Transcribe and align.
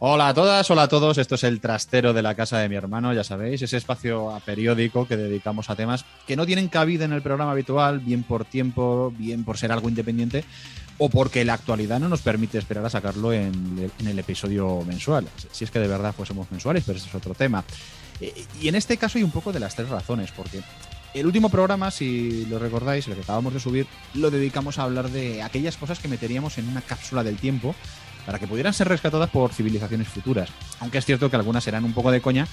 Hola 0.00 0.28
a 0.28 0.34
todas, 0.34 0.70
hola 0.70 0.84
a 0.84 0.88
todos. 0.88 1.18
Esto 1.18 1.34
es 1.34 1.42
el 1.42 1.60
trastero 1.60 2.12
de 2.12 2.22
la 2.22 2.36
casa 2.36 2.58
de 2.58 2.68
mi 2.68 2.76
hermano, 2.76 3.12
ya 3.12 3.24
sabéis, 3.24 3.62
ese 3.62 3.76
espacio 3.76 4.30
a 4.30 4.38
periódico 4.38 5.08
que 5.08 5.16
dedicamos 5.16 5.70
a 5.70 5.74
temas 5.74 6.04
que 6.24 6.36
no 6.36 6.46
tienen 6.46 6.68
cabida 6.68 7.04
en 7.04 7.12
el 7.12 7.20
programa 7.20 7.50
habitual, 7.50 7.98
bien 7.98 8.22
por 8.22 8.44
tiempo, 8.44 9.12
bien 9.18 9.42
por 9.42 9.58
ser 9.58 9.72
algo 9.72 9.88
independiente 9.88 10.44
o 10.98 11.08
porque 11.08 11.44
la 11.44 11.54
actualidad 11.54 11.98
no 11.98 12.08
nos 12.08 12.22
permite 12.22 12.58
esperar 12.58 12.86
a 12.86 12.90
sacarlo 12.90 13.32
en, 13.32 13.90
el 13.98 14.18
episodio 14.20 14.84
mensual. 14.86 15.26
Si 15.50 15.64
es 15.64 15.70
que 15.72 15.80
de 15.80 15.88
verdad 15.88 16.14
fuésemos 16.14 16.48
mensuales, 16.52 16.84
pero 16.86 16.96
ese 16.96 17.08
es 17.08 17.14
otro 17.16 17.34
tema. 17.34 17.64
Eh, 18.20 18.46
y 18.60 18.68
en 18.68 18.76
este 18.76 18.98
caso 18.98 19.18
hay 19.18 19.24
un 19.24 19.32
poco 19.32 19.52
de 19.52 19.58
las 19.58 19.74
tres 19.74 19.88
razones, 19.88 20.30
porque 20.30 20.60
el 21.12 21.26
último 21.26 21.48
programa, 21.48 21.90
si 21.90 22.46
lo 22.46 22.60
recordáis, 22.60 23.08
el 23.08 23.14
que 23.14 23.22
acabamos 23.22 23.52
de 23.52 23.58
subir, 23.58 23.88
lo 24.14 24.30
dedicamos 24.30 24.78
a 24.78 24.84
hablar 24.84 25.10
de 25.10 25.42
aquellas 25.42 25.76
cosas 25.76 25.98
que 25.98 26.06
meteríamos 26.06 26.56
en 26.58 26.68
una 26.68 26.82
cápsula 26.82 27.24
del 27.24 27.36
tiempo 27.36 27.74
para 28.26 28.38
que 28.38 28.46
pudieran 28.46 28.74
ser 28.74 28.88
rescatadas 28.88 29.30
por 29.30 29.52
civilizaciones 29.52 30.08
futuras. 30.08 30.50
Aunque 30.80 30.98
es 30.98 31.04
cierto 31.04 31.30
que 31.30 31.36
algunas 31.36 31.66
eran 31.66 31.84
un 31.84 31.92
poco 31.92 32.10
de 32.10 32.20
coña, 32.20 32.46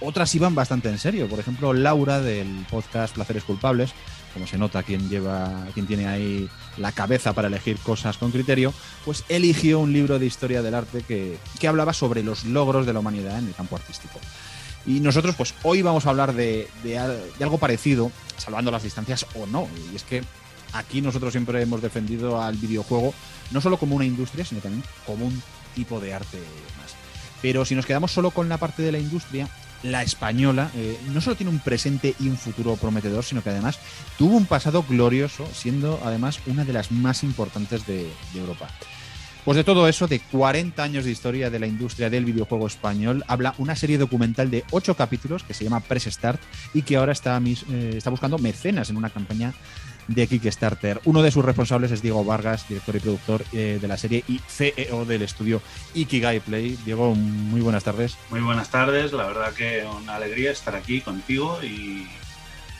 otras 0.00 0.34
iban 0.34 0.54
bastante 0.54 0.88
en 0.88 0.98
serio. 0.98 1.28
Por 1.28 1.40
ejemplo, 1.40 1.72
Laura 1.72 2.20
del 2.20 2.64
podcast 2.70 3.14
Placeres 3.14 3.44
Culpables, 3.44 3.92
como 4.32 4.46
se 4.46 4.58
nota 4.58 4.82
quien 4.82 5.08
lleva, 5.08 5.66
quien 5.74 5.86
tiene 5.86 6.06
ahí 6.06 6.48
la 6.76 6.92
cabeza 6.92 7.32
para 7.32 7.48
elegir 7.48 7.78
cosas 7.78 8.16
con 8.16 8.30
criterio, 8.30 8.72
pues 9.04 9.24
eligió 9.28 9.80
un 9.80 9.92
libro 9.92 10.18
de 10.18 10.26
historia 10.26 10.62
del 10.62 10.74
arte 10.74 11.02
que, 11.02 11.38
hablaba 11.66 11.92
sobre 11.92 12.22
los 12.22 12.44
logros 12.44 12.86
de 12.86 12.92
la 12.92 13.00
humanidad 13.00 13.38
en 13.38 13.48
el 13.48 13.54
campo 13.54 13.76
artístico. 13.76 14.20
Y 14.86 15.00
nosotros, 15.00 15.34
pues 15.34 15.54
hoy 15.64 15.82
vamos 15.82 16.06
a 16.06 16.10
hablar 16.10 16.32
de, 16.32 16.68
de, 16.82 16.98
algo 16.98 17.58
parecido, 17.58 18.10
salvando 18.36 18.70
las 18.70 18.84
distancias 18.84 19.26
o 19.34 19.46
no. 19.46 19.68
Y 19.92 19.96
es 19.96 20.04
que 20.04 20.22
aquí 20.72 21.00
nosotros 21.00 21.32
siempre 21.32 21.62
hemos 21.62 21.82
defendido 21.82 22.40
al 22.40 22.56
videojuego 22.56 23.14
no 23.50 23.60
solo 23.60 23.78
como 23.78 23.96
una 23.96 24.04
industria, 24.04 24.44
sino 24.44 24.60
también 24.60 24.84
como 25.06 25.26
un 25.26 25.42
tipo 25.74 26.00
de 26.00 26.14
arte 26.14 26.38
más. 26.80 26.94
Pero 27.40 27.64
si 27.64 27.74
nos 27.74 27.86
quedamos 27.86 28.12
solo 28.12 28.30
con 28.30 28.48
la 28.48 28.58
parte 28.58 28.82
de 28.82 28.92
la 28.92 28.98
industria, 28.98 29.48
la 29.82 30.02
española 30.02 30.70
eh, 30.74 30.98
no 31.12 31.20
solo 31.20 31.36
tiene 31.36 31.52
un 31.52 31.60
presente 31.60 32.14
y 32.18 32.28
un 32.28 32.36
futuro 32.36 32.76
prometedor, 32.76 33.24
sino 33.24 33.42
que 33.42 33.50
además 33.50 33.78
tuvo 34.16 34.36
un 34.36 34.46
pasado 34.46 34.84
glorioso, 34.88 35.46
siendo 35.52 36.00
además 36.04 36.40
una 36.46 36.64
de 36.64 36.72
las 36.72 36.90
más 36.90 37.22
importantes 37.22 37.86
de, 37.86 38.10
Europa. 38.34 38.68
Pues 39.44 39.56
de 39.56 39.64
todo 39.64 39.88
eso, 39.88 40.08
de 40.08 40.20
40 40.20 40.82
años 40.82 41.04
de 41.04 41.12
historia 41.12 41.48
de 41.48 41.58
la 41.58 41.66
industria 41.66 42.10
del 42.10 42.24
videojuego 42.24 42.66
español, 42.66 43.24
habla 43.28 43.54
una 43.56 43.76
serie 43.76 43.96
documental 43.96 44.50
de 44.50 44.64
8 44.72 44.94
capítulos 44.94 45.42
que 45.42 45.54
se 45.54 45.64
llama 45.64 45.80
Press 45.80 46.04
Start 46.04 46.40
y 46.74 46.82
que 46.82 46.96
ahora 46.96 47.12
está, 47.12 47.40
eh, 47.40 47.94
está 47.96 48.10
buscando 48.10 48.36
mecenas 48.38 48.90
en 48.90 48.96
una 48.96 49.08
campaña 49.08 49.54
de 50.08 50.26
Kickstarter. 50.26 51.00
Uno 51.04 51.22
de 51.22 51.30
sus 51.30 51.44
responsables 51.44 51.92
es 51.92 52.02
Diego 52.02 52.24
Vargas, 52.24 52.68
director 52.68 52.96
y 52.96 53.00
productor 53.00 53.44
eh, 53.52 53.78
de 53.80 53.88
la 53.88 53.96
serie 53.96 54.24
y 54.26 54.38
CEO 54.38 55.04
del 55.04 55.22
estudio 55.22 55.62
Ikigai 55.94 56.40
Play. 56.40 56.76
Diego, 56.84 57.14
muy 57.14 57.60
buenas 57.60 57.84
tardes. 57.84 58.18
Muy 58.30 58.40
buenas 58.40 58.70
tardes, 58.70 59.12
la 59.12 59.26
verdad 59.26 59.52
que 59.52 59.84
una 60.02 60.16
alegría 60.16 60.50
estar 60.50 60.74
aquí 60.74 61.00
contigo 61.00 61.62
y 61.62 62.06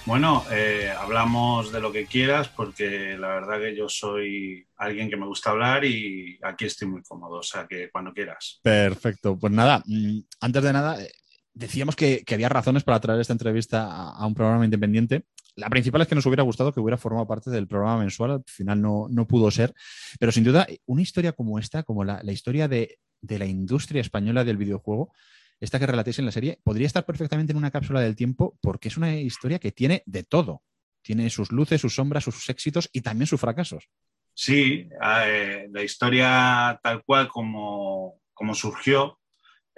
bueno, 0.09 0.43
eh, 0.51 0.91
hablamos 0.99 1.71
de 1.71 1.81
lo 1.83 1.93
que 1.93 2.07
quieras 2.07 2.49
porque 2.49 3.19
la 3.19 3.29
verdad 3.29 3.61
que 3.61 3.77
yo 3.77 3.91
soy 3.91 4.67
alguien 4.79 5.11
que 5.11 5.19
me 5.19 5.27
gusta 5.27 5.51
hablar 5.51 5.85
y 5.85 6.39
aquí 6.43 6.65
estoy 6.65 6.89
muy 6.89 7.03
cómodo, 7.03 7.41
o 7.41 7.43
sea 7.43 7.67
que 7.67 7.91
cuando 7.91 8.15
quieras. 8.15 8.59
Perfecto, 8.63 9.39
pues 9.39 9.53
nada, 9.53 9.83
mm, 9.85 10.21
antes 10.41 10.63
de 10.63 10.73
nada, 10.73 11.03
eh, 11.03 11.11
decíamos 11.53 11.95
que, 11.95 12.25
había 12.33 12.49
razones 12.49 12.85
para 12.85 13.01
traer 13.01 13.21
esta 13.21 13.35
entrevista 13.35 14.11
a, 14.11 14.27
un 14.27 14.35
programa 14.35 14.65
independiente. 14.65 15.25
La 15.59 15.69
principal 15.69 16.01
es 16.03 16.09
que 16.09 16.15
nos 16.15 16.25
hubiera 16.25 16.45
gustado 16.45 16.73
que 16.73 16.79
hubiera 16.79 16.97
formado 16.97 17.27
parte 17.27 17.51
del 17.51 17.67
programa 17.67 17.99
mensual, 17.99 18.31
al 18.31 18.45
final 18.47 18.81
no, 18.81 19.09
no 19.11 19.27
pudo 19.27 19.51
ser, 19.51 19.75
pero 20.21 20.31
sin 20.31 20.45
duda 20.45 20.69
una 20.87 21.03
historia 21.03 21.33
como 21.33 21.59
esta, 21.59 21.83
como 21.83 22.05
la, 22.05 22.23
historia 22.33 22.69
de, 22.69 23.01
de 23.21 23.41
la 23.41 23.47
industria 23.47 24.01
española 24.01 24.45
del 24.45 24.57
videojuego, 24.57 25.13
esta 25.59 25.81
que 25.81 25.87
relatéis 25.89 26.21
en 26.21 26.27
la 26.27 26.31
serie, 26.31 26.61
podría 26.63 26.87
estar 26.87 27.05
perfectamente 27.05 27.51
en 27.51 27.57
una 27.57 27.73
cápsula 27.73 28.01
del 28.01 28.15
tiempo 28.15 28.57
porque 28.63 28.87
es 28.87 28.97
una 28.97 29.17
historia 29.17 29.59
que 29.59 29.73
tiene 29.73 30.05
de 30.07 30.23
todo. 30.23 30.63
Tiene 31.03 31.29
sus 31.29 31.51
luces, 31.51 31.81
sus 31.81 31.97
sombras, 31.97 32.23
sus 32.23 32.49
éxitos 32.49 32.89
y 32.93 33.01
también 33.01 33.27
sus 33.27 33.41
fracasos. 33.41 33.89
Sí, 34.35 34.89
eh, 35.03 35.67
la 35.73 35.83
historia 35.83 36.79
tal 36.85 37.03
cual 37.03 37.27
como, 37.27 38.21
como 38.33 38.55
surgió 38.55 39.18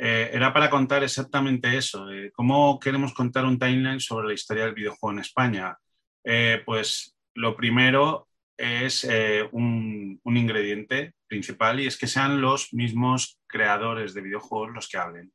eh, 0.02 0.30
era 0.32 0.52
para 0.52 0.70
contar 0.70 1.04
exactamente 1.04 1.76
eso. 1.76 2.06
¿Cómo 2.32 2.78
queremos 2.80 3.12
contar 3.12 3.44
un 3.44 3.58
timeline 3.58 4.00
sobre 4.00 4.28
la 4.28 4.34
historia 4.34 4.64
del 4.64 4.74
videojuego 4.74 5.12
en 5.12 5.20
España? 5.20 5.76
Eh, 6.24 6.62
pues 6.64 7.16
lo 7.34 7.56
primero 7.56 8.28
es 8.56 9.08
un, 9.52 10.20
un, 10.22 10.36
ingrediente 10.36 11.14
principal 11.26 11.80
y 11.80 11.86
es 11.86 11.96
que 11.96 12.06
sean 12.06 12.42
los 12.42 12.74
mismos 12.74 13.38
creadores 13.46 14.12
de 14.12 14.20
videojuegos 14.20 14.74
los 14.74 14.88
que 14.88 14.98
hablen. 14.98 15.32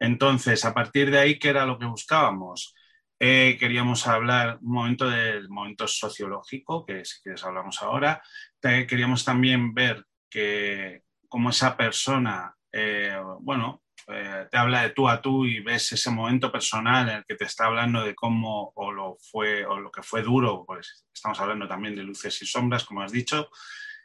Entonces, 0.00 0.64
a 0.64 0.74
partir 0.74 1.10
de 1.10 1.18
ahí, 1.18 1.38
¿qué 1.38 1.50
era 1.50 1.66
lo 1.66 1.78
que 1.78 1.86
buscábamos? 1.86 2.74
Eh, 3.22 3.58
queríamos 3.60 4.06
hablar 4.06 4.58
un 4.62 4.72
momento 4.72 5.08
del 5.08 5.50
momento 5.50 5.86
sociológico, 5.86 6.86
que 6.86 7.04
si 7.04 7.20
quieres 7.22 7.44
hablamos 7.44 7.82
ahora. 7.82 8.22
queríamos 8.62 9.26
también 9.26 9.74
ver 9.74 10.06
que 10.30 11.02
cómo 11.28 11.50
esa 11.50 11.76
persona, 11.76 12.56
eh, 12.72 13.16
bueno, 13.40 13.82
eh, 14.08 14.46
te 14.50 14.56
habla 14.56 14.82
de 14.82 14.90
tú 14.90 15.08
a 15.08 15.20
tú 15.20 15.44
y 15.44 15.60
ves 15.60 15.92
ese 15.92 16.10
momento 16.10 16.50
personal 16.50 17.08
en 17.08 17.16
el 17.16 17.24
que 17.24 17.36
te 17.36 17.44
está 17.44 17.66
hablando 17.66 18.02
de 18.04 18.14
cómo 18.14 18.72
o 18.74 18.92
lo 18.92 19.16
fue 19.20 19.64
o 19.66 19.78
lo 19.78 19.90
que 19.90 20.02
fue 20.02 20.22
duro, 20.22 20.64
pues 20.66 21.06
estamos 21.12 21.38
hablando 21.40 21.68
también 21.68 21.94
de 21.94 22.02
luces 22.02 22.40
y 22.42 22.46
sombras, 22.46 22.84
como 22.84 23.02
has 23.02 23.12
dicho. 23.12 23.50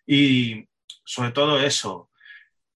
Y 0.05 0.67
sobre 1.03 1.31
todo 1.31 1.59
eso, 1.59 2.09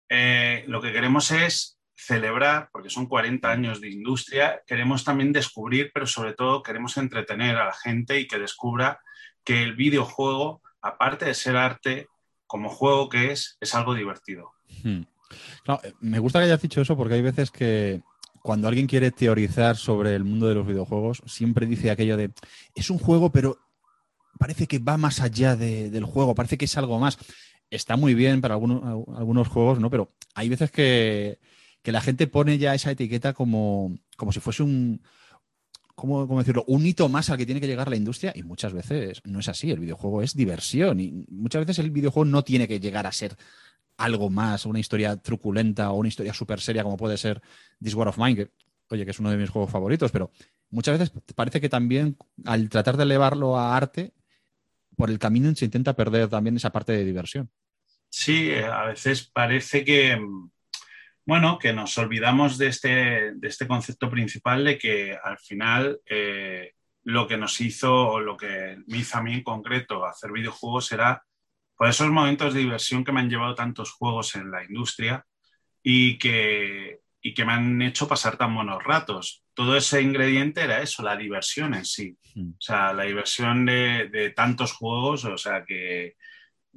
lo 0.09 0.81
que 0.81 0.91
queremos 0.91 1.31
es 1.31 1.75
celebrar, 1.95 2.69
porque 2.71 2.89
son 2.89 3.07
40 3.07 3.49
años 3.49 3.81
de 3.81 3.89
industria, 3.89 4.61
queremos 4.67 5.03
también 5.03 5.31
descubrir, 5.31 5.91
pero 5.93 6.05
sobre 6.05 6.33
todo 6.33 6.61
queremos 6.61 6.97
entretener 6.97 7.55
a 7.55 7.65
la 7.65 7.73
gente 7.73 8.19
y 8.19 8.27
que 8.27 8.37
descubra 8.37 8.99
que 9.43 9.63
el 9.63 9.75
videojuego, 9.75 10.61
aparte 10.81 11.25
de 11.25 11.33
ser 11.33 11.55
arte, 11.55 12.07
como 12.47 12.69
juego 12.69 13.09
que 13.09 13.31
es, 13.31 13.57
es 13.59 13.73
algo 13.73 13.93
divertido. 13.93 14.53
Hmm. 14.83 15.03
Eh, 15.83 15.93
me 15.99 16.19
gusta 16.19 16.39
que 16.39 16.45
hayas 16.45 16.61
dicho 16.61 16.81
eso 16.81 16.95
porque 16.95 17.15
hay 17.15 17.21
veces 17.21 17.51
que 17.51 18.01
cuando 18.41 18.67
alguien 18.67 18.87
quiere 18.87 19.11
teorizar 19.11 19.75
sobre 19.75 20.15
el 20.15 20.23
mundo 20.23 20.47
de 20.47 20.55
los 20.55 20.67
videojuegos, 20.67 21.21
siempre 21.25 21.65
dice 21.65 21.89
aquello 21.89 22.15
de, 22.15 22.31
es 22.75 22.89
un 22.89 22.99
juego, 22.99 23.31
pero 23.31 23.57
parece 24.37 24.67
que 24.67 24.79
va 24.79 24.97
más 24.97 25.19
allá 25.19 25.55
del 25.55 26.03
juego, 26.05 26.35
parece 26.35 26.57
que 26.57 26.65
es 26.65 26.77
algo 26.77 26.99
más. 26.99 27.17
Está 27.71 27.97
muy 27.97 28.13
bien 28.13 28.41
para 28.41 28.53
algunos, 28.53 28.83
algunos 29.17 29.47
juegos, 29.47 29.79
¿no? 29.79 29.89
Pero 29.89 30.11
hay 30.35 30.49
veces 30.49 30.69
que, 30.69 31.39
que 31.81 31.91
la 31.91 32.01
gente 32.01 32.27
pone 32.27 32.57
ya 32.59 32.75
esa 32.75 32.91
etiqueta 32.91 33.33
como, 33.33 33.97
como 34.15 34.31
si 34.31 34.39
fuese 34.39 34.61
un, 34.61 35.01
¿cómo, 35.95 36.37
decirlo? 36.37 36.63
Un 36.67 36.85
hito 36.85 37.09
más 37.09 37.29
al 37.29 37.37
que 37.37 37.45
tiene 37.45 37.61
que 37.61 37.67
llegar 37.67 37.89
la 37.89 37.95
industria 37.95 38.33
y 38.35 38.43
muchas 38.43 38.73
veces 38.73 39.21
no 39.23 39.39
es 39.39 39.49
así. 39.49 39.71
El 39.71 39.79
videojuego 39.79 40.21
es 40.21 40.35
diversión 40.35 40.99
y 40.99 41.25
muchas 41.29 41.61
veces 41.61 41.79
el 41.79 41.91
videojuego 41.91 42.25
no 42.25 42.43
tiene 42.43 42.67
que 42.67 42.79
llegar 42.79 43.07
a 43.07 43.11
ser 43.11 43.35
algo 43.97 44.29
más, 44.29 44.65
una 44.65 44.79
historia 44.79 45.17
truculenta 45.17 45.91
o 45.91 45.95
una 45.95 46.09
historia 46.09 46.33
súper 46.33 46.59
seria 46.59 46.83
como 46.83 46.97
puede 46.97 47.17
ser 47.17 47.41
This 47.81 47.93
War 47.93 48.07
of 48.07 48.17
Mine, 48.17 48.35
que, 48.35 48.51
oye, 48.89 49.05
que 49.05 49.11
es 49.11 49.19
uno 49.19 49.31
de 49.31 49.37
mis 49.37 49.49
juegos 49.49 49.71
favoritos, 49.71 50.11
pero 50.11 50.31
muchas 50.69 50.99
veces 50.99 51.13
parece 51.35 51.61
que 51.61 51.69
también 51.69 52.17
al 52.45 52.69
tratar 52.69 52.97
de 52.97 53.03
elevarlo 53.03 53.57
a 53.57 53.75
arte, 53.75 54.13
por 54.95 55.09
el 55.09 55.19
camino 55.19 55.53
se 55.55 55.65
intenta 55.65 55.95
perder 55.95 56.29
también 56.29 56.55
esa 56.55 56.71
parte 56.71 56.93
de 56.93 57.05
diversión. 57.05 57.49
Sí, 58.09 58.53
a 58.53 58.85
veces 58.85 59.29
parece 59.33 59.83
que, 59.83 60.17
bueno, 61.25 61.59
que 61.59 61.73
nos 61.73 61.97
olvidamos 61.97 62.57
de 62.57 62.67
este, 62.67 63.33
de 63.33 63.47
este 63.47 63.67
concepto 63.67 64.09
principal 64.09 64.63
de 64.63 64.77
que 64.77 65.17
al 65.21 65.37
final 65.37 65.99
eh, 66.05 66.73
lo 67.03 67.27
que 67.27 67.37
nos 67.37 67.59
hizo 67.61 68.07
o 68.07 68.19
lo 68.19 68.37
que 68.37 68.77
me 68.87 68.99
hizo 68.99 69.17
a 69.17 69.21
mí 69.21 69.33
en 69.33 69.43
concreto 69.43 70.05
hacer 70.05 70.31
videojuegos 70.31 70.91
era 70.91 71.23
por 71.77 71.89
esos 71.89 72.09
momentos 72.09 72.53
de 72.53 72.61
diversión 72.61 73.03
que 73.03 73.11
me 73.11 73.19
han 73.19 73.29
llevado 73.29 73.55
tantos 73.55 73.91
juegos 73.91 74.35
en 74.35 74.51
la 74.51 74.63
industria 74.63 75.25
y 75.83 76.17
que, 76.17 77.01
y 77.21 77.33
que 77.33 77.45
me 77.45 77.53
han 77.53 77.81
hecho 77.81 78.07
pasar 78.07 78.37
tan 78.37 78.55
buenos 78.55 78.83
ratos. 78.83 79.43
Todo 79.53 79.75
ese 79.75 80.01
ingrediente 80.01 80.61
era 80.61 80.81
eso, 80.81 81.03
la 81.03 81.15
diversión 81.15 81.73
en 81.73 81.85
sí. 81.85 82.17
Mm. 82.35 82.49
O 82.51 82.61
sea, 82.61 82.93
la 82.93 83.03
diversión 83.03 83.65
de, 83.65 84.09
de 84.09 84.29
tantos 84.31 84.73
juegos, 84.73 85.25
o 85.25 85.37
sea, 85.37 85.65
que 85.65 86.15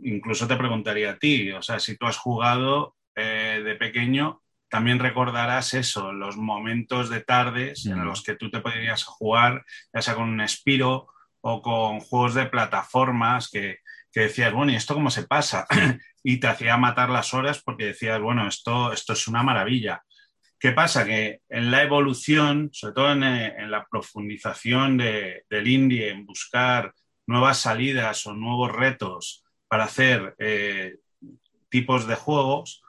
incluso 0.02 0.46
te 0.46 0.56
preguntaría 0.56 1.12
a 1.12 1.18
ti, 1.18 1.50
o 1.52 1.62
sea, 1.62 1.78
si 1.78 1.96
tú 1.96 2.06
has 2.06 2.16
jugado 2.16 2.96
eh, 3.14 3.62
de 3.64 3.74
pequeño, 3.74 4.42
también 4.68 4.98
recordarás 4.98 5.74
eso, 5.74 6.12
los 6.12 6.36
momentos 6.36 7.08
de 7.08 7.20
tardes 7.20 7.86
en 7.86 8.04
los 8.04 8.22
que 8.22 8.34
tú 8.34 8.50
te 8.50 8.60
podrías 8.60 9.02
jugar, 9.02 9.64
ya 9.94 10.02
sea 10.02 10.14
con 10.14 10.28
un 10.28 10.46
Spiro 10.46 11.08
o 11.40 11.62
con 11.62 12.00
juegos 12.00 12.34
de 12.34 12.46
plataformas 12.46 13.50
que, 13.50 13.78
decías, 14.20 14.52
bueno, 14.52 14.72
¿y 14.72 14.76
esto 14.76 14.94
cómo 14.94 15.10
se 15.10 15.26
pasa? 15.26 15.66
y 16.22 16.38
te 16.38 16.46
hacía 16.46 16.76
matar 16.76 17.10
las 17.10 17.34
horas 17.34 17.62
porque 17.62 17.86
decías, 17.86 18.20
bueno, 18.20 18.48
esto, 18.48 18.92
esto 18.92 19.12
es 19.12 19.28
una 19.28 19.42
maravilla. 19.42 20.02
¿Qué 20.58 20.72
pasa? 20.72 21.04
Que 21.04 21.40
en 21.48 21.70
la 21.70 21.82
evolución, 21.82 22.70
sobre 22.72 22.94
todo 22.94 23.12
en, 23.12 23.22
eh, 23.22 23.66
la 23.68 23.86
profundización 23.88 24.98
del 24.98 25.68
indie, 25.68 26.10
en 26.10 26.26
buscar 26.26 26.92
nuevas 27.26 27.58
salidas 27.58 28.26
o 28.26 28.34
nuevos 28.34 28.72
retos 28.72 29.44
para 29.68 29.84
hacer 29.84 30.34
eh, 30.38 30.96
tipos 31.68 32.06
de 32.06 32.14
juegos, 32.14 32.82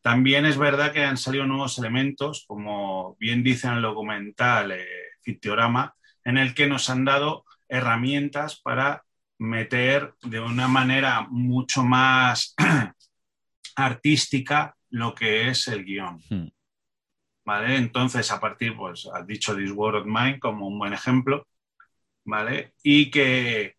También 0.00 0.46
es 0.46 0.58
verdad 0.58 0.92
que 0.92 1.04
han 1.04 1.16
salido 1.16 1.46
nuevos 1.46 1.78
elementos, 1.78 2.44
como 2.48 3.16
bien 3.20 3.44
dice 3.44 3.68
en 3.68 3.74
el 3.74 3.82
documental 3.82 4.72
eh, 4.72 4.84
Fictiorama, 5.22 5.94
en 6.24 6.38
el 6.38 6.54
que 6.54 6.66
nos 6.66 6.90
han 6.90 7.04
dado 7.04 7.44
herramientas 7.68 8.60
para 8.60 9.04
meter 9.42 10.14
de 10.22 10.38
una 10.38 10.68
manera 10.68 11.26
mucho 11.28 11.82
más 11.82 12.54
artística 13.76 14.76
lo 14.90 15.14
que 15.14 15.48
es 15.48 15.66
el 15.68 15.84
guion. 15.84 16.20
Hmm. 16.30 16.48
¿Vale? 17.44 17.76
Entonces, 17.76 18.30
a 18.30 18.38
partir, 18.38 18.76
pues, 18.76 19.08
has 19.12 19.26
dicho 19.26 19.56
This 19.56 19.72
World 19.72 20.02
of 20.02 20.06
Mine 20.06 20.38
como 20.38 20.68
un 20.68 20.78
buen 20.78 20.92
ejemplo, 20.92 21.48
¿vale? 22.24 22.74
Y 22.84 23.10
que, 23.10 23.74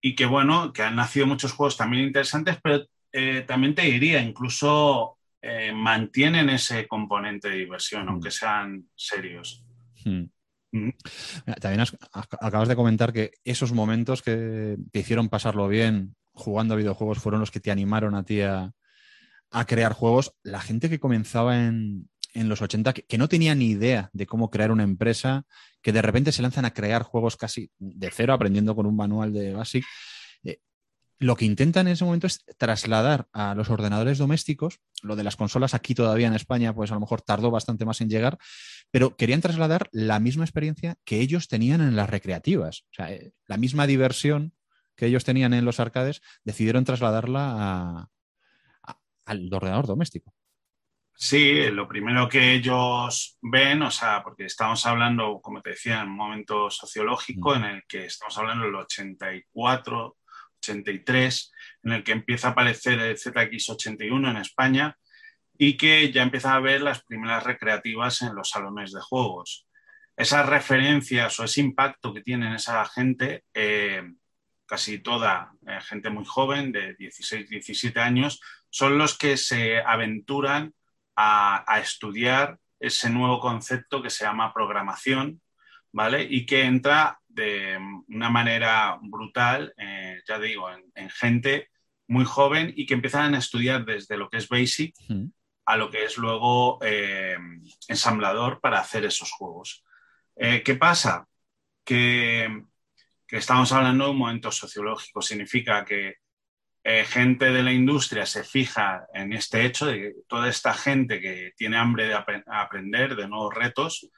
y 0.00 0.14
que, 0.14 0.24
bueno, 0.24 0.72
que 0.72 0.82
han 0.82 0.96
nacido 0.96 1.26
muchos 1.26 1.52
juegos 1.52 1.76
también 1.76 2.04
interesantes, 2.04 2.58
pero 2.62 2.86
eh, 3.12 3.44
también 3.46 3.74
te 3.74 3.82
diría, 3.82 4.22
incluso 4.22 5.18
eh, 5.42 5.72
mantienen 5.74 6.48
ese 6.48 6.88
componente 6.88 7.50
de 7.50 7.56
diversión, 7.56 8.06
hmm. 8.06 8.08
aunque 8.08 8.30
sean 8.30 8.88
serios. 8.96 9.62
Hmm. 10.06 10.24
También 11.60 11.84
acabas 12.12 12.68
de 12.68 12.76
comentar 12.76 13.12
que 13.12 13.32
esos 13.44 13.72
momentos 13.72 14.22
que 14.22 14.76
te 14.92 15.00
hicieron 15.00 15.28
pasarlo 15.28 15.68
bien 15.68 16.14
jugando 16.32 16.74
a 16.74 16.76
videojuegos 16.76 17.18
fueron 17.18 17.40
los 17.40 17.50
que 17.50 17.60
te 17.60 17.70
animaron 17.70 18.14
a 18.14 18.24
ti 18.24 18.40
a, 18.42 18.72
crear 19.66 19.92
juegos. 19.92 20.34
La 20.42 20.60
gente 20.60 20.88
que 20.88 21.00
comenzaba 21.00 21.58
en, 21.66 22.08
los 22.34 22.62
80, 22.62 22.92
que, 22.92 23.18
no 23.18 23.28
tenía 23.28 23.54
ni 23.54 23.70
idea 23.70 24.10
de 24.12 24.26
cómo 24.26 24.50
crear 24.50 24.70
una 24.70 24.84
empresa, 24.84 25.44
que 25.82 25.92
de 25.92 26.02
repente 26.02 26.30
se 26.30 26.42
lanzan 26.42 26.64
a 26.64 26.72
crear 26.72 27.02
juegos 27.02 27.36
casi 27.36 27.70
de 27.78 28.10
cero, 28.12 28.32
aprendiendo 28.32 28.76
con 28.76 28.86
un 28.86 28.96
manual 28.96 29.32
de 29.32 29.52
BASIC, 29.52 29.84
lo 31.20 31.36
que 31.36 31.44
intentan 31.44 31.86
en 31.86 31.92
ese 31.92 32.04
momento 32.04 32.26
es 32.26 32.44
trasladar 32.58 33.28
a 33.32 33.54
los 33.54 33.70
ordenadores 33.70 34.18
domésticos, 34.18 34.80
lo 35.02 35.16
de 35.16 35.22
las 35.22 35.36
consolas 35.36 35.74
aquí 35.74 35.94
todavía 35.94 36.26
en 36.26 36.34
España, 36.34 36.74
pues 36.74 36.90
a 36.90 36.94
lo 36.94 37.00
mejor 37.00 37.20
tardó 37.22 37.50
bastante 37.50 37.84
más 37.84 38.00
en 38.00 38.08
llegar, 38.08 38.38
pero 38.90 39.16
querían 39.16 39.42
trasladar 39.42 39.88
la 39.92 40.18
misma 40.18 40.44
experiencia 40.44 40.96
que 41.04 41.20
ellos 41.20 41.46
tenían 41.46 41.82
en 41.82 41.94
las 41.94 42.10
recreativas. 42.10 42.86
O 42.90 42.94
sea, 42.94 43.12
eh, 43.12 43.32
la 43.46 43.58
misma 43.58 43.86
diversión 43.86 44.54
que 45.00 45.06
ellos 45.06 45.24
tenían 45.24 45.54
en 45.54 45.64
los 45.64 45.80
arcades, 45.80 46.20
decidieron 46.44 46.84
trasladarla 46.84 48.10
al 49.24 49.54
ordenador 49.54 49.86
doméstico. 49.86 50.34
Sí, 51.14 51.70
lo 51.70 51.88
primero 51.88 52.28
que 52.28 52.54
ellos 52.54 53.38
ven, 53.40 53.82
o 53.82 53.90
sea, 53.90 54.22
porque 54.22 54.44
estamos 54.44 54.84
hablando, 54.84 55.40
como 55.40 55.62
te 55.62 55.70
decía, 55.70 56.02
en 56.02 56.08
un 56.08 56.16
momento 56.16 56.70
sociológico 56.70 57.50
mm. 57.50 57.56
en 57.56 57.64
el 57.64 57.82
que 57.88 58.04
estamos 58.06 58.36
hablando 58.36 58.66
del 58.66 58.74
84, 58.74 60.16
83, 60.60 61.52
en 61.84 61.92
el 61.92 62.04
que 62.04 62.12
empieza 62.12 62.48
a 62.48 62.50
aparecer 62.52 63.00
el 63.00 63.16
ZX81 63.16 64.30
en 64.30 64.36
España 64.36 64.96
y 65.58 65.76
que 65.76 66.10
ya 66.10 66.22
empieza 66.22 66.54
a 66.54 66.60
ver 66.60 66.80
las 66.80 67.04
primeras 67.04 67.44
recreativas 67.44 68.22
en 68.22 68.34
los 68.34 68.50
salones 68.50 68.92
de 68.92 69.00
juegos. 69.00 69.66
Esas 70.16 70.46
referencias 70.48 71.38
o 71.38 71.44
ese 71.44 71.60
impacto 71.60 72.12
que 72.12 72.22
tienen 72.22 72.54
esa 72.54 72.84
gente, 72.86 73.44
eh, 73.54 74.02
casi 74.66 74.98
toda 74.98 75.52
eh, 75.66 75.78
gente 75.82 76.10
muy 76.10 76.24
joven, 76.24 76.72
de 76.72 76.94
16, 76.94 77.48
17 77.48 78.00
años, 78.00 78.40
son 78.70 78.98
los 78.98 79.18
que 79.18 79.36
se 79.36 79.80
aventuran 79.80 80.74
a, 81.16 81.80
estudiar 81.82 82.58
ese 82.78 83.10
nuevo 83.10 83.40
concepto 83.40 84.02
que 84.02 84.10
se 84.10 84.24
llama 84.24 84.54
programación, 84.54 85.42
¿vale? 85.92 86.22
Y 86.22 86.46
que 86.46 86.62
entra 86.62 87.20
de 87.28 87.78
una 88.08 88.30
manera 88.30 88.98
brutal, 89.02 89.74
eh, 89.76 89.89
ya 90.30 90.38
digo, 90.38 90.68
en, 90.70 91.10
gente 91.10 91.70
muy 92.06 92.24
joven 92.24 92.72
y 92.76 92.86
que 92.86 92.94
empiezan 92.94 93.34
a 93.34 93.38
estudiar 93.38 93.84
desde 93.84 94.16
lo 94.16 94.30
que 94.30 94.38
es 94.38 94.48
Basic 94.48 94.94
a 95.66 95.76
lo 95.76 95.90
que 95.90 96.04
es 96.04 96.16
luego 96.16 96.78
eh, 96.82 97.36
ensamblador 97.88 98.60
para 98.60 98.80
hacer 98.80 99.04
esos 99.04 99.30
juegos. 99.32 99.84
Eh, 100.36 100.62
¿Qué 100.64 100.74
pasa? 100.76 101.26
Que, 101.84 102.64
que, 103.26 103.36
estamos 103.36 103.70
hablando 103.72 104.04
de 104.04 104.10
un 104.10 104.18
momento 104.18 104.50
sociológico, 104.50 105.20
significa 105.22 105.84
que 105.84 106.16
gente 106.82 107.52
de 107.52 107.62
la 107.62 107.72
industria 107.72 108.24
se 108.24 108.42
fija 108.42 109.06
en 109.12 109.32
este 109.34 109.66
hecho 109.66 109.86
de 109.86 110.00
que 110.00 110.12
toda 110.26 110.48
esta 110.48 110.72
gente 110.72 111.20
que 111.20 111.52
tiene 111.56 111.76
hambre 111.76 112.06
de 112.06 112.18
aprender 112.46 113.16
de 113.16 113.28
nuevos 113.28 113.54
retos, 113.54 114.08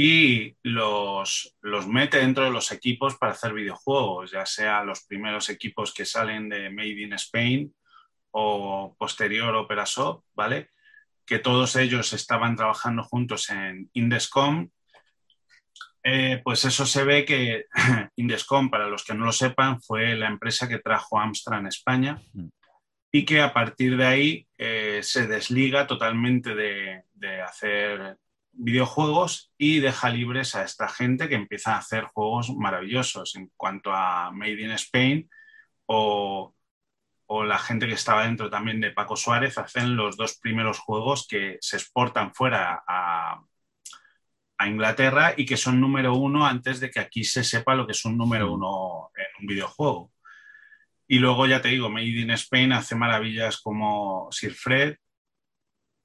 y 0.00 0.56
los, 0.62 1.56
los 1.60 1.88
mete 1.88 2.18
dentro 2.18 2.44
de 2.44 2.52
los 2.52 2.70
equipos 2.70 3.16
para 3.16 3.32
hacer 3.32 3.52
videojuegos, 3.52 4.30
ya 4.30 4.46
sea 4.46 4.84
los 4.84 5.02
primeros 5.02 5.50
equipos 5.50 5.92
que 5.92 6.04
salen 6.04 6.48
de 6.48 6.70
Made 6.70 7.02
in 7.02 7.14
Spain 7.14 7.74
o 8.30 8.94
posterior 8.96 9.52
Operasoft, 9.56 10.22
¿vale? 10.34 10.70
Que 11.26 11.40
todos 11.40 11.74
ellos 11.74 12.12
estaban 12.12 12.54
trabajando 12.54 13.02
juntos 13.02 13.50
en 13.50 13.90
Indescom. 13.92 14.70
Eh, 16.04 16.42
pues 16.44 16.64
eso 16.64 16.86
se 16.86 17.02
ve 17.02 17.24
que 17.24 17.64
Indescom, 18.14 18.70
para 18.70 18.86
los 18.86 19.02
que 19.02 19.14
no 19.14 19.24
lo 19.24 19.32
sepan, 19.32 19.82
fue 19.82 20.14
la 20.14 20.28
empresa 20.28 20.68
que 20.68 20.78
trajo 20.78 21.18
Amstrad 21.18 21.58
en 21.58 21.66
España 21.66 22.22
y 23.10 23.24
que 23.24 23.40
a 23.40 23.52
partir 23.52 23.96
de 23.96 24.06
ahí 24.06 24.46
eh, 24.58 25.00
se 25.02 25.26
desliga 25.26 25.88
totalmente 25.88 26.54
de, 26.54 27.02
de 27.14 27.42
hacer 27.42 28.16
videojuegos 28.52 29.52
y 29.56 29.80
deja 29.80 30.10
libres 30.10 30.54
a 30.54 30.64
esta 30.64 30.88
gente 30.88 31.28
que 31.28 31.36
empieza 31.36 31.74
a 31.74 31.78
hacer 31.78 32.04
juegos 32.04 32.54
maravillosos 32.56 33.36
en 33.36 33.50
cuanto 33.56 33.92
a 33.92 34.30
Made 34.32 34.62
in 34.62 34.72
Spain 34.72 35.30
o, 35.86 36.54
la 37.44 37.58
gente 37.58 37.86
que 37.86 37.94
estaba 37.94 38.24
dentro 38.24 38.50
también 38.50 38.80
de 38.80 38.90
Paco 38.90 39.16
Suárez 39.16 39.58
hacen 39.58 39.96
los 39.96 40.16
dos 40.16 40.38
primeros 40.38 40.78
juegos 40.78 41.26
que 41.28 41.58
se 41.60 41.76
exportan 41.76 42.34
fuera 42.34 42.82
a, 42.86 43.42
Inglaterra 44.66 45.34
y 45.36 45.46
que 45.46 45.56
son 45.56 45.80
número 45.80 46.14
uno 46.14 46.44
antes 46.44 46.80
de 46.80 46.90
que 46.90 46.98
aquí 46.98 47.22
se 47.22 47.44
sepa 47.44 47.76
lo 47.76 47.86
que 47.86 47.92
es 47.92 48.04
un 48.04 48.18
número 48.18 48.52
uno 48.52 49.10
en 49.16 49.26
un 49.42 49.46
videojuego. 49.46 50.10
Y 51.06 51.20
luego, 51.20 51.46
ya 51.46 51.62
te 51.62 51.68
digo, 51.68 51.88
Made 51.88 52.06
in 52.06 52.32
Spain 52.32 52.72
hace 52.72 52.96
maravillas 52.96 53.60
como 53.60 54.28
Sir 54.32 54.52
Fred, 54.54 54.96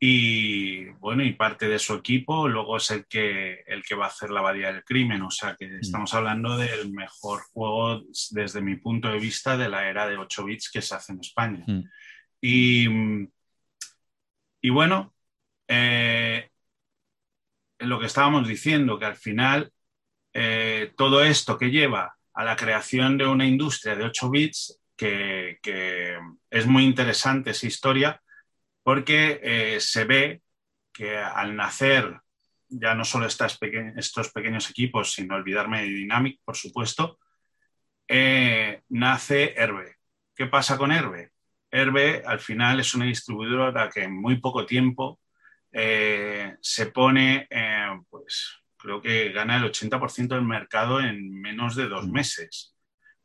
y 0.05 0.89
bueno, 1.00 1.23
y 1.23 1.31
parte 1.31 1.69
de 1.69 1.79
su 1.79 1.94
equipo 1.94 2.50
luego 2.50 2.75
es 2.75 2.91
el 2.91 3.05
que, 3.05 3.63
el 3.65 3.83
que 3.83 3.95
va 3.95 4.03
a 4.03 4.09
hacer 4.09 4.31
la 4.31 4.41
abadía 4.41 4.69
del 4.69 4.83
crimen. 4.83 5.21
O 5.21 5.31
sea 5.31 5.55
que 5.57 5.65
mm. 5.65 5.79
estamos 5.79 6.13
hablando 6.13 6.57
del 6.57 6.91
mejor 6.91 7.44
juego 7.53 8.01
desde 8.31 8.59
mi 8.59 8.75
punto 8.75 9.07
de 9.07 9.17
vista 9.17 9.55
de 9.55 9.69
la 9.69 9.88
era 9.88 10.05
de 10.05 10.17
8 10.17 10.44
bits 10.44 10.69
que 10.69 10.81
se 10.81 10.94
hace 10.94 11.13
en 11.13 11.21
España. 11.21 11.63
Mm. 11.66 11.83
Y, 12.42 12.85
y, 14.59 14.69
bueno, 14.71 15.16
eh, 15.69 16.49
lo 17.80 17.97
que 17.97 18.07
estábamos 18.07 18.45
diciendo, 18.45 18.99
que 18.99 19.06
al 19.06 19.16
final 19.16 19.71
eh, 20.33 20.92
todo 20.97 21.23
esto 21.23 21.57
que 21.57 21.71
lleva 21.71 22.18
a 22.33 22.44
la 22.44 22.57
creación 22.57 23.18
de 23.18 23.25
una 23.25 23.45
industria 23.45 23.95
de 23.95 24.04
8 24.04 24.30
bits, 24.30 24.81
que, 24.97 25.59
que 25.63 26.18
es 26.49 26.68
muy 26.68 26.83
interesante 26.83 27.51
esa 27.51 27.68
historia, 27.68 28.19
porque 28.83 29.40
eh, 29.42 29.80
se 29.80 30.04
ve 30.04 30.42
que 30.92 31.18
al 31.18 31.56
nacer 31.56 32.19
ya 32.68 32.95
no 32.95 33.06
solo 33.06 33.25
estos 33.25 33.57
pequeños 33.57 34.69
equipos, 34.69 35.13
sino 35.13 35.35
olvidarme 35.35 35.81
de 35.81 35.90
Dynamic, 35.90 36.40
por 36.44 36.56
supuesto, 36.56 37.19
eh, 38.07 38.81
nace 38.90 39.54
Herbe. 39.56 39.97
¿Qué 40.35 40.47
pasa 40.47 40.78
con 40.78 40.92
Herbe? 40.92 41.31
Herbe 41.71 42.23
al 42.25 42.40
final 42.40 42.80
es 42.80 42.94
una 42.94 43.06
distribuidora 43.06 43.90
que 43.90 44.04
en 44.04 44.19
muy 44.19 44.40
poco 44.40 44.66
tiempo 44.66 45.19
eh, 45.71 46.56
se 46.61 46.87
pone, 46.87 47.47
pues 48.09 48.63
creo 48.78 49.02
que 49.02 49.31
gana 49.31 49.57
el 49.57 49.63
80% 49.63 50.28
del 50.28 50.44
mercado 50.44 50.99
en 50.99 51.42
menos 51.42 51.75
de 51.75 51.87
dos 51.87 52.07
mm. 52.07 52.11
meses. 52.11 52.75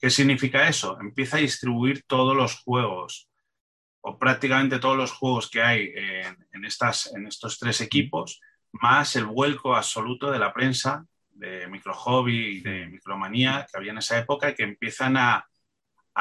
¿Qué 0.01 0.11
significa 0.11 0.69
eso? 0.69 0.99
Empieza 1.01 1.37
a 1.37 1.41
distribuir 1.41 2.05
todos 2.05 2.37
los 2.37 2.61
juegos 2.63 3.28
o 4.01 4.19
prácticamente 4.19 4.79
todos 4.79 4.97
los 4.97 5.13
juegos 5.13 5.51
que 5.51 5.63
hay 5.63 5.93
en, 6.53 6.65
estas, 6.65 7.13
en 7.15 7.27
estos 7.27 7.59
tres 7.59 7.81
equipos, 7.81 8.41
más 8.73 9.17
el 9.17 9.27
vuelco 9.27 9.75
absoluto 9.75 10.31
de 10.31 10.39
la 10.39 10.53
prensa, 10.53 11.05
de 11.39 11.69
Micro 11.69 11.95
Hobby 11.95 12.59
y 12.59 12.61
de 12.61 12.87
Micromanía 12.87 13.67
que 13.71 13.79
había 13.79 13.93
en 13.93 13.99
esa 13.99 14.19
época 14.19 14.51
y 14.51 14.55
que 14.55 14.65
empiezan 14.65 15.17
a, 15.17 15.47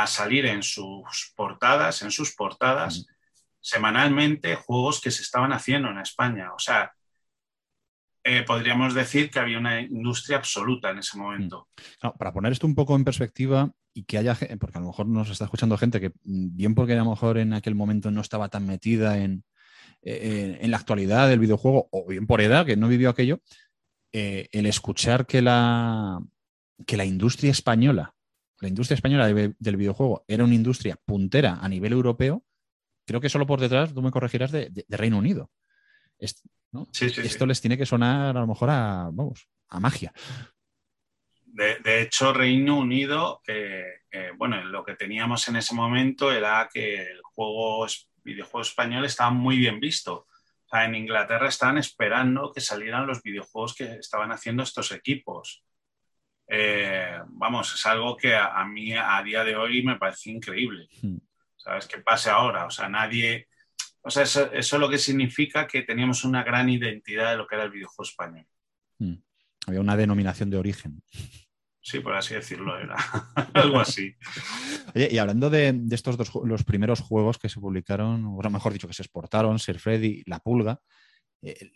salir 0.06 0.46
en 0.46 0.62
sus 0.62 1.34
portadas, 1.36 2.04
en 2.04 2.12
sus 2.12 2.36
portadas, 2.36 3.08
semanalmente 3.60 4.56
juegos 4.56 5.02
que 5.02 5.10
se 5.10 5.24
estaban 5.24 5.52
haciendo 5.52 5.90
en 5.90 5.98
España. 5.98 6.54
O 6.54 6.60
sea, 6.60 6.94
eh, 8.28 8.44
podríamos 8.44 8.94
decir 8.94 9.30
que 9.30 9.40
había 9.40 9.58
una 9.58 9.82
industria 9.82 10.38
absoluta 10.38 10.92
en 10.92 11.00
ese 11.00 11.18
momento. 11.18 11.70
para 12.18 12.34
poner 12.34 12.52
esto 12.52 12.68
un 12.68 12.76
poco 12.76 12.96
en 12.96 13.06
perspectiva, 13.06 13.72
y 13.94 14.04
que 14.04 14.18
haya, 14.18 14.38
porque 14.60 14.78
a 14.78 14.82
lo 14.82 14.88
mejor 14.88 15.08
nos 15.08 15.30
está 15.30 15.46
escuchando 15.46 15.78
gente 15.78 16.00
que, 16.00 16.10
mm, 16.10 16.56
bien 16.56 16.76
porque 16.76 16.94
a 16.94 16.98
lo 16.98 17.10
mejor 17.10 17.38
en 17.38 17.54
aquel 17.54 17.74
momento 17.74 18.12
no 18.12 18.22
estaba 18.22 18.50
tan 18.50 18.68
metida 18.68 19.18
en, 19.18 19.44
en, 20.02 20.72
la 20.72 20.78
actualidad 20.78 21.28
del 21.28 21.40
videojuego, 21.40 21.88
o 21.92 22.08
bien 22.08 22.28
por 22.28 22.42
edad, 22.42 22.66
que 22.66 22.78
no 22.78 22.88
vivió 22.88 23.10
aquello, 23.10 23.42
eh, 24.12 24.48
el 24.52 24.66
escuchar 24.66 25.26
que 25.26 25.42
la, 25.42 26.20
que 26.86 26.98
la 26.98 27.06
industria 27.06 27.52
española, 27.52 28.14
la 28.60 28.68
industria 28.68 28.96
española 28.96 29.28
del 29.28 29.78
videojuego 29.78 30.24
era 30.28 30.44
una 30.44 30.56
industria 30.56 30.98
puntera 31.06 31.60
a 31.62 31.70
nivel 31.70 31.94
europeo, 31.94 32.44
creo 33.06 33.22
que 33.22 33.30
solo 33.30 33.46
por 33.46 33.60
detrás, 33.60 33.94
tú 33.94 34.02
me 34.02 34.12
corregirás, 34.12 34.52
de, 34.52 34.86
Reino 34.90 35.18
Unido. 35.18 35.50
Esto 37.00 37.46
les 37.46 37.62
tiene 37.62 37.78
que 37.78 37.86
sonar 37.86 38.36
a 38.38 38.42
lo 38.42 38.48
mejor 38.48 38.70
a, 38.70 39.10
vamos, 39.12 39.48
a 39.70 39.80
magia. 39.80 40.14
De, 41.46 42.02
hecho, 42.02 42.34
Reino 42.34 42.78
Unido, 42.78 43.42
eh, 43.48 44.02
eh, 44.12 44.32
bueno, 44.36 44.64
lo 44.66 44.86
que 44.86 44.96
teníamos 44.96 45.48
en 45.48 45.56
ese 45.56 45.74
momento 45.74 46.32
era 46.32 46.70
que 46.72 47.02
el 47.02 47.22
juego, 47.24 47.88
videojuego 48.24 48.62
español 48.62 49.06
estaba 49.06 49.32
muy 49.32 49.58
bien 49.58 49.80
visto. 49.80 50.28
en 50.72 50.94
Inglaterra 50.94 51.48
estaban 51.48 51.80
esperando 51.80 52.52
que 52.52 52.62
salieran 52.62 53.08
los 53.08 53.24
videojuegos 53.24 53.74
que 53.74 53.86
estaban 53.96 54.32
haciendo 54.32 54.62
estos 54.62 54.92
equipos. 54.92 55.64
Eh, 56.48 57.20
vamos, 57.28 57.74
es 57.74 57.86
algo 57.88 58.16
que 58.16 58.36
a, 58.36 58.64
mí 58.66 58.94
a 58.94 59.22
día 59.24 59.44
de 59.44 59.56
hoy 59.56 59.82
me 59.82 59.98
parece 59.98 60.30
increíble. 60.30 60.88
Hmm. 61.02 61.18
¿Sabes? 61.56 61.88
Que 61.88 62.00
pase 62.00 62.30
ahora. 62.30 62.66
O 62.66 62.70
sea, 62.70 62.88
nadie. 62.88 63.48
O 64.08 64.10
sea, 64.10 64.24
eso, 64.24 64.50
eso, 64.54 64.78
lo 64.78 64.90
que 64.90 64.98
significa 64.98 65.68
que 65.68 65.82
teníamos 65.82 66.24
una 66.24 66.42
gran 66.42 66.70
identidad 66.70 67.32
de 67.32 67.38
lo 67.38 67.46
que 67.46 67.56
era 67.56 67.66
el 67.66 67.72
videojuego 67.72 68.08
español. 68.08 68.48
Hmm. 69.00 69.16
Había 69.68 69.82
una 69.82 69.98
denominación 69.98 70.50
de 70.50 70.56
origen. 70.56 71.04
Sí, 71.82 72.00
por 72.00 72.16
así 72.16 72.34
decirlo, 72.34 72.80
era 72.80 72.96
algo 73.54 73.82
así. 73.82 74.16
Oye, 74.96 75.10
y 75.12 75.18
hablando 75.18 75.50
de, 75.50 75.78
estos 75.92 76.16
dos, 76.16 76.32
los 76.46 76.64
primeros 76.64 77.02
juegos 77.02 77.38
que 77.38 77.50
se 77.50 77.60
publicaron, 77.60 78.24
o 78.26 78.50
mejor 78.50 78.72
dicho, 78.72 78.88
que 78.88 78.94
se 78.94 79.04
exportaron, 79.04 79.60
Ser 79.60 79.78
Freddy 79.78 80.24
y 80.26 80.30
La 80.30 80.40
Pulga, 80.40 80.80
eh, 81.42 81.70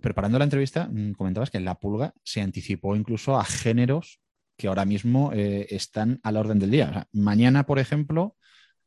preparando 0.00 0.38
la 0.38 0.44
entrevista, 0.44 0.88
mm, 0.90 1.12
comentabas 1.12 1.50
que 1.52 1.60
La 1.60 1.76
Pulga 1.76 2.12
se 2.24 2.40
anticipó 2.40 2.96
incluso 2.96 3.38
a 3.38 3.44
géneros 3.44 4.20
que 4.58 4.66
ahora 4.66 4.84
mismo 4.84 5.32
eh, 5.32 5.68
están 5.70 6.18
a 6.24 6.32
la 6.32 6.40
orden 6.40 6.58
del 6.58 6.72
día. 6.72 7.06
mañana, 7.12 7.64
por 7.64 7.78
ejemplo, 7.78 8.36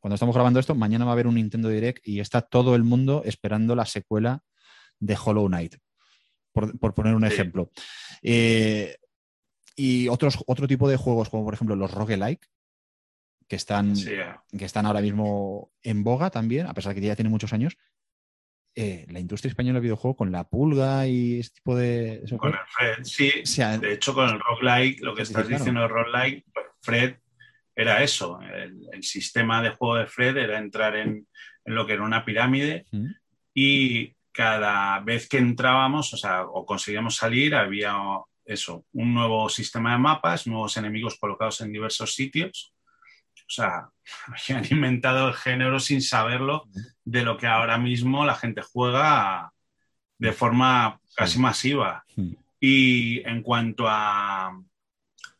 cuando 0.00 0.14
estamos 0.14 0.34
grabando 0.34 0.58
esto, 0.58 0.74
mañana 0.74 1.04
va 1.04 1.12
a 1.12 1.14
haber 1.14 1.26
un 1.26 1.34
Nintendo 1.34 1.68
Direct 1.68 2.06
y 2.06 2.20
está 2.20 2.40
todo 2.40 2.74
el 2.74 2.82
mundo 2.82 3.22
esperando 3.24 3.76
la 3.76 3.84
secuela 3.84 4.42
de 4.98 5.16
Hollow 5.22 5.46
Knight, 5.46 5.76
por, 6.52 6.94
poner 6.94 7.14
un 7.14 7.24
ejemplo. 7.24 7.70
Eh, 8.22 8.96
y 9.76 10.08
otros, 10.08 10.38
otro 10.46 10.66
tipo 10.66 10.88
de 10.88 10.96
juegos, 10.96 11.28
como 11.28 11.44
por 11.44 11.54
ejemplo 11.54 11.76
los 11.76 11.92
roguelike, 11.92 12.46
que 13.46 13.56
están, 13.56 13.94
que 13.94 14.64
están 14.64 14.86
ahora 14.86 15.00
mismo 15.00 15.72
en 15.82 16.02
boga 16.02 16.30
también, 16.30 16.66
a 16.66 16.74
pesar 16.74 16.94
de 16.94 17.00
que 17.00 17.06
ya 17.06 17.16
tienen 17.16 17.32
muchos 17.32 17.52
años. 17.52 17.76
Eh, 18.76 19.04
la 19.10 19.18
industria 19.18 19.50
española 19.50 19.80
de 19.80 19.82
videojuego 19.82 20.16
con 20.16 20.30
la 20.30 20.48
pulga 20.48 21.06
y 21.08 21.40
este 21.40 21.56
tipo 21.56 21.74
de. 21.74 22.22
Con 22.38 22.52
el 22.52 22.58
Fred, 22.68 23.02
sí. 23.02 23.32
de 23.80 23.92
hecho, 23.92 24.14
con 24.14 24.28
el 24.28 24.38
roguelike, 24.38 25.00
lo 25.00 25.14
que 25.14 25.22
estás 25.22 25.48
diciendo 25.48 25.82
el 25.82 25.88
roguelike, 25.88 26.44
Fred 26.80 27.16
era 27.80 28.02
eso. 28.02 28.38
El, 28.40 29.02
sistema 29.02 29.62
de 29.62 29.70
juego 29.70 29.96
de 29.96 30.06
Fred 30.06 30.36
era 30.36 30.58
entrar 30.58 30.94
en, 30.94 31.26
lo 31.64 31.86
que 31.86 31.94
era 31.94 32.02
una 32.02 32.24
pirámide 32.24 32.84
y 33.54 34.14
cada 34.32 35.00
vez 35.00 35.28
que 35.28 35.38
entrábamos, 35.38 36.12
o 36.12 36.16
sea, 36.16 36.44
o 36.44 36.66
conseguíamos 36.66 37.16
salir, 37.16 37.54
había 37.54 37.94
eso, 38.44 38.84
un 38.92 39.14
nuevo 39.14 39.48
sistema 39.48 39.92
de 39.92 39.98
mapas, 39.98 40.46
nuevos 40.46 40.76
enemigos 40.76 41.16
colocados 41.18 41.60
en 41.60 41.72
diversos 41.72 42.14
sitios. 42.14 42.74
O 43.36 43.52
sea, 43.52 43.88
habían 44.26 44.64
inventado 44.70 45.28
el 45.28 45.34
género 45.34 45.80
sin 45.80 46.02
saberlo 46.02 46.68
de 47.04 47.22
lo 47.22 47.38
que 47.38 47.46
ahora 47.46 47.78
mismo 47.78 48.24
la 48.24 48.34
gente 48.34 48.62
juega 48.62 49.52
de 50.18 50.32
forma 50.32 51.00
casi 51.16 51.38
masiva. 51.38 52.04
Y 52.60 53.26
en 53.26 53.42
cuanto 53.42 53.88
a, 53.88 54.52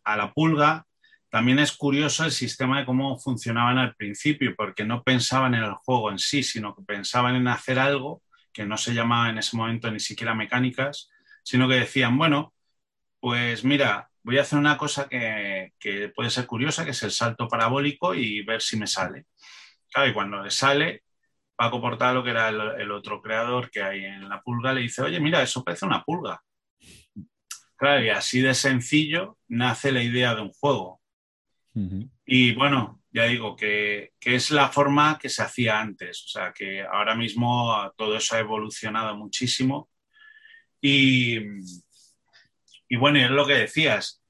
a 0.04 0.16
la 0.16 0.32
pulga, 0.32 0.86
también 1.30 1.60
es 1.60 1.72
curioso 1.72 2.24
el 2.24 2.32
sistema 2.32 2.80
de 2.80 2.84
cómo 2.84 3.16
funcionaban 3.18 3.78
al 3.78 3.94
principio, 3.94 4.54
porque 4.56 4.84
no 4.84 5.02
pensaban 5.02 5.54
en 5.54 5.62
el 5.62 5.74
juego 5.74 6.10
en 6.10 6.18
sí, 6.18 6.42
sino 6.42 6.74
que 6.74 6.82
pensaban 6.82 7.36
en 7.36 7.46
hacer 7.48 7.78
algo 7.78 8.22
que 8.52 8.66
no 8.66 8.76
se 8.76 8.94
llamaba 8.94 9.30
en 9.30 9.38
ese 9.38 9.56
momento 9.56 9.90
ni 9.90 10.00
siquiera 10.00 10.34
mecánicas, 10.34 11.08
sino 11.44 11.68
que 11.68 11.74
decían, 11.74 12.18
bueno, 12.18 12.52
pues 13.20 13.64
mira, 13.64 14.10
voy 14.22 14.38
a 14.38 14.42
hacer 14.42 14.58
una 14.58 14.76
cosa 14.76 15.08
que, 15.08 15.72
puede 16.14 16.30
ser 16.30 16.46
curiosa, 16.46 16.84
que 16.84 16.90
es 16.90 17.02
el 17.04 17.12
salto 17.12 17.48
parabólico 17.48 18.14
y 18.14 18.42
ver 18.42 18.60
si 18.60 18.76
me 18.76 18.86
sale. 18.86 19.26
Y 20.06 20.12
cuando 20.12 20.42
le 20.42 20.50
sale, 20.50 21.04
Paco 21.54 21.80
Portalo, 21.80 22.24
que 22.24 22.30
era 22.30 22.48
el, 22.48 22.90
otro 22.90 23.20
creador 23.22 23.70
que 23.70 23.82
hay 23.82 24.04
en 24.04 24.28
la 24.28 24.42
pulga, 24.42 24.72
le 24.72 24.82
dice, 24.82 25.02
oye, 25.02 25.20
mira, 25.20 25.42
eso 25.42 25.62
parece 25.62 25.86
una 25.86 26.02
pulga. 26.02 26.42
Claro, 27.76 28.04
y 28.04 28.10
así 28.10 28.40
de 28.40 28.54
sencillo 28.54 29.38
nace 29.48 29.92
la 29.92 30.02
idea 30.02 30.34
de 30.34 30.42
un 30.42 30.52
juego. 30.52 30.99
Y 32.26 32.52
bueno, 32.54 33.00
ya 33.12 33.24
digo 33.24 33.56
que, 33.56 34.12
que, 34.18 34.34
es 34.34 34.50
la 34.50 34.68
forma 34.68 35.18
que 35.18 35.28
se 35.28 35.42
hacía 35.42 35.80
antes, 35.80 36.24
o 36.24 36.28
sea 36.28 36.52
que 36.52 36.82
ahora 36.82 37.14
mismo 37.14 37.92
todo 37.96 38.16
eso 38.16 38.34
ha 38.34 38.40
evolucionado 38.40 39.16
muchísimo 39.16 39.88
y, 40.80 41.38
y 42.88 42.96
bueno, 42.96 43.18
es 43.20 43.30
lo 43.30 43.46
que 43.46 43.54
decías 43.54 44.20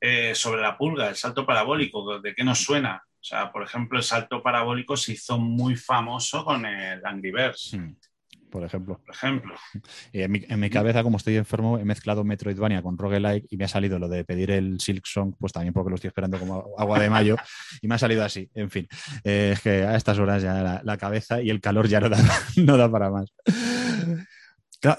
eh, 0.00 0.34
sobre 0.34 0.62
la 0.62 0.76
pulga, 0.76 1.08
el 1.08 1.14
salto 1.14 1.46
parabólico, 1.46 2.18
¿de 2.20 2.34
qué 2.34 2.42
nos 2.42 2.58
suena? 2.58 3.00
O 3.06 3.24
sea, 3.24 3.52
por 3.52 3.62
ejemplo, 3.62 3.98
el 3.98 4.04
salto 4.04 4.42
parabólico 4.42 4.96
se 4.96 5.12
hizo 5.12 5.38
muy 5.38 5.76
famoso 5.76 6.44
con 6.44 6.66
el 6.66 7.06
Angry 7.06 7.30
Birds. 7.30 7.74
Hmm, 7.74 7.92
por 8.52 8.62
ejemplo. 8.62 9.00
Por 9.04 9.14
ejemplo. 9.14 9.54
En 10.12 10.30
mi, 10.30 10.44
en 10.46 10.60
mi, 10.60 10.70
cabeza, 10.70 11.02
como 11.02 11.16
estoy 11.16 11.36
enfermo, 11.36 11.78
he 11.78 11.84
mezclado 11.84 12.22
Metroidvania 12.22 12.82
con 12.82 12.98
roguelike 12.98 13.46
y 13.50 13.56
me 13.56 13.64
ha 13.64 13.68
salido 13.68 13.98
lo 13.98 14.08
de 14.08 14.24
pedir 14.24 14.50
el 14.52 14.78
Silk 14.78 15.06
Song, 15.06 15.34
pues 15.38 15.52
también 15.52 15.72
porque 15.72 15.90
lo 15.90 15.96
estoy 15.96 16.08
esperando 16.08 16.38
como 16.38 16.74
agua 16.78 17.00
de 17.00 17.10
mayo, 17.10 17.36
y 17.82 17.88
me 17.88 17.96
ha 17.96 17.98
salido 17.98 18.22
así. 18.22 18.48
En 18.54 18.70
fin, 18.70 18.86
eh, 19.24 19.50
es 19.54 19.60
que 19.60 19.82
a 19.82 19.96
estas 19.96 20.18
horas 20.18 20.42
ya 20.42 20.82
la, 20.84 20.96
cabeza 20.98 21.42
y 21.42 21.50
el 21.50 21.60
calor 21.60 21.88
ya 21.88 21.98
no 21.98 22.10
da, 22.10 22.18
no 22.56 22.76
da 22.76 22.90
para 22.90 23.10
más. 23.10 23.32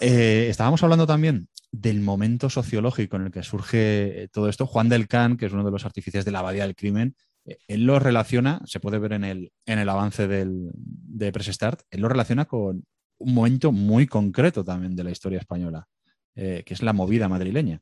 Eh, 0.02 0.48
estábamos 0.50 0.82
hablando 0.84 1.06
también 1.06 1.48
del 1.72 2.02
momento 2.02 2.50
sociológico 2.50 3.16
en 3.16 3.24
el 3.24 3.32
que 3.32 3.44
surge 3.44 4.30
todo 4.34 4.50
esto, 4.50 4.66
Juan 4.66 4.90
del 4.90 5.08
Can, 5.08 5.38
que 5.38 5.46
es 5.46 5.54
uno 5.54 5.64
de 5.64 5.72
los 5.72 5.86
artífices 5.86 6.26
de 6.26 6.32
la 6.32 6.40
abadía 6.40 6.66
del 6.66 6.76
crimen, 6.76 7.16
eh, 7.46 7.58
él 7.68 7.86
lo 7.86 8.00
relaciona, 8.00 8.62
se 8.66 8.80
puede 8.80 9.00
ver 9.00 9.14
en 9.14 9.24
el, 9.24 9.52
en 9.66 9.80
el 9.80 9.90
avance 9.90 10.28
del, 10.28 10.72
de 10.74 11.32
Press 11.32 11.48
Start, 11.48 11.82
él 11.90 12.02
lo 12.02 12.10
relaciona 12.10 12.46
con 12.46 12.86
un 13.24 13.34
momento 13.34 13.72
muy 13.72 14.08
concreto 14.08 14.64
también 14.64 14.96
de 14.96 15.04
la 15.04 15.12
historia 15.12 15.40
española, 15.40 15.88
eh, 16.36 16.64
que 16.66 16.74
es 16.74 16.82
la 16.82 16.94
movida 16.94 17.28
madrileña. 17.28 17.82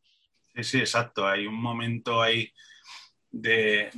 Sí, 0.55 0.63
sí, 0.63 0.79
exacto. 0.79 1.27
Hay 1.27 1.47
un 1.47 1.55
momento 1.55 2.21
ahí 2.21 2.51
de, 3.29 3.89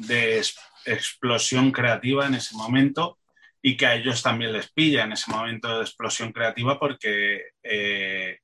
explosión 0.86 1.72
creativa 1.72 2.28
en 2.28 2.36
ese 2.36 2.56
momento 2.56 3.20
y 3.62 3.78
que 3.78 3.86
a 3.86 3.96
ellos 3.96 4.22
también 4.22 4.52
les 4.52 4.70
pilla 4.72 5.06
en 5.06 5.14
ese 5.14 5.32
momento 5.32 5.78
de 5.78 5.84
explosión 5.84 6.34
creativa 6.34 6.78
porque 6.78 7.42
eh, 7.64 8.40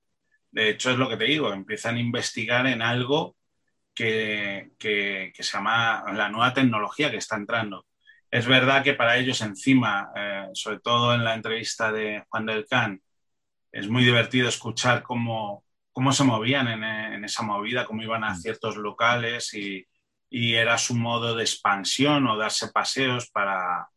de 0.52 0.70
hecho, 0.70 0.92
es 0.92 0.98
lo 0.98 1.08
que 1.08 1.18
te 1.18 1.26
digo, 1.26 1.54
empiezan 1.54 1.96
a 1.96 2.00
investigar 2.00 2.66
en 2.68 2.82
algo 2.82 3.36
que, 3.94 4.72
se 4.80 5.44
llama 5.44 6.06
la 6.14 6.30
nueva 6.30 6.54
tecnología 6.54 7.12
que 7.12 7.18
está 7.18 7.36
entrando. 7.36 7.86
Es 8.32 8.46
verdad 8.48 8.84
que 8.84 8.94
para 8.94 9.18
ellos 9.18 9.42
encima, 9.42 10.12
eh, 10.16 10.50
sobre 10.54 10.80
todo 10.80 11.14
en 11.16 11.24
la 11.24 11.34
entrevista 11.36 11.92
de 11.92 12.24
Juan 12.30 12.46
del 12.46 12.66
Can, 12.68 13.02
es 13.72 13.88
muy 13.90 14.04
divertido 14.04 14.50
escuchar 14.50 15.04
cómo, 15.04 15.66
cómo 15.92 16.12
se 16.12 16.24
movían 16.24 16.68
en, 16.68 17.24
esa 17.24 17.44
movida, 17.44 17.86
cómo 17.86 18.02
iban 18.04 18.24
a 18.24 18.32
mm. 18.34 18.38
ciertos 18.38 18.78
locales 18.78 19.54
y, 19.54 19.86
era 20.32 20.78
su 20.78 20.96
modo 20.96 21.36
de 21.36 21.44
expansión 21.44 22.28
o 22.28 22.38
darse 22.38 22.68
paseos 22.72 23.32
para, 23.32 23.90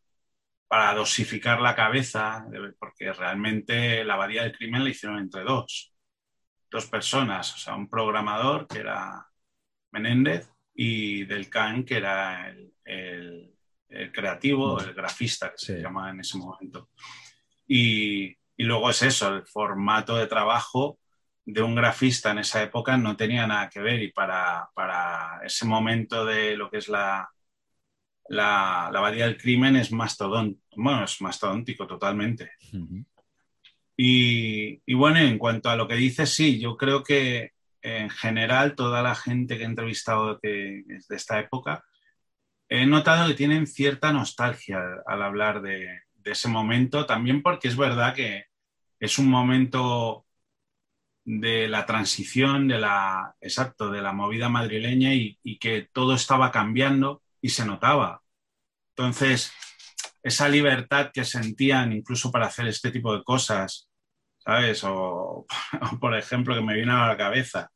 para 0.67 0.93
dosificar 0.95 1.61
la 1.61 1.75
cabeza, 1.75 2.45
porque 2.79 3.13
realmente 3.13 4.03
la 4.03 4.15
abadía 4.15 4.43
del 4.43 4.57
crimen 4.57 4.83
la 4.83 4.89
hicieron 4.89 5.19
entre 5.19 5.43
dos 5.43 5.93
dos 6.73 6.87
personas, 6.87 7.53
o 7.53 7.57
sea, 7.57 7.75
un 7.75 7.87
programador 7.87 8.67
que 8.67 8.79
era 8.79 9.27
Menéndez 9.91 10.51
y 10.73 11.23
Del 11.25 11.49
Can, 11.49 11.85
que 11.85 11.97
era 11.97 12.49
el, 12.83 13.52
creativo, 14.11 14.79
el 14.79 14.93
grafista 14.93 15.51
que 15.51 15.57
se 15.57 15.81
llamaba 15.81 16.11
en 16.11 16.19
ese 16.21 16.37
momento. 16.37 16.89
Y, 17.67 18.35
luego 18.57 18.89
es 18.89 19.01
eso, 19.01 19.35
el 19.35 19.45
formato 19.45 20.15
de 20.15 20.27
trabajo 20.27 20.99
de 21.45 21.61
un 21.61 21.75
grafista 21.75 22.31
en 22.31 22.39
esa 22.39 22.63
época 22.63 22.97
no 22.97 23.17
tenía 23.17 23.45
nada 23.45 23.69
que 23.69 23.81
ver 23.81 24.01
y 24.01 24.11
para, 24.11 24.69
ese 25.43 25.65
momento 25.65 26.25
de 26.25 26.55
lo 26.55 26.69
que 26.69 26.77
es 26.77 26.87
la, 26.87 27.29
la, 28.29 28.89
la 28.91 28.99
abadía 28.99 29.25
del 29.25 29.37
crimen 29.37 29.75
es 29.75 29.91
mastodóntico, 29.91 30.63
bueno, 30.77 31.03
es 31.03 31.19
mastodóntico 31.21 31.85
totalmente. 31.85 32.51
Y, 33.95 34.93
bueno, 34.93 35.19
en 35.19 35.37
cuanto 35.37 35.69
a 35.69 35.75
lo 35.75 35.87
que 35.87 35.95
dices, 35.95 36.33
sí, 36.33 36.59
yo 36.59 36.77
creo 36.77 37.03
que 37.03 37.51
en 37.81 38.09
general 38.09 38.75
toda 38.75 39.01
la 39.03 39.15
gente 39.15 39.57
que 39.57 39.63
he 39.63 39.65
entrevistado 39.65 40.39
de, 40.41 40.83
esta 41.09 41.39
época, 41.39 41.83
he 42.73 42.87
notado 42.87 43.27
que 43.27 43.35
tienen 43.35 43.67
cierta 43.67 44.11
nostalgia 44.11 44.81
al 45.05 45.21
hablar 45.21 45.61
de, 45.61 46.01
ese 46.25 46.47
momento, 46.47 47.05
también 47.05 47.43
porque 47.43 47.67
es 47.67 47.77
verdad 47.77 48.15
que 48.15 48.45
es 48.99 49.19
un 49.19 49.27
momento 49.29 50.25
de 51.23 51.67
la 51.67 51.85
transición, 51.85 52.67
de 52.67 52.79
la, 52.79 53.35
exacto, 53.41 53.91
de 53.91 54.01
la 54.01 54.13
movida 54.13 54.49
madrileña 54.49 55.13
y, 55.13 55.37
que 55.59 55.87
todo 55.93 56.15
estaba 56.15 56.51
cambiando 56.51 57.21
y 57.41 57.49
se 57.49 57.65
notaba. 57.65 58.23
Entonces, 58.95 59.53
esa 60.23 60.49
libertad 60.49 61.11
que 61.13 61.25
sentían 61.25 61.93
incluso 61.93 62.31
para 62.31 62.47
hacer 62.47 62.67
este 62.67 62.89
tipo 62.91 63.15
de 63.15 63.23
cosas, 63.23 63.89
¿sabes? 64.39 64.83
O, 64.83 65.45
por 66.01 66.17
ejemplo, 66.17 66.55
que 66.55 66.61
me 66.61 66.75
viene 66.75 66.93
a 66.93 67.07
la 67.07 67.17
cabeza, 67.17 67.71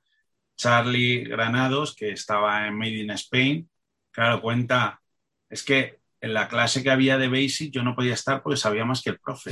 Charlie 0.55 1.25
Granados, 1.25 1.95
que 1.95 2.11
estaba 2.11 2.67
en 2.67 2.77
Made 2.77 3.01
in 3.03 3.11
Spain, 3.11 3.69
claro, 4.17 4.41
cuenta, 4.41 4.99
es 5.47 5.61
que 5.61 5.99
en 6.21 6.33
la 6.33 6.47
clase 6.47 6.81
que 6.81 6.89
había 6.89 7.19
de 7.19 7.27
Basic 7.27 7.71
yo 7.71 7.83
no 7.83 7.95
podía 7.95 8.15
estar 8.15 8.41
porque 8.41 8.57
sabía 8.57 8.83
más 8.83 9.03
que 9.03 9.11
el 9.11 9.19
profe. 9.19 9.51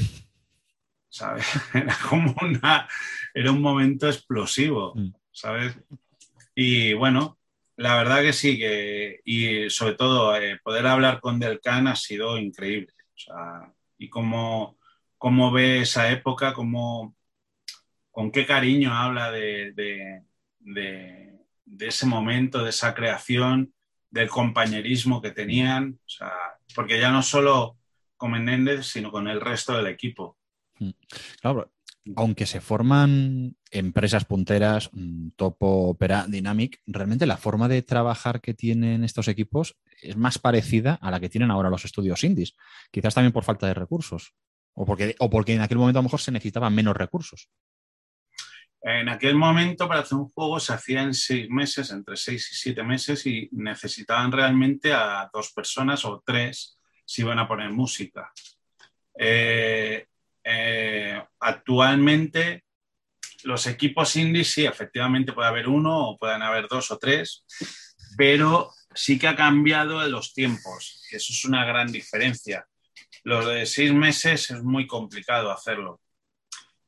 ¿Sabes? 1.07 1.45
Era 1.75 1.95
como 2.09 2.35
una, 2.41 2.89
era 3.35 3.51
un 3.51 3.61
momento 3.61 4.07
explosivo, 4.07 4.93
mm. 4.95 5.13
¿sabes? 5.31 5.77
Y 6.55 6.93
bueno, 6.93 7.37
la 7.75 7.95
verdad 7.95 8.21
que 8.21 8.33
sí, 8.33 8.57
que, 8.57 9.21
y 9.23 9.69
sobre 9.69 9.93
todo 9.93 10.35
eh, 10.35 10.59
poder 10.63 10.87
hablar 10.87 11.21
con 11.21 11.39
Delcan 11.39 11.85
ha 11.87 11.95
sido 11.95 12.39
increíble. 12.39 12.91
O 13.13 13.17
sea, 13.17 13.71
y 13.99 14.09
cómo, 14.09 14.79
cómo 15.19 15.51
ve 15.51 15.81
esa 15.81 16.09
época, 16.09 16.55
cómo, 16.55 17.15
con 18.09 18.31
qué 18.31 18.47
cariño 18.47 18.95
habla 18.95 19.29
de, 19.29 19.73
de, 19.73 20.23
de, 20.59 21.87
ese 21.87 22.07
momento, 22.07 22.63
de 22.63 22.71
esa 22.71 22.95
creación, 22.95 23.75
del 24.15 24.29
compañerismo 24.29 25.21
que 25.21 25.31
tenían, 25.31 25.99
o 25.99 26.09
sea, 26.09 26.31
porque 26.73 26.97
ya 27.01 27.11
no 27.11 27.21
solo 27.21 27.77
con 28.15 28.31
Menéndez, 28.31 28.85
sino 28.85 29.11
con 29.11 29.27
el 29.27 29.41
resto 29.41 29.75
del 29.75 29.87
equipo. 29.87 30.37
Mm. 30.79 30.91
Claro, 31.41 31.73
aunque 32.15 32.45
se 32.45 32.61
forman 32.61 33.57
empresas 33.71 34.23
punteras, 34.23 34.89
mm, 34.93 35.31
Topo, 35.35 35.89
Opera, 35.89 36.27
Dynamic, 36.29 36.81
realmente 36.87 37.25
la 37.25 37.35
forma 37.35 37.67
de 37.67 37.81
trabajar 37.81 38.39
que 38.39 38.53
tienen 38.53 39.03
estos 39.03 39.27
equipos 39.27 39.75
es 40.01 40.15
más 40.15 40.39
parecida 40.39 40.97
a 41.01 41.11
la 41.11 41.19
que 41.19 41.27
tienen 41.27 41.51
ahora 41.51 41.69
los 41.69 41.83
estudios 41.83 42.23
indies. 42.23 42.55
Quizás 42.91 43.15
también 43.15 43.33
por 43.33 43.43
falta 43.43 43.67
de 43.67 43.73
recursos. 43.73 44.33
O 44.73 44.85
porque, 44.85 45.15
o 45.19 45.29
porque 45.29 45.55
en 45.55 45.61
aquel 45.61 45.77
momento 45.77 45.99
a 45.99 46.03
lo 46.03 46.07
mejor 46.07 46.21
se 46.21 46.31
necesitaban 46.31 46.73
menos 46.73 46.95
recursos. 46.95 47.49
En 48.87 49.09
aquel 49.09 49.33
momento, 49.33 49.87
para 49.87 50.01
hacer 50.01 50.15
un 50.15 50.29
juego, 50.29 50.59
se 50.59 50.71
hacía 50.71 51.01
en 51.01 51.15
seis 51.15 51.49
meses, 51.49 51.89
entre 51.89 52.15
seis 52.15 52.51
y 52.51 52.55
siete 52.55 52.83
meses, 52.83 53.25
y 53.25 53.49
necesitaban 53.51 54.31
realmente 54.31 54.93
a 54.93 55.27
dos 55.33 55.51
personas 55.53 56.05
o 56.05 56.21
tres 56.23 56.77
si 57.03 57.23
iban 57.23 57.39
a 57.39 57.47
poner 57.47 57.71
música. 57.71 58.31
Eh, 59.17 60.05
eh, 60.43 61.23
actualmente 61.39 62.63
los 63.45 63.65
equipos 63.65 64.15
indies 64.17 64.51
sí, 64.51 64.65
efectivamente 64.65 65.33
puede 65.33 65.47
haber 65.47 65.67
uno 65.67 66.09
o 66.09 66.17
pueden 66.17 66.43
haber 66.43 66.67
dos 66.67 66.91
o 66.91 66.99
tres, 66.99 67.43
pero 68.15 68.71
sí 68.93 69.17
que 69.17 69.27
ha 69.27 69.35
cambiado 69.35 70.07
los 70.07 70.31
tiempos, 70.31 71.03
que 71.09 71.17
eso 71.17 71.33
es 71.33 71.43
una 71.45 71.65
gran 71.65 71.91
diferencia. 71.91 72.67
Lo 73.23 73.47
de 73.47 73.65
seis 73.65 73.91
meses 73.91 74.51
es 74.51 74.61
muy 74.61 74.85
complicado 74.85 75.51
hacerlo. 75.51 76.01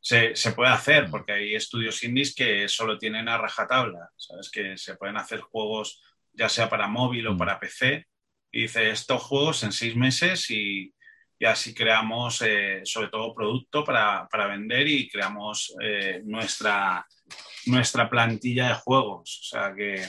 Se, 0.07 0.35
se, 0.37 0.53
puede 0.53 0.71
hacer 0.71 1.09
porque 1.09 1.33
hay 1.33 1.55
estudios 1.55 2.01
indies 2.03 2.33
que 2.33 2.69
solo 2.69 2.97
tienen 2.97 3.27
a 3.27 3.37
rajatabla, 3.37 4.09
¿sabes? 4.15 4.49
Que 4.49 4.77
se 4.77 4.95
pueden 4.95 5.17
hacer 5.17 5.41
juegos 5.41 6.01
ya 6.31 6.47
sea 6.47 6.69
para 6.69 6.87
móvil 6.87 7.27
o 7.27 7.33
mm. 7.33 7.37
para 7.37 7.59
PC. 7.59 8.07
Y 8.51 8.61
dice, 8.61 8.89
estos 8.89 9.21
juegos 9.23 9.63
en 9.63 9.71
seis 9.73 9.95
meses 9.95 10.49
y, 10.49 10.93
y 11.39 11.45
así 11.45 11.73
creamos 11.73 12.41
eh, 12.41 12.81
sobre 12.85 13.09
todo 13.09 13.35
producto 13.35 13.83
para, 13.83 14.27
vender 14.47 14.87
y 14.87 15.09
creamos 15.09 15.75
eh, 15.81 16.21
nuestra, 16.23 17.05
nuestra 17.65 18.09
plantilla 18.09 18.69
de 18.69 18.75
juegos. 18.75 19.41
O 19.41 19.43
sea 19.43 19.73
que, 19.75 20.07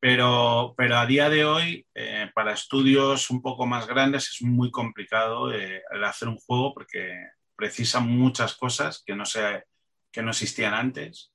pero, 0.00 0.74
pero 0.76 0.98
a 0.98 1.06
día 1.06 1.30
de 1.30 1.44
hoy, 1.44 1.86
eh, 1.94 2.30
para 2.34 2.52
estudios 2.52 3.30
un 3.30 3.40
poco 3.40 3.66
más 3.66 3.86
grandes 3.86 4.28
es 4.28 4.42
muy 4.42 4.70
complicado 4.70 5.52
el 5.52 6.04
hacer 6.04 6.28
un 6.28 6.38
juego 6.38 6.74
porque 6.74 7.14
precisa 7.60 8.00
muchas 8.00 8.54
cosas 8.54 9.02
que 9.04 9.14
no, 9.14 9.26
se, 9.26 9.64
que 10.10 10.22
no 10.22 10.30
existían 10.30 10.72
antes. 10.72 11.30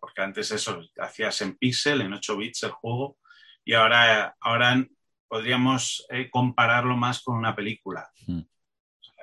Porque 0.00 0.22
antes 0.22 0.52
eso, 0.52 0.82
hacías 1.00 1.40
en 1.40 1.56
pixel, 1.56 2.02
en 2.02 2.12
8 2.12 2.36
bits 2.36 2.62
el 2.62 2.70
juego, 2.70 3.18
y 3.64 3.74
ahora, 3.74 4.36
ahora 4.40 4.86
podríamos 5.26 6.06
eh, 6.10 6.30
compararlo 6.30 6.96
más 6.96 7.22
con 7.22 7.36
una 7.36 7.56
película. 7.56 8.08
Hmm. 8.26 8.42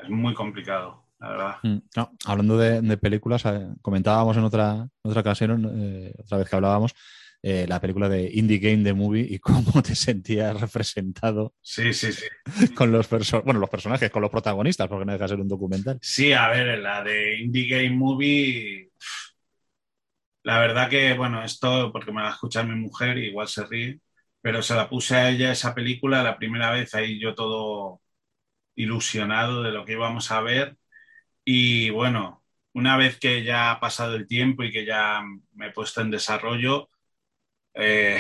es 0.04 0.10
muy 0.10 0.34
complicado, 0.34 1.06
la 1.19 1.30
verdad. 1.30 1.56
Hmm. 1.63 1.78
hablando 2.26 2.58
de, 2.58 2.98
películas, 2.98 3.45
eh, 3.45 3.69
comentábamos 3.82 4.36
en 4.36 4.43
otra, 4.43 4.88
otra 5.04 5.21
ocasión, 5.21 5.71
eh, 5.80 6.13
otra 6.19 6.39
vez 6.39 6.50
que 6.50 6.56
hablábamos, 6.56 6.93
la 7.67 7.79
película 7.79 8.10
de 8.10 8.31
Indie 8.34 8.58
Game 8.58 8.84
The 8.84 8.93
Movie 8.93 9.27
y 9.29 9.39
cómo 9.39 9.84
te 9.84 9.93
sentías 9.93 10.60
representado. 10.60 11.53
Sí, 11.62 11.93
sí, 11.93 12.12
sí. 12.12 12.25
Con 12.73 12.91
los, 12.91 13.08
bueno, 13.43 13.60
los 13.60 13.69
personajes, 13.69 14.10
con 14.10 14.23
los 14.23 14.31
protagonistas, 14.31 14.88
porque 14.88 15.05
no 15.05 15.12
deja 15.12 15.25
de 15.25 15.29
ser 15.29 15.39
un 15.39 15.47
documental. 15.47 15.99
Sí, 16.01 16.34
a 16.34 16.49
ver, 16.49 16.79
la 16.79 17.03
de 17.03 17.38
Indie 17.39 17.67
Game 17.67 17.95
Movie. 17.95 18.89
La 20.43 20.60
verdad 20.60 20.89
que, 20.89 21.13
bueno, 21.13 21.43
esto, 21.43 21.91
porque 21.91 22.12
me 22.12 22.21
va 22.21 22.29
a 22.29 22.34
escuchar 22.34 22.67
mi 22.67 22.75
mujer, 22.75 23.17
igual 23.17 23.47
se 23.47 23.65
ríe, 23.65 23.99
pero 24.41 24.62
se 24.62 24.75
la 24.75 24.89
puse 24.89 25.15
a 25.15 25.29
ella 25.29 25.51
esa 25.51 25.73
película 25.73 26.23
la 26.23 26.38
primera 26.38 26.71
vez, 26.71 26.93
ahí 26.95 27.19
yo 27.19 27.34
todo 27.36 28.01
ilusionado 28.75 29.63
de 29.63 29.71
lo 29.71 29.86
que 29.86 29.93
íbamos 29.93 30.31
a 30.31 30.41
ver. 30.41 30.77
Y 31.43 31.89
bueno, 31.91 32.43
una 32.73 32.97
vez 32.97 33.19
que 33.19 33.43
ya 33.43 33.71
ha 33.71 33.79
pasado 33.79 34.15
el 34.15 34.27
tiempo 34.27 34.63
y 34.63 34.71
que 34.71 34.86
ya 34.86 35.21
me 35.53 35.67
he 35.67 35.71
puesto 35.71 36.01
en 36.01 36.12
desarrollo, 36.12 36.89
eh, 37.76 38.20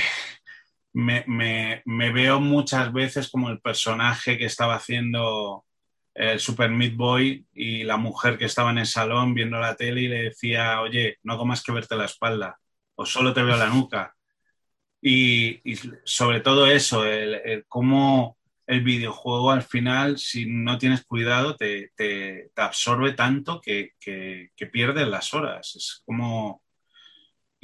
me, 0.93 1.83
veo 1.85 2.39
muchas 2.39 2.91
veces 2.93 3.29
como 3.29 3.49
el 3.49 3.59
personaje 3.59 4.37
que 4.37 4.45
estaba 4.45 4.75
haciendo 4.75 5.65
el 6.13 6.39
Super 6.39 6.69
Meat 6.69 6.95
Boy 6.95 7.45
y 7.53 7.83
la 7.83 7.97
mujer 7.97 8.37
que 8.37 8.45
estaba 8.45 8.71
en 8.71 8.77
el 8.79 8.87
salón 8.87 9.33
viendo 9.33 9.59
la 9.59 9.75
tele 9.75 10.01
y 10.01 10.07
le 10.07 10.23
decía, 10.23 10.81
oye, 10.81 11.17
no 11.23 11.33
hago 11.33 11.45
más 11.45 11.61
que 11.63 11.73
verte 11.73 11.95
la 11.97 12.05
espalda 12.05 12.57
o 12.95 13.05
solo 13.05 13.33
te 13.33 13.43
veo 13.43 13.57
la 13.57 13.67
nuca. 13.67 14.15
Y, 15.01 15.61
sobre 16.03 16.39
todo 16.39 16.65
eso, 16.65 17.05
el, 17.05 17.65
cómo 17.67 18.37
el 18.65 18.81
videojuego 18.81 19.51
al 19.51 19.61
final, 19.61 20.17
si 20.17 20.45
no 20.47 20.77
tienes 20.77 21.05
cuidado, 21.05 21.55
te, 21.55 21.91
te, 21.95 22.51
absorbe 22.55 23.13
tanto 23.13 23.61
que, 23.61 23.91
que, 23.99 24.49
pierdes 24.71 25.07
las 25.07 25.33
horas. 25.33 25.75
Es 25.75 26.01
como... 26.05 26.64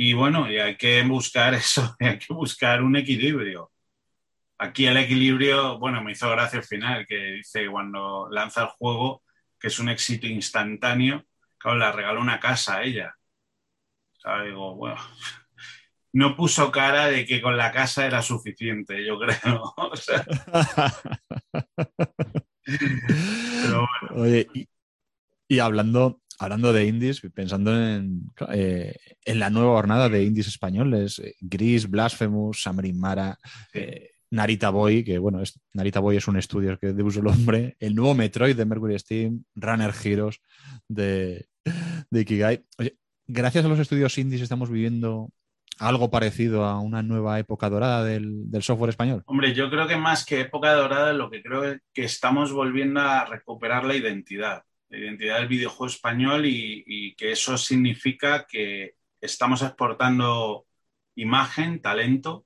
Y 0.03 0.13
bueno, 0.13 0.51
y 0.51 0.57
hay 0.57 0.77
que 0.77 1.03
buscar 1.03 1.53
eso, 1.63 1.95
hay 1.99 2.17
que 2.17 2.33
buscar 2.33 2.81
un 2.81 2.95
equilibrio. 2.95 3.71
Aquí 4.57 4.87
el 4.87 4.97
equilibrio, 4.97 5.77
bueno, 5.77 6.03
me 6.03 6.13
hizo 6.13 6.27
gracia 6.31 6.57
al 6.57 6.65
final, 6.65 7.05
que 7.05 7.33
dice 7.33 7.69
cuando 7.69 8.27
lanza 8.31 8.63
el 8.63 8.69
juego, 8.69 9.21
que 9.59 9.67
es 9.67 9.77
un 9.77 9.89
éxito 9.89 10.25
instantáneo, 10.25 11.23
claro, 11.59 11.77
le 11.77 11.91
regaló 11.91 12.19
una 12.19 12.39
casa 12.39 12.77
a 12.77 12.83
ella. 12.83 13.15
O 14.25 14.43
digo, 14.43 14.75
bueno, 14.75 14.97
no 16.13 16.35
puso 16.35 16.71
cara 16.71 17.05
de 17.05 17.23
que 17.23 17.39
con 17.39 17.55
la 17.55 17.71
casa 17.71 18.07
era 18.07 18.23
suficiente, 18.23 19.05
yo 19.05 19.19
creo. 19.19 19.75
Oye, 24.15 24.47
y, 25.47 25.59
hablando, 25.59 26.21
hablando 26.39 26.73
de 26.73 26.85
indies, 26.85 27.21
pensando 27.33 27.75
en, 27.75 28.31
eh, 28.49 28.95
en, 29.25 29.39
la 29.39 29.49
nueva 29.49 29.73
jornada 29.73 30.09
de 30.09 30.23
indies 30.23 30.47
españoles, 30.47 31.19
eh, 31.19 31.35
Gris, 31.39 31.89
Blasphemous, 31.89 32.61
Samrin 32.61 32.99
Mara, 32.99 33.37
eh, 33.73 34.11
Narita 34.31 34.69
Boy, 34.69 35.03
que 35.03 35.17
bueno, 35.17 35.41
es, 35.41 35.59
Narita 35.73 35.99
Boy 35.99 36.17
es 36.17 36.27
un 36.27 36.37
estudio 36.37 36.77
que 36.79 36.93
de 36.93 37.03
uso 37.03 37.19
el 37.19 37.27
hombre, 37.27 37.75
el 37.79 37.95
nuevo 37.95 38.15
Metroid 38.15 38.55
de 38.55 38.65
Mercury 38.65 38.97
Steam, 38.99 39.43
Runner 39.55 39.93
Heroes 40.03 40.39
de, 40.87 41.47
de 42.09 42.21
Ikigai. 42.21 42.65
Oye, 42.77 42.97
gracias 43.27 43.65
a 43.65 43.67
los 43.67 43.79
estudios 43.79 44.17
indies 44.17 44.41
estamos 44.41 44.69
viviendo 44.69 45.29
algo 45.81 46.11
parecido 46.11 46.63
a 46.65 46.79
una 46.79 47.01
nueva 47.01 47.39
época 47.39 47.69
dorada 47.69 48.03
del, 48.03 48.47
software 48.61 48.91
español? 48.91 49.23
Hombre, 49.25 49.53
yo 49.53 49.69
creo 49.69 49.87
que 49.87 49.97
más 49.97 50.25
que 50.25 50.41
época 50.41 50.73
dorada, 50.73 51.11
lo 51.13 51.29
que 51.29 51.41
creo 51.41 51.63
es 51.63 51.81
que 51.93 52.03
estamos 52.03 52.53
volviendo 52.53 53.01
a 53.01 53.25
recuperar 53.25 53.83
la 53.83 53.95
identidad, 53.95 54.63
identidad 54.97 55.39
del 55.39 55.47
videojuego 55.47 55.87
español 55.87 56.45
y, 56.45 57.15
que 57.15 57.31
eso 57.31 57.57
significa 57.57 58.45
que 58.47 58.95
estamos 59.19 59.61
exportando 59.61 60.65
imagen, 61.15 61.81
talento 61.81 62.45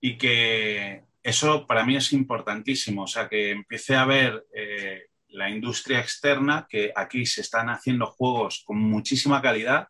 y 0.00 0.18
que 0.18 1.04
eso 1.22 1.66
para 1.66 1.84
mí 1.84 1.96
es 1.96 2.12
importantísimo, 2.12 3.04
o 3.04 3.06
sea, 3.06 3.28
que 3.28 3.50
empiece 3.50 3.94
a 3.94 4.04
ver 4.04 4.44
eh, 4.54 5.04
la 5.28 5.50
industria 5.50 6.00
externa, 6.00 6.66
que 6.68 6.92
aquí 6.94 7.26
se 7.26 7.40
están 7.42 7.68
haciendo 7.70 8.06
juegos 8.06 8.62
con 8.66 8.78
muchísima 8.78 9.40
calidad 9.40 9.88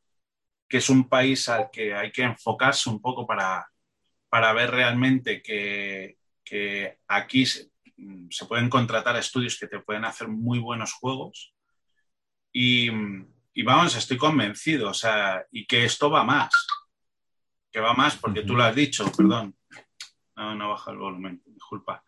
que 0.73 0.79
es 0.79 0.89
un 0.89 1.07
país 1.07 1.51
al 1.51 1.71
que 1.71 1.93
hay 1.95 2.11
que 2.11 2.23
enfocarse 2.23 2.89
un 2.89 2.99
poco 2.99 3.27
para, 3.27 3.71
para 4.31 4.55
ver 4.55 4.71
realmente 4.71 5.43
que, 5.43 6.17
aquí 7.07 7.45
se, 7.45 7.71
pueden 8.49 8.71
contratar 8.71 9.15
estudios 9.17 9.59
que 9.59 9.67
te 9.67 9.81
pueden 9.81 10.07
hacer 10.07 10.29
muy 10.29 10.59
buenos 10.59 10.95
juegos. 10.95 11.53
Y, 12.53 12.91
vamos, 13.65 13.97
estoy 13.97 14.17
convencido, 14.17 14.91
o 14.91 14.95
sea, 14.95 15.45
y 15.51 15.67
que 15.67 15.85
esto 15.85 16.11
va 16.11 16.25
más, 16.25 16.51
que 17.71 17.81
va 17.81 17.95
más, 17.95 18.17
porque 18.17 18.43
tú 18.43 18.55
lo 18.55 18.65
has 18.65 18.75
dicho, 18.75 19.11
perdón, 19.17 19.57
no, 20.37 20.55
no 20.55 20.71
baja 20.71 20.91
el 20.91 20.99
volumen, 20.99 21.43
disculpa. 21.47 22.05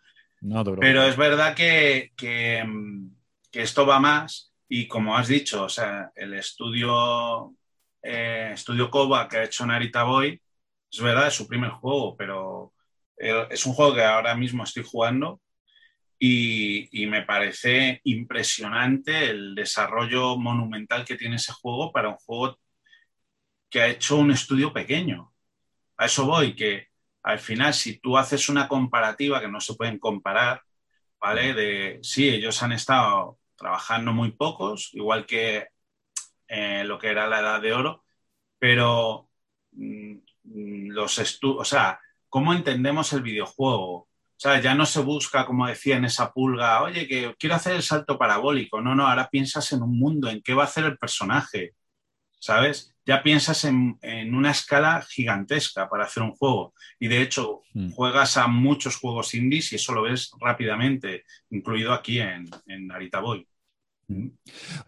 Pero 0.81 1.05
es 1.05 1.17
verdad 1.17 1.55
que, 1.55 2.13
que, 2.17 2.63
esto 3.53 3.87
va 3.87 3.99
más 3.99 4.53
y 4.69 4.87
como 4.87 5.17
has 5.17 5.29
dicho, 5.29 5.65
o 5.65 5.69
sea, 5.69 6.11
el 6.15 6.35
estudio, 6.35 7.55
eh, 8.03 8.51
estudio 8.53 8.91
Koba 8.91 9.29
que 9.29 9.39
ha 9.39 9.45
hecho 9.45 9.65
Narita 9.65 10.03
Boy, 10.03 10.41
es 10.91 11.01
verdad, 11.01 11.29
es 11.29 11.35
su 11.35 11.47
primer 11.49 11.71
juego, 11.71 12.17
pero 12.17 12.73
es 13.17 13.65
un 13.65 13.73
juego 13.73 13.95
que 13.95 14.05
ahora 14.05 14.35
mismo 14.35 14.65
estoy 14.65 14.83
jugando 14.83 15.41
y, 16.19 17.07
me 17.07 17.23
parece 17.23 18.01
impresionante 18.05 19.31
el 19.31 19.55
desarrollo 19.55 20.37
monumental 20.37 21.05
que 21.05 21.17
tiene 21.17 21.37
ese 21.37 21.53
juego 21.53 21.93
para 21.93 22.09
un 22.09 22.17
juego 22.17 22.59
que 23.71 23.83
ha 23.83 23.89
hecho 23.89 24.17
un 24.17 24.31
estudio 24.31 24.73
pequeño. 24.73 25.33
A 25.97 26.07
eso 26.07 26.27
voy, 26.27 26.55
que 26.57 26.89
al 27.23 27.39
final 27.41 27.75
si 27.75 27.99
tú 27.99 28.17
haces 28.19 28.49
una 28.49 28.69
comparativa 28.69 29.41
que 29.41 29.49
no 29.49 29.61
se 29.61 29.75
pueden 29.75 29.99
comparar, 29.99 30.63
¿vale? 31.21 31.55
De 31.55 32.01
sí, 32.03 32.29
ellos 32.29 32.63
han 32.63 32.73
estado 32.73 33.39
trabajando 33.57 34.13
muy 34.13 34.33
pocos, 34.33 34.91
igual 34.95 35.27
que 35.27 35.69
eh, 36.49 36.85
lo 36.85 36.99
que 36.99 37.09
era 37.09 37.27
la 37.29 37.41
edad 37.41 37.61
de 37.63 37.73
oro, 37.73 38.05
pero 38.59 39.31
mm, 39.73 40.19
los 40.91 41.19
estudios, 41.19 41.61
o 41.61 41.65
sea, 41.65 42.01
¿cómo 42.29 42.53
entendemos 42.53 43.13
el 43.13 43.23
videojuego? 43.23 44.09
O 44.37 44.41
sea, 44.45 44.61
ya 44.61 44.75
no 44.75 44.85
se 44.85 45.01
busca, 45.01 45.47
como 45.47 45.67
decía 45.67 45.97
en 45.97 46.05
esa 46.05 46.33
pulga, 46.33 46.83
oye, 46.83 47.07
que 47.07 47.35
quiero 47.39 47.55
hacer 47.55 47.75
el 47.75 47.83
salto 47.83 48.19
parabólico. 48.19 48.81
No, 48.81 48.95
no, 48.95 49.07
ahora 49.07 49.31
piensas 49.31 49.73
en 49.73 49.83
un 49.83 49.99
mundo, 49.99 50.29
en 50.29 50.43
qué 50.43 50.55
va 50.55 50.63
a 50.63 50.67
hacer 50.67 50.85
el 50.85 50.99
personaje, 50.99 51.75
¿sabes? 52.39 52.95
Ya 53.07 53.23
piensas 53.23 53.65
en, 53.65 53.99
una 54.35 54.51
escala 54.51 55.03
gigantesca 55.09 55.89
para 55.89 56.05
hacer 56.05 56.23
un 56.23 56.33
juego. 56.33 56.75
Y 56.99 57.09
de 57.09 57.23
hecho, 57.23 57.63
hmm. 57.75 57.93
juegas 57.93 58.37
a 58.37 58.49
muchos 58.49 58.97
juegos 58.97 59.35
indies 59.35 59.73
y 59.73 59.77
eso 59.77 59.93
lo 59.95 60.03
ves 60.03 60.31
rápidamente, 60.41 61.25
incluido 61.51 61.93
aquí 61.93 62.19
en, 62.19 62.51
en 62.67 62.91
Arita 62.91 63.21
Boy. 63.21 63.47
Hmm. 64.09 64.29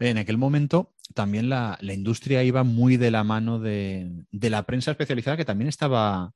En 0.00 0.18
aquel 0.18 0.38
momento 0.38 0.92
también 1.14 1.48
la, 1.48 1.78
industria 1.80 2.42
iba 2.42 2.62
muy 2.62 2.96
de 2.96 3.10
la 3.10 3.24
mano 3.24 3.58
de, 3.58 4.24
la 4.32 4.62
prensa 4.64 4.90
especializada 4.92 5.36
que 5.36 5.44
también 5.44 5.68
estaba 5.68 6.32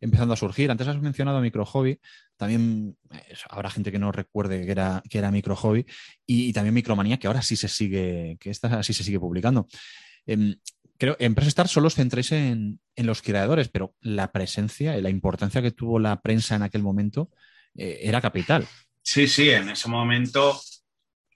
empezando 0.00 0.34
a 0.34 0.36
surgir. 0.36 0.70
Antes 0.70 0.88
has 0.88 1.00
mencionado 1.00 1.40
Micro 1.40 1.64
Hobby, 1.64 2.00
también 2.36 2.96
eh, 3.12 3.34
habrá 3.48 3.70
gente 3.70 3.90
que 3.92 3.98
no 3.98 4.12
recuerde 4.12 4.64
que 4.64 4.70
era, 4.70 5.02
que 5.08 5.18
era 5.18 5.30
Micro 5.30 5.56
Hobby, 5.56 5.86
y, 6.26 6.52
también 6.52 6.74
Micromanía, 6.74 7.18
que 7.18 7.26
ahora 7.26 7.42
sí 7.42 7.56
se 7.56 7.68
sigue, 7.68 8.36
que 8.40 8.50
esta 8.50 8.82
sí 8.82 8.92
se 8.92 9.04
sigue 9.04 9.20
publicando. 9.20 9.66
Em, 10.26 10.56
creo 10.98 11.16
en 11.18 11.34
Press 11.34 11.54
solo 11.66 11.88
os 11.88 11.94
centréis 11.94 12.32
en, 12.32 12.80
los 12.96 13.22
creadores, 13.22 13.68
pero 13.68 13.94
la 14.00 14.32
presencia, 14.32 14.96
la 15.00 15.10
importancia 15.10 15.62
que 15.62 15.70
tuvo 15.70 15.98
la 15.98 16.20
prensa 16.20 16.56
en 16.56 16.62
aquel 16.62 16.82
momento 16.82 17.30
eh, 17.74 18.00
era 18.02 18.20
capital. 18.20 18.66
Sí, 19.02 19.28
sí, 19.28 19.50
en 19.50 19.68
ese 19.68 19.88
momento 19.88 20.60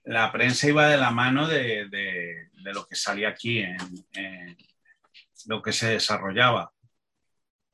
la 0.03 0.31
prensa 0.31 0.67
iba 0.67 0.87
de 0.87 0.97
la 0.97 1.11
mano 1.11 1.47
de, 1.47 1.87
lo 2.63 2.85
que 2.85 2.95
salía 2.95 3.29
aquí, 3.29 3.59
en, 3.59 3.77
lo 5.45 5.61
que 5.61 5.71
se 5.71 5.89
desarrollaba. 5.89 6.71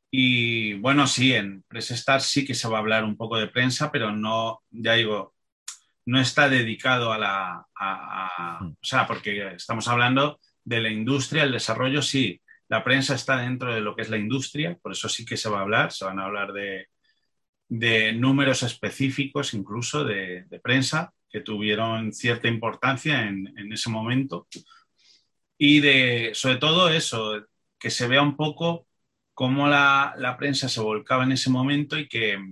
Y 0.09 0.73
bueno, 0.75 1.05
sí, 1.07 1.33
en 1.33 1.63
Press 1.67 1.89
Start 1.89 2.21
sí 2.21 2.45
que 2.45 2.53
se 2.53 2.67
va 2.67 2.77
a 2.77 2.81
hablar 2.81 3.03
un 3.03 3.17
poco 3.17 3.37
de 3.37 3.47
prensa, 3.47 3.91
pero 3.91 4.11
no, 4.11 4.61
ya 4.69 4.93
digo, 4.93 5.35
no 6.07 6.19
está 6.21 6.49
dedicado 6.49 7.11
a 7.11 7.17
la... 7.17 7.65
Mm. 8.59 8.71
o 8.71 8.77
sea, 8.81 9.05
porque 9.05 9.55
estamos 9.55 9.87
hablando 9.87 10.39
de 10.63 10.81
la 10.81 10.89
industria, 10.89 11.43
el 11.43 11.51
desarrollo, 11.51 12.01
sí. 12.01 12.41
La 12.69 12.83
prensa 12.83 13.15
está 13.15 13.37
dentro 13.37 13.73
de 13.73 13.81
lo 13.81 13.95
que 13.95 14.01
es 14.01 14.09
la 14.09 14.17
industria, 14.17 14.77
por 14.81 14.93
eso 14.93 15.09
sí 15.09 15.25
que 15.25 15.37
se 15.37 15.49
va 15.49 15.59
a 15.59 15.61
hablar, 15.61 15.91
se 15.91 16.05
van 16.05 16.19
a 16.19 16.25
hablar 16.25 16.53
de, 16.53 16.87
números 18.13 18.63
específicos 18.63 19.53
incluso 19.53 20.03
de, 20.05 20.45
prensa 20.63 21.13
que 21.29 21.41
tuvieron 21.41 22.13
cierta 22.13 22.47
importancia 22.47 23.27
en, 23.27 23.71
ese 23.71 23.89
momento. 23.89 24.47
Y 25.57 25.81
de, 25.81 26.31
sobre 26.33 26.57
todo 26.57 26.89
eso, 26.89 27.45
que 27.77 27.89
se 27.89 28.07
vea 28.07 28.21
un 28.21 28.37
poco 28.37 28.86
cómo 29.37 29.67
la, 29.67 30.35
prensa 30.39 30.67
se 30.67 30.81
volcaba 30.81 31.23
en 31.23 31.33
ese 31.33 31.51
momento 31.51 31.95
y 31.95 32.07
que 32.07 32.43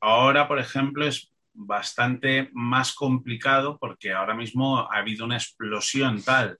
ahora, 0.00 0.48
por 0.48 0.58
ejemplo, 0.58 1.06
es 1.06 1.30
bastante 1.52 2.50
más 2.52 2.92
complicado 2.94 3.78
porque 3.78 4.12
ahora 4.12 4.34
mismo 4.34 4.80
ha 4.90 4.98
habido 4.98 5.24
una 5.24 5.36
explosión 5.36 6.20
tal 6.24 6.58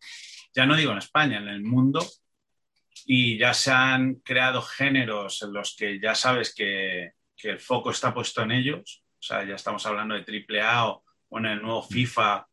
ya 0.55 0.67
no 0.67 0.77
digo 0.77 0.93
en 0.93 0.99
España, 0.99 1.39
en 1.39 1.49
el 1.49 1.63
mundo, 1.63 2.01
y 3.07 3.37
ya 3.39 3.53
se 3.55 3.73
han 3.73 4.15
creado 4.15 4.63
géneros 4.63 5.43
en 5.43 5.53
los 5.53 5.75
que 5.77 5.99
ya 6.01 6.15
sabes 6.15 6.55
que, 6.55 7.13
el 7.43 7.61
foco 7.61 7.91
está 7.91 8.15
puesto 8.15 8.43
en 8.43 8.53
ellos, 8.53 9.05
o 9.19 9.23
sea, 9.23 9.45
ya 9.45 9.57
estamos 9.57 9.85
hablando 9.87 10.15
de 10.15 10.25
AAA 10.25 10.89
o, 10.89 11.05
o 11.29 11.39
en 11.39 11.47
el 11.47 11.63
nuevo 11.63 11.83
FIFA, 11.83 12.47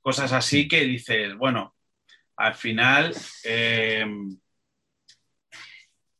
cosas 0.00 0.32
así 0.32 0.66
que 0.66 0.84
dices, 0.84 1.34
bueno, 1.36 1.76
al 2.36 2.54
final 2.54 3.14
eh, 3.44 4.04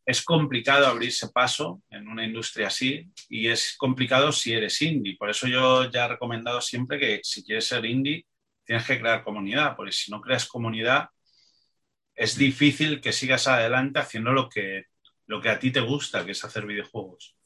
es 0.04 0.22
complicado 0.22 0.86
abrirse 0.86 1.28
paso 1.28 1.82
en 1.90 2.08
una 2.08 2.24
industria 2.24 2.66
así 2.66 3.10
y 3.28 3.48
es 3.48 3.76
complicado 3.76 4.32
si 4.32 4.52
eres 4.52 4.80
indie. 4.82 5.16
Por 5.16 5.30
eso 5.30 5.46
yo 5.46 5.90
ya 5.90 6.06
he 6.06 6.08
recomendado 6.08 6.60
siempre 6.60 6.98
que 6.98 7.20
si 7.22 7.44
quieres 7.44 7.66
ser 7.66 7.84
indie, 7.84 8.26
tienes 8.64 8.86
que 8.86 8.98
crear 8.98 9.22
comunidad, 9.22 9.76
porque 9.76 9.92
si 9.92 10.10
no 10.10 10.20
creas 10.20 10.46
comunidad, 10.46 11.08
es 12.14 12.36
difícil 12.36 13.00
que 13.00 13.12
sigas 13.12 13.46
adelante 13.46 14.00
haciendo 14.00 14.32
lo 14.32 14.48
que, 14.48 14.84
lo 15.26 15.40
que 15.40 15.48
a 15.48 15.58
ti 15.58 15.70
te 15.70 15.80
gusta, 15.80 16.24
que 16.24 16.32
es 16.32 16.44
hacer 16.44 16.66
videojuegos. 16.66 17.36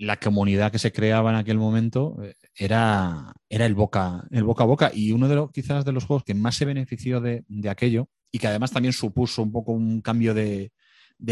La 0.00 0.18
comunidad 0.18 0.72
que 0.72 0.78
se 0.78 0.92
creaba 0.92 1.30
en 1.30 1.36
aquel 1.36 1.56
momento 1.56 2.16
eh, 2.22 2.34
era, 2.54 3.32
era 3.48 3.64
el, 3.64 3.74
boca, 3.74 4.26
el 4.30 4.42
boca 4.42 4.64
a 4.64 4.66
boca 4.66 4.90
y 4.92 5.12
uno 5.12 5.28
de 5.28 5.36
los 5.36 5.52
quizás 5.52 5.84
de 5.84 5.92
los 5.92 6.04
juegos 6.04 6.24
que 6.24 6.34
más 6.34 6.56
se 6.56 6.64
benefició 6.64 7.20
de, 7.20 7.44
aquello 7.68 8.08
y 8.32 8.38
que 8.38 8.46
además 8.46 8.70
también 8.70 8.92
supuso 8.92 9.42
un 9.42 9.52
poco 9.52 9.72
un 9.72 10.00
cambio 10.00 10.34
de, 10.34 10.72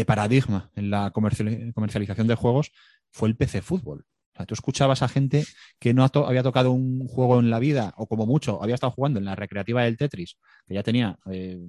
paradigma 0.05 0.71
en 0.75 0.91
la 0.91 1.11
comercialización 1.11 2.27
de 2.27 2.35
juegos 2.35 2.71
fue 3.11 3.27
el 3.27 3.35
PC 3.35 3.61
Fútbol 3.61 4.05
tú 4.45 4.53
escuchabas 4.53 5.01
a 5.01 5.07
gente 5.07 5.45
que 5.79 5.93
no 5.93 6.03
había 6.03 6.43
tocado 6.43 6.71
un 6.71 7.07
juego 7.07 7.39
en 7.39 7.49
la 7.49 7.59
vida, 7.59 7.93
o 7.97 8.07
como 8.07 8.25
mucho, 8.25 8.61
había 8.61 8.75
estado 8.75 8.91
jugando 8.91 9.19
en 9.19 9.25
la 9.25 9.35
recreativa 9.35 9.83
del 9.83 9.97
Tetris, 9.97 10.37
que 10.65 10.73
ya 10.73 10.83
tenía 10.83 11.17
eh, 11.31 11.59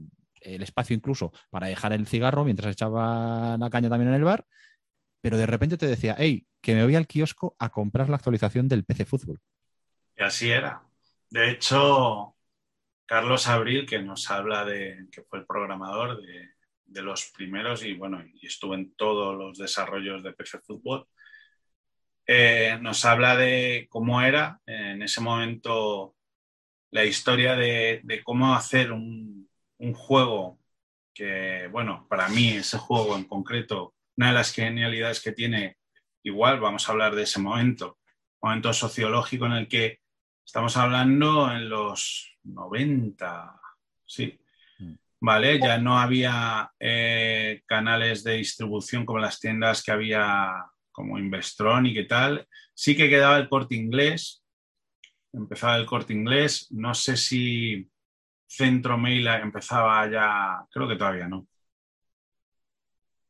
el 0.41 0.63
espacio 0.63 0.95
incluso 0.95 1.33
para 1.51 1.69
dejar 1.69 1.93
el 1.93 2.07
cigarro 2.07 2.45
mientras 2.45 2.73
echaba 2.73 3.57
la 3.59 3.71
caña 3.71 3.89
también 3.89 4.09
en 4.09 4.15
el 4.15 4.25
bar, 4.25 4.45
pero 5.21 5.37
de 5.37 5.47
repente 5.47 5.77
te 5.77 5.87
decía, 5.87 6.17
hey, 6.19 6.47
que 6.61 6.75
me 6.75 6.85
voy 6.85 6.97
al 6.97 7.07
kiosco 7.07 7.57
a 7.59 7.71
comprar 7.71 8.09
la 8.09 8.17
actualización 8.17 8.69
del 8.69 8.85
PC 8.85 9.05
Fútbol. 9.05 9.41
Y 10.17 10.23
así 10.23 10.51
era. 10.51 10.83
De 11.31 11.51
hecho, 11.51 12.35
Carlos 13.11 13.49
Abril, 13.49 13.87
que 13.87 14.01
nos 14.01 14.31
habla 14.31 14.65
de, 14.65 15.09
que 15.11 15.23
fue 15.23 15.41
el 15.41 15.45
programador 15.45 16.23
de, 16.23 17.03
los 17.03 17.33
primeros 17.33 17.85
y 17.85 17.95
bueno, 17.95 18.23
y 18.35 18.47
estuvo 18.47 18.73
en 18.73 18.95
todos 18.95 19.37
los 19.37 19.59
desarrollos 19.59 20.23
de 20.23 20.33
PC 20.33 20.61
Fútbol, 20.61 21.09
eh, 22.25 22.79
nos 22.81 23.05
habla 23.05 23.37
de 23.37 23.89
cómo 23.91 24.23
era 24.23 24.61
en 24.65 25.03
ese 25.03 25.21
momento 25.21 26.15
la 26.93 27.05
historia 27.05 27.57
de, 27.57 28.23
cómo 28.23 28.55
hacer 28.55 28.93
un, 28.93 29.49
juego 29.93 30.61
que, 31.13 31.67
bueno, 31.67 32.07
para 32.09 32.29
mí 32.29 32.51
ese 32.51 32.79
juego 32.79 33.17
en 33.17 33.25
concreto, 33.25 33.93
una 34.17 34.29
de 34.29 34.35
las 34.35 34.53
genialidades 34.53 35.21
que 35.21 35.33
tiene, 35.33 35.79
igual 36.23 36.61
vamos 36.61 36.89
a 36.89 36.93
hablar 36.93 37.17
de 37.17 37.25
ese 37.25 37.41
momento, 37.41 37.99
momento 38.41 38.73
sociológico 38.73 39.47
en 39.47 39.53
el 39.53 39.67
que 39.67 39.99
estamos 40.45 40.77
hablando 40.77 41.51
en 41.51 41.69
los 41.69 42.31
90, 42.45 43.61
sí. 44.07 44.39
Mm. 44.79 44.95
Vale, 45.21 45.59
ya 45.59 45.79
no 45.79 45.99
había 45.99 46.73
eh, 46.79 47.63
canales 47.67 48.25
de 48.25 48.37
distribución 48.37 49.05
como 49.05 49.19
las 49.19 49.39
tiendas 49.39 49.83
que 49.83 49.93
había 49.93 50.65
como 50.91 51.19
Investron 51.19 51.87
y 51.87 51.95
qué 51.95 52.05
tal. 52.05 52.47
Sí 52.75 52.97
que 52.97 53.09
quedaba 53.09 53.37
el 53.39 53.49
corte 53.49 53.75
inglés, 53.75 54.43
empezaba 55.33 55.77
el 55.77 55.87
corte 55.87 56.13
inglés, 56.13 56.69
no 56.71 56.95
sé 56.95 57.17
si 57.17 57.89
Centro 58.47 58.99
Mail 58.99 59.27
empezaba 59.27 60.11
ya, 60.11 60.67
creo 60.71 60.89
que 60.89 60.97
todavía 60.97 61.29
no. 61.29 61.47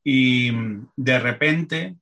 Y 0.02 0.50
de 0.96 1.18
repente, 1.18 1.96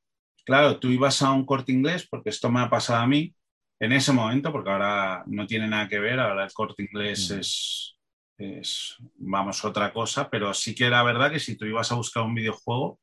claro, 0.44 0.78
tú 0.78 0.88
ibas 0.88 1.20
a 1.22 1.32
un 1.32 1.44
corte 1.44 1.72
inglés, 1.72 2.06
porque 2.08 2.30
esto 2.30 2.50
me 2.50 2.60
ha 2.60 2.70
pasado 2.70 3.00
a 3.02 3.06
mí 3.06 3.34
en 3.80 3.92
ese 3.92 4.12
momento, 4.12 4.52
porque 4.52 4.70
ahora 4.70 5.22
no 5.26 5.46
tiene 5.46 5.68
nada 5.68 5.88
que 5.88 6.00
ver, 6.00 6.18
ahora 6.18 6.44
el 6.44 6.52
corte 6.52 6.82
inglés 6.82 7.30
mm. 7.30 7.38
es, 7.38 7.96
es, 8.38 8.96
vamos, 9.16 9.64
otra 9.64 9.92
cosa, 9.92 10.28
pero 10.28 10.52
sí 10.54 10.74
que 10.74 10.86
era 10.86 11.02
verdad 11.02 11.30
que 11.30 11.40
si 11.40 11.56
tú 11.56 11.64
ibas 11.64 11.92
a 11.92 11.96
buscar 11.96 12.24
un 12.24 12.34
videojuego, 12.34 12.98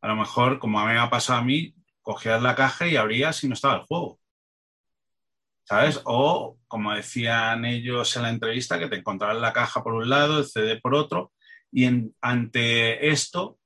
a 0.00 0.08
lo 0.08 0.16
mejor, 0.16 0.58
como 0.58 0.80
a 0.80 0.86
mí 0.86 0.92
me 0.92 0.98
ha 0.98 1.10
pasado 1.10 1.40
a 1.40 1.44
mí, 1.44 1.74
cogías 2.02 2.42
la 2.42 2.54
caja 2.54 2.86
y 2.88 2.96
abrías 2.96 3.44
y 3.44 3.48
no 3.48 3.54
estaba 3.54 3.76
el 3.76 3.82
juego. 3.82 4.18
¿Sabes? 5.64 6.00
O, 6.04 6.58
como 6.66 6.92
decían 6.92 7.64
ellos 7.64 8.16
en 8.16 8.22
la 8.22 8.30
entrevista, 8.30 8.78
que 8.78 8.88
te 8.88 8.96
encontrabas 8.96 9.38
la 9.38 9.52
caja 9.52 9.84
por 9.84 9.94
un 9.94 10.08
lado, 10.08 10.38
el 10.38 10.46
CD 10.46 10.80
por 10.80 10.94
otro, 10.94 11.32
y 11.70 11.88
ante 12.20 13.08
esto, 13.08 13.59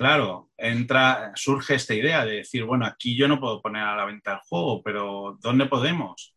claro, 0.00 0.48
entra, 0.56 1.32
surge 1.34 1.74
esta 1.74 1.92
idea 1.94 2.24
de 2.24 2.36
decir, 2.36 2.64
bueno, 2.64 2.86
aquí 2.86 3.14
yo 3.18 3.28
no 3.28 3.38
puedo 3.38 3.60
poner 3.60 3.82
a 3.82 3.96
la 3.96 4.06
venta 4.06 4.32
el 4.32 4.38
juego, 4.38 4.82
pero 4.82 5.36
¿dónde 5.42 5.66
podemos? 5.66 6.34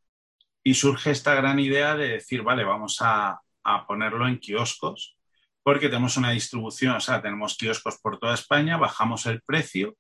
Y 0.63 0.73
surge 0.73 1.11
esta 1.11 1.33
gran 1.33 1.61
idea 1.61 1.95
de 1.95 2.09
decir, 2.09 2.41
vale, 2.41 2.65
vamos 2.65 2.97
a, 2.99 3.39
a 3.63 3.87
ponerlo 3.87 4.27
en 4.27 4.39
kioscos, 4.39 5.15
porque 5.63 5.87
tenemos 5.87 6.17
una 6.17 6.31
distribución, 6.31 6.97
o 6.97 6.99
sea, 6.99 7.21
tenemos 7.21 7.55
kioscos 7.55 7.99
por 8.01 8.19
toda 8.19 8.33
España, 8.33 8.75
bajamos 8.75 9.25
el 9.27 9.41
precio 9.41 9.95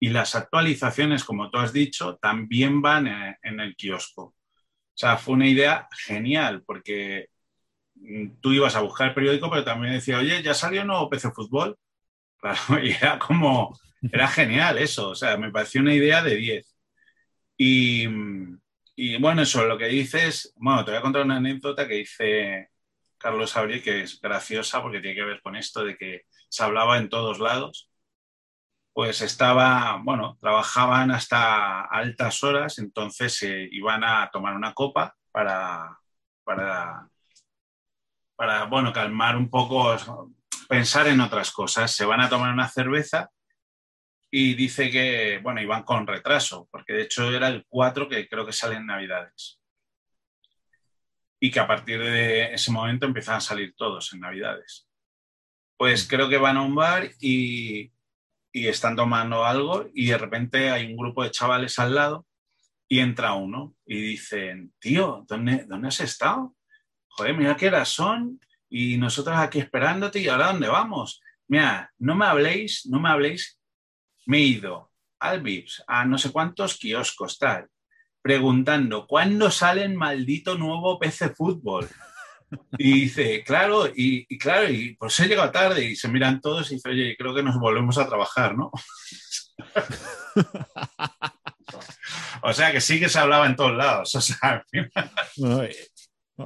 y 0.00 0.08
las 0.08 0.34
actualizaciones, 0.34 1.24
como 1.24 1.50
tú 1.50 1.58
has 1.58 1.74
dicho, 1.74 2.16
también 2.22 2.80
van 2.80 3.36
en, 3.42 3.60
el 3.60 3.76
kiosco. 3.76 4.22
O 4.22 4.34
sea, 4.94 5.18
fue 5.18 5.34
una 5.34 5.46
idea 5.46 5.88
genial, 6.06 6.62
porque 6.64 7.28
mm, 7.96 8.40
tú 8.40 8.52
ibas 8.52 8.76
a 8.76 8.80
buscar 8.80 9.08
el 9.08 9.14
periódico, 9.14 9.50
pero 9.50 9.62
también 9.62 9.92
decía, 9.92 10.16
oye, 10.20 10.42
ya 10.42 10.54
salió 10.54 10.80
un 10.80 10.86
nuevo 10.86 11.10
PC 11.10 11.32
Fútbol. 11.32 11.76
Claro, 12.42 12.58
y 12.84 12.90
era 12.92 13.18
como, 13.18 13.78
era 14.02 14.28
genial 14.28 14.78
eso, 14.78 15.10
o 15.10 15.14
sea, 15.14 15.36
me 15.38 15.52
pareció 15.52 15.80
una 15.82 15.94
idea 15.94 16.22
de 16.22 16.36
10. 16.36 16.76
Y, 17.58 18.06
y 18.96 19.18
bueno, 19.20 19.42
eso, 19.42 19.64
lo 19.66 19.78
que 19.78 19.86
dices, 19.86 20.52
bueno, 20.56 20.84
te 20.84 20.92
voy 20.92 20.98
a 21.00 21.02
contar 21.02 21.24
una 21.24 21.38
anécdota 21.38 21.88
que 21.88 21.96
dice 21.96 22.70
Carlos 23.18 23.56
Abril, 23.56 23.82
que 23.82 24.02
es 24.02 24.20
graciosa 24.20 24.82
porque 24.82 25.00
tiene 25.00 25.16
que 25.16 25.24
ver 25.24 25.42
con 25.42 25.56
esto 25.56 25.84
de 25.84 25.96
que 25.98 26.22
se 26.50 26.64
hablaba 26.64 26.98
en 26.98 27.10
todos 27.10 27.40
lados. 27.40 27.90
Pues 28.94 29.22
estaba, 29.22 30.00
bueno, 30.04 30.36
trabajaban 30.40 31.10
hasta 31.12 31.82
altas 31.82 32.42
horas, 32.44 32.78
entonces 32.78 33.34
se 33.36 33.68
iban 33.72 34.04
a 34.04 34.28
tomar 34.32 34.54
una 34.54 34.74
copa 34.74 35.16
para, 35.30 35.98
para, 36.44 37.08
para, 38.36 38.64
bueno, 38.66 38.92
calmar 38.92 39.36
un 39.36 39.48
poco 39.48 39.96
pensar 40.72 41.06
en 41.06 41.20
otras 41.20 41.50
cosas. 41.50 41.94
Se 41.94 42.06
van 42.06 42.22
a 42.22 42.30
tomar 42.30 42.50
una 42.50 42.66
cerveza 42.66 43.30
y 44.30 44.54
dice 44.54 44.90
que, 44.90 45.38
bueno, 45.42 45.60
iban 45.60 45.82
con 45.82 46.06
retraso, 46.06 46.66
porque 46.70 46.94
de 46.94 47.02
hecho 47.02 47.30
era 47.30 47.48
el 47.48 47.66
4 47.68 48.08
que 48.08 48.26
creo 48.26 48.46
que 48.46 48.54
sale 48.54 48.76
en 48.76 48.86
Navidades. 48.86 49.60
Y 51.38 51.50
que 51.50 51.60
a 51.60 51.66
partir 51.66 52.00
de 52.00 52.54
ese 52.54 52.72
momento 52.72 53.04
empiezan 53.04 53.34
a 53.34 53.40
salir 53.40 53.74
todos 53.76 54.14
en 54.14 54.20
Navidades. 54.20 54.88
Pues 55.76 56.08
creo 56.08 56.30
que 56.30 56.38
van 56.38 56.56
a 56.56 56.62
un 56.62 56.74
bar 56.74 57.10
y, 57.20 57.92
y 58.50 58.66
están 58.66 58.96
tomando 58.96 59.44
algo 59.44 59.90
y 59.92 60.06
de 60.06 60.16
repente 60.16 60.70
hay 60.70 60.86
un 60.86 60.96
grupo 60.96 61.22
de 61.22 61.32
chavales 61.32 61.78
al 61.78 61.94
lado 61.94 62.26
y 62.88 63.00
entra 63.00 63.34
uno 63.34 63.76
y 63.84 64.00
dicen, 64.00 64.72
tío, 64.78 65.26
¿dónde, 65.28 65.66
¿dónde 65.68 65.88
has 65.88 66.00
estado? 66.00 66.56
Joder, 67.08 67.36
mira 67.36 67.56
qué 67.58 67.68
horas 67.68 67.90
son 67.90 68.40
y 68.72 68.96
nosotros 68.96 69.36
aquí 69.36 69.58
esperándote 69.58 70.18
y 70.18 70.28
ahora 70.28 70.46
dónde 70.46 70.68
vamos. 70.68 71.20
Mira, 71.46 71.92
no 71.98 72.14
me 72.14 72.24
habléis, 72.24 72.86
no 72.86 72.98
me 72.98 73.10
habléis. 73.10 73.60
Me 74.24 74.38
he 74.38 74.40
ido 74.40 74.90
al 75.20 75.42
VIPS, 75.42 75.84
a 75.86 76.06
no 76.06 76.16
sé 76.16 76.32
cuántos 76.32 76.78
kioscos, 76.78 77.38
tal, 77.38 77.68
preguntando, 78.22 79.06
¿cuándo 79.06 79.50
sale 79.50 79.84
el 79.84 79.94
maldito 79.94 80.56
nuevo 80.56 80.98
PC 80.98 81.30
Fútbol? 81.30 81.86
Y 82.78 83.02
dice, 83.02 83.44
claro, 83.44 83.90
y, 83.94 84.26
claro, 84.38 84.70
y 84.70 84.96
pues 84.96 85.18
he 85.20 85.28
llegado 85.28 85.50
tarde 85.50 85.84
y 85.84 85.96
se 85.96 86.08
miran 86.08 86.40
todos 86.40 86.70
y 86.70 86.76
dice, 86.76 86.88
oye, 86.88 87.16
creo 87.16 87.34
que 87.34 87.42
nos 87.42 87.58
volvemos 87.58 87.98
a 87.98 88.06
trabajar, 88.06 88.56
¿no? 88.56 88.70
o 92.42 92.52
sea 92.52 92.72
que 92.72 92.80
sí 92.80 92.98
que 92.98 93.08
se 93.08 93.18
hablaba 93.18 93.46
en 93.46 93.56
todos 93.56 93.76
lados. 93.76 94.14
O 94.14 94.20
sea, 94.20 94.64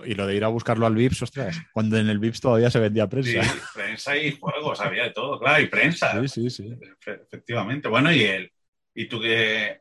y 0.05 0.15
lo 0.15 0.27
de 0.27 0.37
ir 0.37 0.45
a 0.45 0.49
buscarlo 0.49 0.87
al 0.87 0.95
VIPS, 0.95 1.23
ostras, 1.23 1.63
cuando 1.73 1.97
en 1.97 2.09
el 2.09 2.19
VIPS 2.19 2.41
todavía 2.41 2.71
se 2.71 2.81
vendía 2.81 3.09
prensa. 3.09 3.43
Sí, 3.43 3.61
prensa 3.75 4.17
y 4.17 4.33
juegos, 4.33 4.81
había 4.81 5.05
de 5.05 5.11
todo, 5.11 5.39
claro, 5.39 5.63
y 5.63 5.67
prensa. 5.67 6.21
Sí, 6.23 6.29
sí, 6.29 6.51
sí. 6.51 6.79
Efectivamente. 7.07 7.89
Bueno, 7.89 8.13
y 8.13 8.23
él, 8.23 8.53
y 8.95 9.07
tú 9.07 9.21
que. 9.21 9.81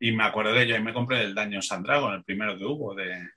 Y 0.00 0.12
me 0.12 0.24
acuerdo 0.24 0.52
de 0.52 0.62
ello, 0.62 0.76
y 0.76 0.82
me 0.82 0.92
compré 0.92 1.22
el 1.24 1.34
Daño 1.34 1.60
Sandragon, 1.60 2.14
el 2.14 2.24
primero 2.24 2.56
que 2.56 2.64
hubo, 2.64 2.94
de, 2.94 3.30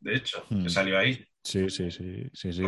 de 0.00 0.14
hecho, 0.14 0.44
que 0.48 0.54
hmm. 0.54 0.68
salió 0.68 0.98
ahí. 0.98 1.24
Sí, 1.42 1.68
sí, 1.68 1.90
sí. 1.90 2.28
sí, 2.32 2.52
sí. 2.52 2.62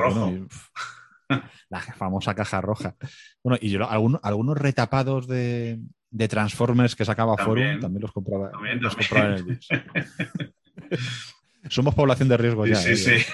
la 1.68 1.80
famosa 1.80 2.34
caja 2.34 2.60
roja. 2.60 2.96
Bueno, 3.42 3.58
y 3.60 3.70
yo 3.70 3.88
algunos, 3.88 4.20
algunos 4.24 4.58
retapados 4.58 5.28
de, 5.28 5.78
de 6.10 6.28
Transformers 6.28 6.96
que 6.96 7.04
sacaba 7.04 7.36
Forum 7.36 7.80
también 7.80 8.02
los 8.02 8.12
compraba, 8.12 8.50
los 8.80 8.96
compraba 8.96 9.26
en 9.28 9.34
el 9.34 9.44
VIPS. 9.44 9.68
Somos 11.68 11.94
población 11.94 12.28
de 12.28 12.36
riesgo 12.36 12.66
ya. 12.66 12.76
Sí, 12.76 12.90
¿eh? 12.90 12.96
sí. 12.96 13.16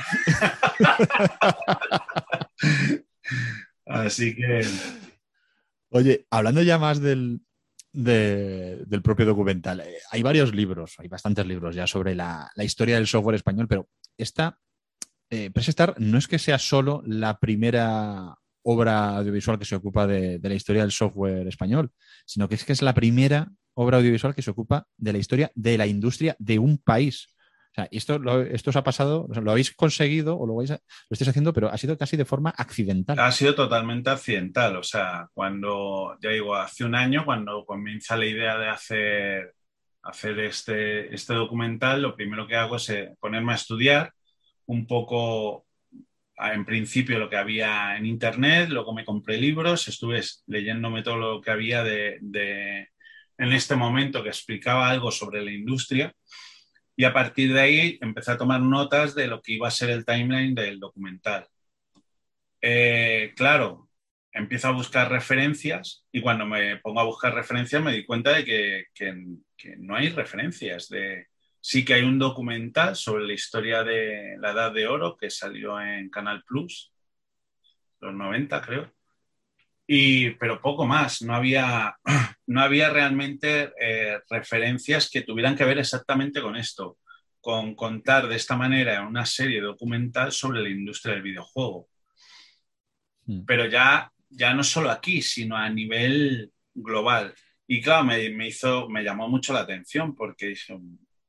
Así 3.86 4.34
que. 4.34 4.62
Oye, 5.90 6.26
hablando 6.30 6.62
ya 6.62 6.78
más 6.78 7.00
del, 7.00 7.42
del 7.92 9.02
propio 9.02 9.26
documental, 9.26 9.80
eh, 9.80 9.98
hay 10.10 10.22
varios 10.22 10.54
libros, 10.54 10.94
hay 10.98 11.08
bastantes 11.08 11.46
libros 11.46 11.76
ya 11.76 11.86
sobre 11.86 12.14
la, 12.14 12.50
historia 12.58 12.96
del 12.96 13.06
software 13.06 13.36
español, 13.36 13.68
pero 13.68 13.88
esta, 14.18 14.58
eh, 15.30 15.52
no 15.98 16.18
es 16.18 16.26
que 16.26 16.38
sea 16.38 16.58
solo 16.58 17.02
la 17.06 17.38
primera 17.38 18.34
obra 18.62 19.18
audiovisual 19.18 19.58
que 19.58 19.66
se 19.66 19.76
ocupa 19.76 20.06
de, 20.06 20.38
de, 20.38 20.48
la 20.48 20.54
historia 20.54 20.82
del 20.82 20.90
software 20.90 21.46
español, 21.46 21.92
sino 22.24 22.48
que 22.48 22.56
es 22.56 22.64
que 22.64 22.72
es 22.72 22.82
la 22.82 22.94
primera 22.94 23.52
obra 23.74 23.98
audiovisual 23.98 24.34
que 24.34 24.42
se 24.42 24.50
ocupa 24.50 24.88
de 24.96 25.12
la 25.12 25.18
historia 25.18 25.52
de 25.54 25.78
la 25.78 25.86
industria 25.86 26.34
de 26.38 26.58
un 26.58 26.78
país. 26.78 27.33
O 27.74 27.80
sea, 27.80 27.88
esto, 27.90 28.20
esto 28.44 28.70
os 28.70 28.76
ha 28.76 28.84
pasado, 28.84 29.26
lo 29.28 29.50
habéis 29.50 29.74
conseguido 29.74 30.38
o 30.38 30.46
lo, 30.46 30.54
vais 30.54 30.70
lo 30.70 30.78
estáis 31.10 31.30
haciendo, 31.30 31.52
pero 31.52 31.72
ha 31.72 31.76
sido 31.76 31.98
casi 31.98 32.16
de 32.16 32.24
forma 32.24 32.50
accidental. 32.50 33.18
Ha 33.18 33.32
sido 33.32 33.56
totalmente 33.56 34.10
accidental. 34.10 34.76
O 34.76 34.84
sea, 34.84 35.26
cuando, 35.34 36.16
ya 36.22 36.30
digo, 36.30 36.54
hace 36.54 36.84
un 36.84 36.94
año, 36.94 37.24
cuando 37.24 37.64
comienza 37.64 38.16
la 38.16 38.26
idea 38.26 38.58
de 38.58 38.68
hacer, 38.68 39.54
hacer 40.02 40.38
este, 40.38 41.12
este 41.12 41.34
documental, 41.34 42.00
lo 42.00 42.14
primero 42.14 42.46
que 42.46 42.54
hago 42.54 42.76
es 42.76 42.88
eh, 42.90 43.12
ponerme 43.18 43.50
a 43.50 43.56
estudiar 43.56 44.12
un 44.66 44.86
poco, 44.86 45.66
en 46.36 46.64
principio, 46.64 47.18
lo 47.18 47.28
que 47.28 47.38
había 47.38 47.96
en 47.96 48.06
Internet, 48.06 48.68
luego 48.68 48.94
me 48.94 49.04
compré 49.04 49.36
libros, 49.36 49.88
estuve 49.88 50.20
leyéndome 50.46 51.02
todo 51.02 51.16
lo 51.16 51.40
que 51.40 51.50
había 51.50 51.82
de, 51.82 52.18
de 52.20 52.90
en 53.36 53.52
este 53.52 53.74
momento 53.74 54.22
que 54.22 54.28
explicaba 54.28 54.88
algo 54.88 55.10
sobre 55.10 55.42
la 55.42 55.50
industria 55.50 56.14
y 56.96 57.04
a 57.04 57.12
partir 57.12 57.52
de 57.52 57.60
ahí 57.60 57.98
empecé 58.00 58.32
a 58.32 58.36
tomar 58.38 58.60
notas 58.60 59.14
de 59.14 59.26
lo 59.26 59.42
que 59.42 59.52
iba 59.52 59.68
a 59.68 59.70
ser 59.70 59.90
el 59.90 60.04
timeline 60.04 60.54
del 60.54 60.78
documental. 60.80 61.48
Eh, 62.60 63.32
claro, 63.36 63.90
empiezo 64.32 64.68
a 64.68 64.72
buscar 64.72 65.10
referencias 65.10 66.04
y 66.12 66.20
cuando 66.20 66.46
me 66.46 66.78
pongo 66.78 67.00
a 67.00 67.04
buscar 67.04 67.34
referencias 67.34 67.82
me 67.82 67.92
di 67.92 68.04
cuenta 68.04 68.32
de 68.32 68.44
que, 68.44 68.84
que, 68.94 69.14
no 69.78 69.96
hay 69.96 70.08
referencias. 70.10 70.88
De, 70.88 71.28
sí 71.60 71.84
que 71.84 71.94
hay 71.94 72.02
un 72.02 72.18
documental 72.18 72.96
sobre 72.96 73.26
la 73.26 73.32
historia 73.32 73.82
de 73.84 74.36
la 74.38 74.52
Edad 74.52 74.72
de 74.72 74.86
Oro 74.86 75.16
que 75.16 75.30
salió 75.30 75.80
en 75.80 76.10
Canal 76.10 76.44
Plus, 76.44 76.92
los 78.00 78.14
90 78.14 78.60
creo, 78.62 78.92
y, 79.86 80.30
pero 80.32 80.60
poco 80.60 80.86
más, 80.86 81.22
no 81.22 81.34
había, 81.34 81.96
no 82.46 82.60
había 82.60 82.90
realmente 82.90 83.72
eh, 83.80 84.18
referencias 84.30 85.10
que 85.10 85.22
tuvieran 85.22 85.56
que 85.56 85.64
ver 85.64 85.78
exactamente 85.78 86.40
con 86.40 86.56
esto, 86.56 86.98
con 87.40 87.74
contar 87.74 88.26
de 88.26 88.36
esta 88.36 88.56
manera 88.56 89.06
una 89.06 89.26
serie 89.26 89.60
documental 89.60 90.32
sobre 90.32 90.62
la 90.62 90.70
industria 90.70 91.14
del 91.14 91.22
videojuego. 91.22 91.88
Hmm. 93.26 93.44
Pero 93.44 93.66
ya, 93.66 94.10
ya 94.30 94.54
no 94.54 94.64
solo 94.64 94.90
aquí, 94.90 95.20
sino 95.20 95.56
a 95.56 95.68
nivel 95.68 96.50
global. 96.72 97.34
Y 97.66 97.80
claro, 97.82 98.04
me, 98.04 98.30
me 98.30 98.48
hizo, 98.48 98.88
me 98.88 99.02
llamó 99.02 99.28
mucho 99.28 99.52
la 99.52 99.60
atención 99.60 100.14
porque 100.14 100.48
dije, 100.48 100.78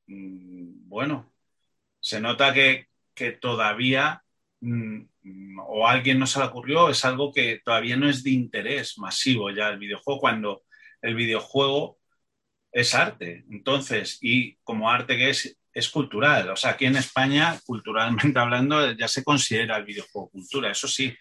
mm, 0.08 0.88
bueno, 0.88 1.34
se 2.00 2.22
nota 2.22 2.54
que, 2.54 2.88
que 3.14 3.32
todavía 3.34 4.24
mm, 4.62 5.02
o 5.68 5.88
a 5.88 5.92
alguien 5.92 6.20
no 6.20 6.28
se 6.28 6.40
le 6.40 6.46
ocurrió, 6.46 6.90
es 6.90 7.04
algo 7.06 7.32
que 7.34 7.62
todavía 7.64 7.98
no 7.98 8.10
es 8.10 8.24
de 8.24 8.32
interés 8.32 8.98
masivo 8.98 9.50
ya 9.52 9.70
el 9.70 9.80
videojuego, 9.80 10.20
cuando 10.20 10.64
el 11.02 11.16
videojuego 11.16 12.00
es 12.72 12.94
arte. 12.94 13.46
Entonces, 13.50 14.20
y 14.22 14.56
como 14.58 14.90
arte 14.90 15.18
que 15.18 15.30
es, 15.30 15.58
es 15.74 15.90
cultural. 15.90 16.50
O 16.50 16.56
sea, 16.56 16.72
aquí 16.72 16.86
en 16.86 16.98
España, 16.98 17.60
culturalmente 17.66 18.40
hablando, 18.40 18.92
ya 18.92 19.08
se 19.08 19.24
considera 19.24 19.78
el 19.78 19.86
videojuego 19.86 20.30
cultura, 20.30 20.72
eso 20.72 20.88
sí. 20.88 21.16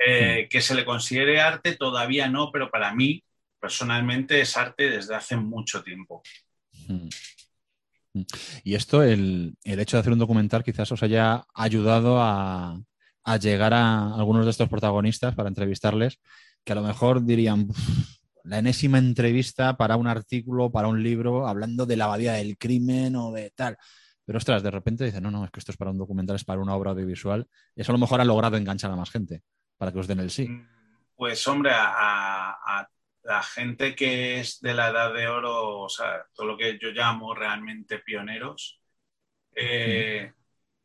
Eh, 0.00 0.44
hmm. 0.44 0.48
que 0.48 0.60
se 0.60 0.76
le 0.76 0.84
considere 0.84 1.40
arte 1.40 1.74
todavía 1.74 2.28
no, 2.28 2.52
pero 2.52 2.70
para 2.70 2.94
mí, 2.94 3.24
personalmente, 3.60 4.40
es 4.40 4.56
arte 4.56 4.90
desde 4.90 5.14
hace 5.14 5.36
mucho 5.36 5.82
tiempo. 5.82 6.22
Hmm. 6.86 7.08
Y 8.64 8.74
esto, 8.74 9.02
el, 9.02 9.56
hecho 9.64 9.96
de 9.96 10.00
hacer 10.00 10.12
un 10.12 10.18
documental 10.18 10.64
quizás 10.64 10.90
os 10.92 11.02
haya 11.02 11.44
ayudado 11.54 12.20
a, 12.20 12.80
llegar 13.36 13.74
a 13.74 14.14
algunos 14.14 14.44
de 14.44 14.50
estos 14.50 14.68
protagonistas 14.68 15.34
para 15.34 15.48
entrevistarles, 15.48 16.18
que 16.64 16.72
a 16.72 16.76
lo 16.76 16.82
mejor 16.82 17.24
dirían, 17.24 17.68
la 18.44 18.58
enésima 18.58 18.98
entrevista 18.98 19.76
para 19.76 19.96
un 19.96 20.06
artículo, 20.06 20.70
para 20.70 20.88
un 20.88 21.02
libro, 21.02 21.46
hablando 21.46 21.84
de 21.84 21.96
la 21.96 22.06
abadía 22.06 22.32
del 22.32 22.56
crimen 22.56 23.14
o 23.16 23.30
de 23.32 23.50
tal. 23.50 23.76
Pero 24.24 24.38
ostras, 24.38 24.62
de 24.62 24.70
repente 24.70 25.04
dicen, 25.04 25.22
no, 25.22 25.30
no, 25.30 25.44
es 25.44 25.50
que 25.50 25.60
esto 25.60 25.72
es 25.72 25.78
para 25.78 25.90
un 25.90 25.98
documental, 25.98 26.36
es 26.36 26.44
para 26.44 26.60
una 26.60 26.74
obra 26.74 26.90
audiovisual. 26.90 27.46
Y 27.74 27.82
eso 27.82 27.92
a 27.92 27.94
lo 27.94 27.98
mejor 27.98 28.20
ha 28.20 28.24
logrado 28.24 28.56
enganchar 28.56 28.90
a 28.90 28.96
más 28.96 29.10
gente 29.10 29.42
para 29.76 29.92
que 29.92 29.98
os 29.98 30.06
den 30.06 30.20
el 30.20 30.30
sí. 30.30 30.48
Mm, 30.48 30.66
Pues 31.16 31.46
hombre, 31.48 31.72
a, 31.74 32.88
la 33.22 33.42
gente 33.42 33.94
que 33.94 34.40
es 34.40 34.60
de 34.60 34.72
la 34.72 34.88
edad 34.88 35.12
de 35.12 35.28
oro, 35.28 35.80
o 35.80 35.88
sea, 35.88 36.24
todo 36.32 36.46
lo 36.46 36.56
que 36.56 36.78
yo 36.80 36.90
llamo 36.90 37.34
realmente 37.34 37.98
pioneros, 37.98 38.80
eh, 39.54 40.32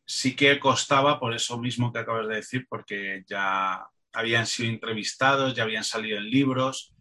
sí 0.05 0.35
que 0.35 0.59
costaba 0.59 1.19
por 1.19 1.33
eso 1.33 1.57
mismo 1.59 1.91
que 1.91 1.99
acabas 1.99 2.27
de 2.27 2.35
decir, 2.35 2.65
porque 2.69 3.23
ya 3.27 3.85
habían 4.13 4.45
sido 4.45 4.69
entrevistados, 4.69 5.53
ya 5.53 5.63
habían 5.63 5.83
salido 5.83 6.17
en 6.17 6.29
libros, 6.29 6.93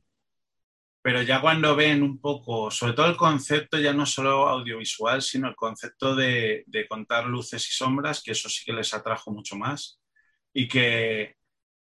pero 1.02 1.20
ya 1.22 1.40
cuando 1.40 1.74
ven 1.74 2.02
un 2.02 2.20
poco, 2.20 2.70
sobre 2.70 2.92
todo 2.92 3.06
el 3.06 3.16
concepto 3.16 3.78
ya 3.78 3.92
no 3.92 4.06
solo 4.06 4.48
audiovisual, 4.48 5.20
sino 5.20 5.48
el 5.48 5.56
concepto 5.56 6.14
de, 6.14 6.64
contar 6.88 7.26
luces 7.26 7.68
y 7.68 7.72
sombras, 7.72 8.22
que 8.22 8.32
eso 8.32 8.48
sí 8.48 8.64
que 8.64 8.72
les 8.72 8.94
atrajo 8.94 9.32
mucho 9.32 9.56
más 9.56 10.00
y 10.52 10.68
que, 10.68 11.36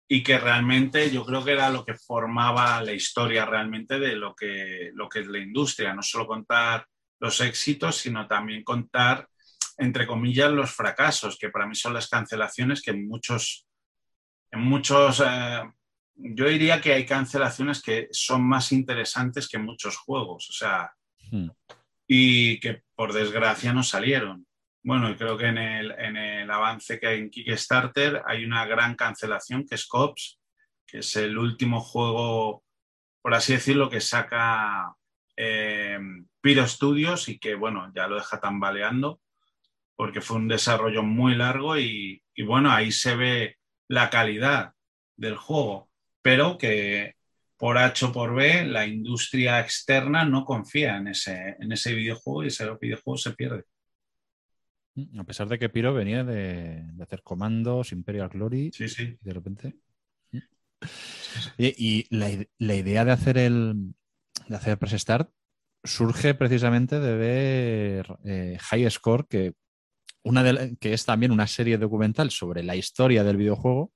y 0.07 0.21
que 0.21 0.37
realmente 0.37 1.09
yo 1.11 1.25
creo 1.25 1.45
que 1.45 1.53
era 1.53 1.69
lo 1.69 1.85
que 1.85 1.95
formaba 1.95 2.81
la 2.83 2.91
historia 2.91 3.45
realmente 3.45 3.99
de 3.99 4.17
lo 4.17 4.35
que, 4.35 4.91
lo 4.93 5.07
que 5.07 5.19
es 5.21 5.27
la 5.27 5.39
industria, 5.39 5.93
no 5.93 6.03
solo 6.03 6.27
contar 6.27 6.85
los 7.19 7.39
éxitos, 7.39 7.95
sino 7.95 8.27
también 8.27 8.65
contar, 8.65 9.29
entre 9.77 10.07
comillas, 10.07 10.51
los 10.51 10.71
fracasos, 10.71 11.37
que 11.37 11.49
para 11.49 11.65
mí 11.65 11.75
son 11.75 11.93
las 11.93 12.07
cancelaciones 12.07 12.81
que 12.81 12.93
muchos, 12.93 13.67
en 14.51 14.61
muchos 14.61 15.21
eh, 15.25 15.63
yo 16.15 16.47
diría 16.47 16.79
que 16.79 16.93
hay 16.93 17.05
cancelaciones 17.05 17.81
que 17.81 18.07
son 18.11 18.47
más 18.47 18.71
interesantes 18.71 19.49
que 19.49 19.57
muchos 19.57 19.97
juegos, 19.97 20.49
o 20.49 20.53
sea, 20.53 20.93
hmm. 21.31 21.49
y 22.07 22.59
que 22.59 22.83
por 22.95 23.13
desgracia 23.13 23.73
no 23.73 23.83
salieron. 23.83 24.47
Bueno, 24.81 25.15
creo 25.17 25.37
que 25.37 25.47
en 25.47 25.57
el, 25.57 26.51
avance 26.51 26.99
que 26.99 27.07
hay 27.07 27.19
en 27.19 27.29
Kickstarter 27.31 28.21
hay 28.25 28.45
una 28.45 28.65
gran 28.65 28.95
cancelación 28.95 29.65
que 29.65 29.75
es 29.75 29.87
Cops, 29.87 30.39
que 30.85 30.99
es 30.99 31.15
el 31.15 31.37
último 31.37 31.81
juego, 31.81 32.63
por 33.21 33.33
así 33.33 33.53
decirlo, 33.53 33.89
que 33.89 33.99
saca 33.99 34.95
eh, 35.35 35.97
Piro 36.39 36.67
Studios 36.67 37.27
y 37.29 37.39
que, 37.39 37.55
bueno, 37.55 37.91
ya 37.95 38.07
lo 38.07 38.15
deja 38.15 38.39
tambaleando 38.39 39.19
porque 39.95 40.21
fue 40.21 40.37
un 40.37 40.47
desarrollo 40.47 41.03
muy 41.03 41.35
largo 41.35 41.77
y 41.77 42.21
bueno, 42.45 42.71
ahí 42.71 42.91
se 42.91 43.15
ve 43.15 43.57
la 43.87 44.09
calidad 44.09 44.73
del 45.15 45.37
juego 45.37 45.89
pero 46.25 46.57
que 46.57 47.13
por 47.55 47.77
H 47.77 48.03
o 48.05 48.11
por 48.11 48.33
B 48.33 48.65
la 48.65 48.87
industria 48.87 49.59
externa 49.59 50.25
no 50.25 50.43
confía 50.43 50.97
en 50.97 51.09
ese, 51.09 51.55
en 51.59 51.71
ese 51.71 51.93
videojuego 51.93 52.43
y 52.43 52.47
ese 52.47 52.65
videojuego 52.81 53.17
se 53.19 53.33
pierde. 53.33 53.63
A 55.19 55.23
pesar 55.23 55.47
de 55.47 55.59
que 55.59 55.69
Piro 55.69 55.93
venía 55.93 56.23
de, 56.23 56.83
hacer 56.99 57.21
comandos, 57.21 57.91
Imperial 57.91 58.29
Glory, 58.29 58.71
sí, 58.73 58.89
sí. 58.89 59.15
de 59.21 59.33
repente. 59.33 59.75
Y, 61.59 62.07
la, 62.09 62.73
idea 62.73 63.05
de 63.05 63.11
hacer 63.11 63.37
el 63.37 63.93
de 64.47 64.55
hacer 64.55 64.79
Press 64.79 64.99
Start 64.99 65.29
surge 65.83 66.33
precisamente 66.33 66.99
de 66.99 67.15
ver 67.15 68.17
eh, 68.23 68.57
High 68.59 68.89
Score, 68.89 69.27
que, 69.29 69.53
una 70.25 70.43
de 70.43 70.75
que 70.79 70.93
es 70.93 71.05
también 71.05 71.31
una 71.31 71.47
serie 71.47 71.77
documental 71.77 72.31
sobre 72.31 72.63
la 72.63 72.75
historia 72.75 73.23
del 73.23 73.37
videojuego 73.37 73.93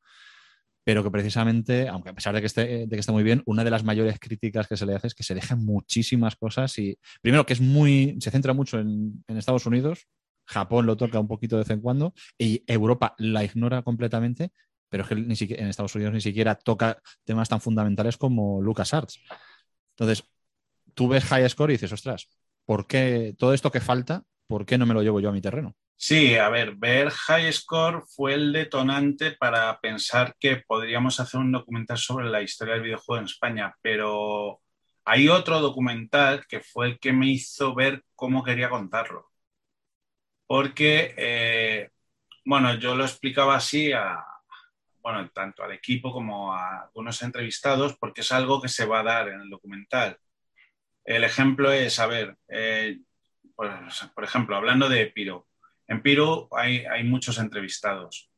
pero 0.89 1.04
que 1.04 1.12
precisamente, 1.12 1.88
aunque 1.88 2.10
a 2.10 2.13
pesar 2.13 2.34
de 2.34 2.42
que, 2.42 2.48
esté, 2.48 2.88
de 2.88 2.89
que 2.89 3.00
esté 3.00 3.12
muy 3.12 3.22
bien, 3.22 3.44
una 3.46 3.63
de 3.63 3.70
las 3.70 3.84
mayores 3.84 4.18
críticas 4.20 4.68
que 4.68 4.76
se 4.76 4.88
le 4.88 4.96
hace 4.96 5.06
es 5.06 5.13
que 5.13 5.22
se 5.22 5.36
dejan 5.36 5.63
muchísimas 5.63 6.36
cosas 6.36 6.80
y, 6.80 6.98
primero, 7.22 7.46
que 7.46 7.54
es 7.54 7.62
muy, 7.62 8.18
se 8.20 8.32
centra 8.32 8.54
mucho 8.54 8.80
en, 8.80 9.24
Estados 9.28 9.68
Unidos, 9.68 10.08
Japón 10.48 10.88
lo 10.88 10.98
toca 10.98 11.20
un 11.20 11.28
poquito 11.28 11.58
de 11.58 11.62
vez 11.62 11.70
en 11.70 11.82
cuando 11.82 12.15
y 12.39 12.63
Europa 12.65 13.13
la 13.20 13.44
ignora 13.44 13.84
completamente, 13.84 14.52
pero 14.89 15.04
es 15.04 15.10
que 15.10 15.15
ni 15.15 15.36
siquiera, 15.36 15.62
en 15.62 15.70
Estados 15.70 15.94
Unidos 15.94 16.12
ni 16.12 16.22
siquiera 16.22 16.56
toca 16.56 17.00
temas 17.24 17.50
tan 17.50 17.62
fundamentales 17.62 18.18
como 18.18 18.60
LucasArts. 18.60 19.20
Entonces, 19.92 20.24
tú 20.96 21.08
ves 21.08 21.24
High 21.26 21.48
Score 21.52 21.70
y 21.70 21.74
dices, 21.74 21.94
ostras, 21.94 22.30
¿por 22.65 22.88
qué 22.88 23.36
todo 23.38 23.54
esto 23.54 23.72
que 23.72 23.80
falta, 23.80 24.24
por 24.48 24.65
qué 24.65 24.80
no 24.80 24.88
me 24.88 24.96
lo 24.96 25.04
llevo 25.04 25.20
yo 25.20 25.30
a 25.30 25.34
mi 25.34 25.42
terreno? 25.42 25.76
Sí, 26.02 26.36
a 26.38 26.48
ver, 26.50 26.76
ver 26.78 27.10
High 27.12 27.52
Score 27.54 28.04
fue 28.08 28.34
el 28.34 28.54
detonante 28.54 29.32
para 29.34 29.80
pensar 29.82 30.34
que 30.40 30.58
podríamos 30.66 31.20
hacer 31.20 31.40
un 31.42 31.52
documental 31.52 31.98
sobre 31.98 32.30
la 32.30 32.42
historia 32.42 32.76
del 32.76 32.84
videojuego 32.84 33.20
en 33.20 33.26
España, 33.26 33.76
pero 33.82 34.62
hay 35.04 35.28
otro 35.28 35.60
documental 35.60 36.46
que 36.48 36.62
fue 36.62 36.88
el 36.88 37.00
que 37.00 37.12
me 37.14 37.28
hizo 37.28 37.76
ver 37.76 38.04
cómo 38.16 38.44
quería 38.44 38.70
contarlo. 38.70 39.30
Porque, 40.48 41.14
eh, 41.18 41.90
bueno, 42.46 42.76
yo 42.76 42.96
lo 42.96 43.06
explicaba 43.06 43.56
así 43.56 43.92
a, 43.94 44.24
bueno, 45.02 45.30
tanto 45.32 45.64
al 45.64 45.74
equipo 45.74 46.12
como 46.14 46.54
a 46.54 46.84
algunos 46.84 47.22
entrevistados, 47.24 47.98
porque 48.00 48.22
es 48.22 48.32
algo 48.34 48.62
que 48.62 48.70
se 48.70 48.86
va 48.86 49.02
a 49.02 49.04
dar 49.04 49.30
en 49.30 49.42
el 49.42 49.50
documental. 49.52 50.18
El 51.06 51.26
ejemplo 51.26 51.72
es, 51.74 52.00
a 52.00 52.08
ver, 52.08 52.38
eh, 52.50 53.00
pues, 53.56 53.72
por 54.16 54.26
ejemplo, 54.26 54.58
hablando 54.58 54.90
de 54.90 55.08
Piro, 55.08 55.49
en 55.89 56.04
Piro 56.04 56.47
hay, 56.52 57.04
muchos 57.04 57.39
entrevistados. 57.39 58.30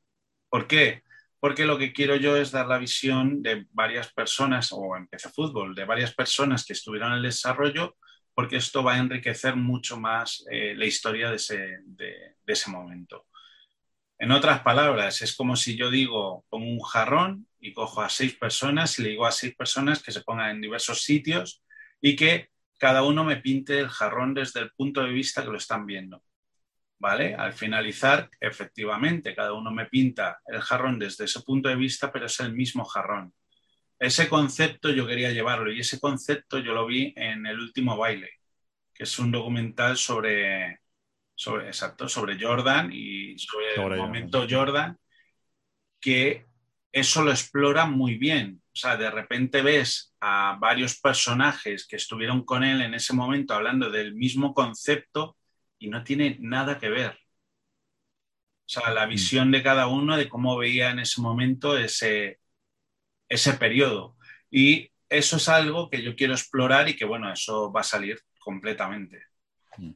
¿Por 0.50 0.68
qué? 0.68 1.04
Porque 1.38 1.66
lo 1.66 1.78
que 1.78 1.92
quiero 1.92 2.16
yo 2.16 2.38
es 2.38 2.52
dar 2.52 2.68
la 2.68 2.78
visión 2.78 3.44
de 3.44 3.68
varias 3.72 4.14
personas, 4.14 4.72
o 4.72 4.96
en 4.96 5.08
PC 5.08 5.30
Fútbol, 5.30 5.76
de 5.76 5.84
varias 5.84 6.16
personas 6.16 6.66
que 6.66 6.72
estuvieron 6.72 7.12
en 7.12 7.18
el 7.18 7.24
desarrollo, 7.24 7.98
porque 8.34 8.56
esto 8.56 8.84
va 8.84 8.94
a 8.94 9.00
enriquecer 9.00 9.58
mucho 9.58 10.00
más 10.00 10.46
eh, 10.50 10.74
la 10.78 10.86
historia 10.86 11.30
de 11.30 11.36
ese, 11.36 12.72
momento. 12.72 13.28
En 14.18 14.32
otras 14.32 14.62
palabras, 14.62 15.22
es 15.22 15.36
como 15.36 15.58
si 15.58 15.76
yo 15.76 15.90
digo, 15.92 16.46
pongo 16.50 16.72
un 16.72 16.80
jarrón 16.80 17.48
y 17.60 17.74
cojo 17.74 18.02
a 18.02 18.08
seis 18.08 18.34
personas 18.36 18.98
y 18.98 19.04
le 19.04 19.10
digo 19.10 19.26
a 19.26 19.32
seis 19.32 19.54
personas 19.56 20.02
que 20.02 20.14
se 20.14 20.22
pongan 20.22 20.52
en 20.52 20.62
diversos 20.62 21.04
sitios 21.04 21.62
y 22.00 22.16
que 22.16 22.50
cada 22.78 23.04
uno 23.04 23.26
me 23.26 23.38
pinte 23.38 23.78
el 23.80 23.90
jarrón 23.90 24.34
desde 24.34 24.62
el 24.62 24.72
punto 24.72 25.04
de 25.04 25.12
vista 25.12 25.44
que 25.44 25.52
lo 25.52 25.58
están 25.58 25.86
viendo. 25.86 26.24
¿Vale? 27.02 27.34
Al 27.34 27.52
finalizar, 27.52 28.30
efectivamente, 28.40 29.34
cada 29.36 29.54
uno 29.54 29.72
me 29.72 29.88
pinta 29.88 30.40
el 30.46 30.62
jarrón 30.62 31.00
desde 31.00 31.26
ese 31.26 31.42
punto 31.42 31.68
de 31.68 31.76
vista, 31.76 32.12
pero 32.12 32.28
es 32.28 32.40
el 32.40 32.54
mismo 32.54 32.86
jarrón. 32.86 33.34
Ese 33.98 34.30
concepto 34.30 34.92
yo 34.92 35.08
quería 35.08 35.32
llevarlo 35.32 35.72
y 35.72 35.80
ese 35.80 36.00
concepto 36.00 36.60
yo 36.60 36.74
lo 36.74 36.86
vi 36.86 37.12
en 37.18 37.48
El 37.48 37.60
último 37.60 37.98
baile, 37.98 38.30
que 38.94 39.04
es 39.04 39.20
un 39.20 39.32
documental 39.32 39.98
sobre, 39.98 40.82
sobre, 41.34 41.68
exacto, 41.68 42.08
sobre 42.08 42.40
Jordan 42.40 42.92
y 42.94 43.36
sobre, 43.40 43.74
el 43.76 43.98
momento 43.98 44.46
Jordan, 44.48 44.96
que 46.00 46.46
eso 46.92 47.24
lo 47.24 47.32
explora 47.32 47.88
muy 47.88 48.16
bien. 48.20 48.62
O 48.68 48.76
sea, 48.76 48.96
de 48.96 49.10
repente 49.10 49.64
ves 49.64 50.14
a 50.20 50.56
varios 50.60 51.00
personajes 51.00 51.88
que 51.88 51.96
estuvieron 51.96 52.46
con 52.46 52.64
él 52.64 52.82
en 52.82 52.94
ese 52.94 53.14
momento 53.14 53.56
hablando 53.56 53.90
del 53.90 54.14
mismo 54.14 54.54
concepto 54.54 55.36
y 55.82 55.90
no 55.90 56.04
tiene 56.04 56.38
nada 56.40 56.78
que 56.78 56.90
ver. 56.90 57.12
O 57.12 58.70
sea, 58.74 58.92
la 58.92 59.08
mm. 59.08 59.10
visión 59.10 59.52
de 59.52 59.64
cada 59.64 59.88
uno 59.88 60.16
de 60.16 60.30
cómo 60.30 60.56
veía 60.56 60.92
en 60.92 61.00
ese 61.00 61.20
momento 61.22 61.76
ese, 61.76 62.40
ese 63.28 63.54
periodo. 63.54 64.16
Y 64.52 64.92
eso 65.10 65.38
es 65.38 65.50
algo 65.50 65.90
que 65.90 66.04
yo 66.04 66.16
quiero 66.16 66.34
explorar 66.34 66.88
y 66.88 66.96
que, 66.96 67.04
bueno, 67.04 67.34
eso 67.34 67.72
va 67.72 67.82
a 67.82 67.84
salir 67.84 68.20
completamente. 68.40 69.24
Mm. 69.78 69.94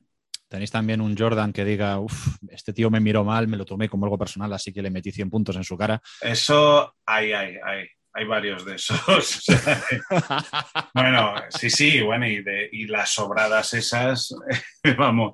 Tenéis 0.47 0.71
también 0.71 1.01
un 1.01 1.15
Jordan 1.15 1.53
que 1.53 1.63
diga, 1.63 1.99
uff, 1.99 2.35
este 2.49 2.73
tío 2.73 2.89
me 2.89 2.99
miró 2.99 3.23
mal, 3.23 3.47
me 3.47 3.57
lo 3.57 3.65
tomé 3.65 3.87
como 3.87 4.07
algo 4.07 4.17
personal, 4.17 4.51
así 4.53 4.73
que 4.73 4.81
le 4.81 4.89
metí 4.89 5.11
100 5.11 5.29
puntos 5.29 5.55
en 5.55 5.63
su 5.63 5.77
cara. 5.77 6.01
Eso, 6.21 6.95
hay, 7.05 7.31
hay, 7.31 7.57
hay. 7.63 7.87
Hay 8.17 8.23
varios 8.23 8.63
de 8.63 8.75
esos. 8.75 9.43
bueno, 10.93 11.33
sí, 11.49 11.69
sí, 11.69 11.99
bueno, 11.99 12.25
y, 12.25 12.41
de, 12.41 12.69
y 12.71 12.85
las 12.85 13.09
sobradas 13.09 13.73
esas, 13.73 14.33
vamos, 14.97 15.33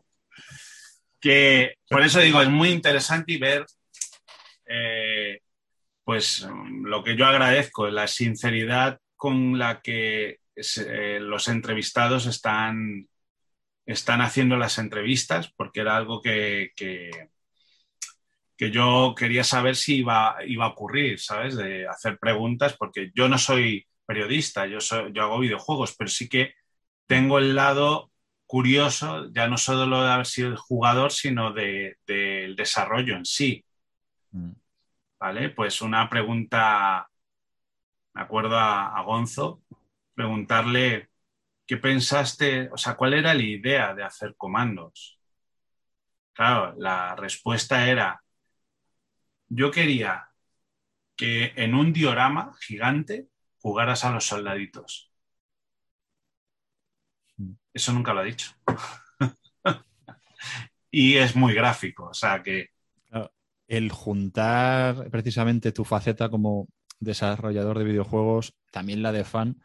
que 1.22 1.76
por 1.88 2.02
eso 2.02 2.20
digo, 2.20 2.42
es 2.42 2.50
muy 2.50 2.70
interesante 2.70 3.34
y 3.34 3.38
ver, 3.38 3.66
eh, 4.68 5.40
pues 6.04 6.48
lo 6.84 7.04
que 7.04 7.16
yo 7.16 7.26
agradezco, 7.26 7.88
la 7.88 8.08
sinceridad 8.08 9.00
con 9.16 9.60
la 9.60 9.82
que 9.82 10.40
eh, 10.56 11.20
los 11.22 11.48
entrevistados 11.48 12.26
están, 12.26 13.08
están 13.86 14.22
haciendo 14.22 14.58
las 14.58 14.80
entrevistas, 14.80 15.54
porque 15.56 15.82
era 15.82 15.96
algo 15.96 16.22
que, 16.22 16.72
que, 16.76 17.30
yo 18.72 19.16
quería 19.18 19.44
saber 19.44 19.76
si 19.76 19.98
iba, 19.98 20.36
iba 20.46 20.66
a 20.66 20.70
ocurrir, 20.70 21.20
¿sabes? 21.20 21.56
De 21.58 21.88
hacer 21.88 22.20
preguntas, 22.20 22.76
porque 22.78 23.12
yo 23.16 23.28
no 23.28 23.40
soy 23.40 23.88
periodista, 24.06 24.68
yo, 24.68 24.80
soy, 24.80 25.12
yo 25.14 25.24
hago 25.24 25.40
videojuegos, 25.40 25.96
pero 25.98 26.10
sí 26.10 26.30
que 26.30 26.54
tengo 27.08 27.40
el 27.40 27.56
lado 27.56 28.11
curioso, 28.52 29.32
ya 29.32 29.48
no 29.48 29.58
solo 29.58 30.04
de 30.04 30.12
haber 30.12 30.26
sido 30.26 30.50
el 30.50 30.58
jugador, 30.58 31.14
sino 31.14 31.54
del 31.54 32.54
desarrollo 32.58 33.16
en 33.16 33.24
sí. 33.24 33.64
Mm. 34.32 34.52
¿Vale? 35.18 35.50
Pues 35.52 35.82
una 35.82 36.10
pregunta, 36.10 37.10
me 38.14 38.22
acuerdo 38.22 38.60
a, 38.60 39.02
Gonzo, 39.04 39.62
preguntarle 40.14 41.10
qué 41.66 41.78
pensaste, 41.78 42.70
o 42.74 42.78
sea, 42.78 42.96
cuál 42.96 43.14
era 43.14 43.34
la 43.34 43.42
idea 43.42 43.96
de 43.96 44.04
hacer 44.04 44.36
comandos. 44.36 45.18
Claro, 46.34 46.76
la 46.78 47.16
respuesta 47.16 47.88
era, 47.88 48.22
yo 49.48 49.72
quería 49.72 50.28
que 51.16 51.54
en 51.56 51.74
un 51.74 51.94
diorama 51.94 52.52
gigante 52.60 53.28
jugaras 53.62 54.04
a 54.04 54.12
los 54.12 54.26
soldaditos. 54.26 55.11
Eso 57.74 57.94
nunca 57.94 58.14
lo 58.14 58.22
ha 58.22 58.24
dicho. 58.24 58.52
y 60.92 61.16
es 61.16 61.36
muy 61.36 61.54
gráfico, 61.54 62.10
o 62.10 62.14
sea 62.14 62.42
que... 62.42 62.70
El 63.68 63.90
juntar 63.90 65.10
precisamente 65.10 65.72
tu 65.72 65.86
faceta 65.86 66.30
como 66.30 66.68
desarrollador 67.00 67.78
de 67.78 67.86
videojuegos, 67.86 68.54
también 68.70 69.02
la 69.02 69.14
de 69.14 69.24
fan, 69.24 69.62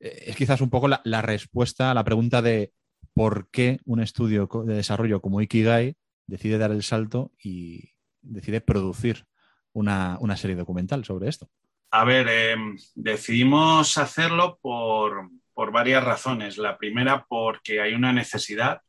eh, 0.00 0.24
es 0.26 0.36
quizás 0.36 0.60
un 0.60 0.70
poco 0.70 0.88
la, 0.88 1.22
respuesta 1.22 1.90
a 1.90 1.94
la 1.94 2.04
pregunta 2.04 2.42
de 2.42 2.72
por 3.14 3.50
qué 3.50 3.80
un 3.84 4.00
estudio 4.00 4.48
de 4.66 4.74
desarrollo 4.74 5.20
como 5.20 5.40
Ikigai 5.40 5.96
decide 6.26 6.58
dar 6.58 6.70
el 6.70 6.82
salto 6.82 7.32
y 7.42 7.92
decide 8.20 8.60
producir 8.60 9.26
una, 9.72 10.18
serie 10.36 10.56
documental 10.56 11.04
sobre 11.04 11.28
esto. 11.28 11.48
A 11.90 12.04
ver, 12.04 12.28
em, 12.28 12.76
decidimos 12.94 13.96
hacerlo 13.96 14.58
por, 14.60 15.30
por, 15.56 15.72
varias 15.72 16.04
razones. 16.04 16.58
La 16.58 16.76
primera, 16.76 17.24
porque 17.26 17.80
hay 17.80 17.94
una 17.94 18.12
necesidad 18.12 18.82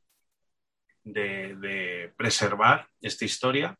de, 1.03 2.13
preservar 2.17 2.87
esta 3.01 3.25
historia, 3.25 3.77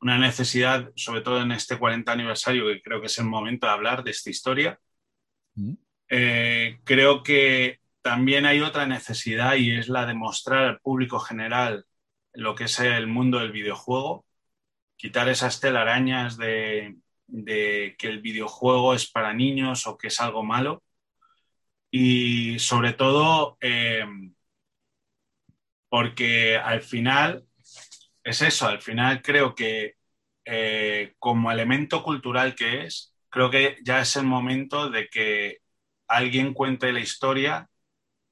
una 0.00 0.18
necesidad, 0.18 0.90
sobre 0.96 1.20
todo 1.20 1.42
en 1.42 1.52
este 1.52 1.78
40 1.78 2.10
aniversario, 2.10 2.66
que 2.66 2.82
creo 2.82 3.00
que 3.00 3.06
es 3.06 3.18
el 3.18 3.26
momento 3.26 3.66
de 3.66 3.72
hablar 3.72 4.02
de 4.02 4.10
esta 4.10 4.30
historia. 4.30 4.78
Mm. 5.54 5.74
Eh, 6.08 6.80
creo 6.84 7.22
que 7.22 7.80
también 8.02 8.46
hay 8.46 8.60
otra 8.60 8.86
necesidad 8.86 9.56
y 9.56 9.72
es 9.72 9.88
la 9.88 10.06
de 10.06 10.14
mostrar 10.14 10.64
al 10.64 10.80
público 10.80 11.18
general 11.18 11.86
lo 12.32 12.54
que 12.54 12.64
es 12.64 12.80
el 12.80 13.06
mundo 13.06 13.38
del 13.38 13.52
videojuego, 13.52 14.24
quitar 14.96 15.28
esas 15.28 15.60
telarañas 15.60 16.36
de, 16.36 16.96
de 17.26 17.96
que 17.98 18.08
el 18.08 18.20
videojuego 18.20 18.94
es 18.94 19.10
para 19.10 19.32
niños 19.32 19.86
o 19.86 19.96
que 19.96 20.08
es 20.08 20.20
algo 20.20 20.42
malo. 20.42 20.82
Y 21.96 22.58
sobre 22.58 22.92
todo, 22.92 23.56
eh, 23.60 24.04
porque 25.88 26.56
al 26.56 26.82
final 26.82 27.44
es 28.24 28.42
eso, 28.42 28.66
al 28.66 28.82
final 28.82 29.22
creo 29.22 29.54
que 29.54 29.94
eh, 30.44 31.14
como 31.20 31.52
elemento 31.52 32.02
cultural 32.02 32.56
que 32.56 32.82
es, 32.82 33.14
creo 33.28 33.48
que 33.48 33.76
ya 33.84 34.00
es 34.00 34.16
el 34.16 34.24
momento 34.24 34.90
de 34.90 35.06
que 35.06 35.58
alguien 36.08 36.52
cuente 36.52 36.92
la 36.92 36.98
historia, 36.98 37.70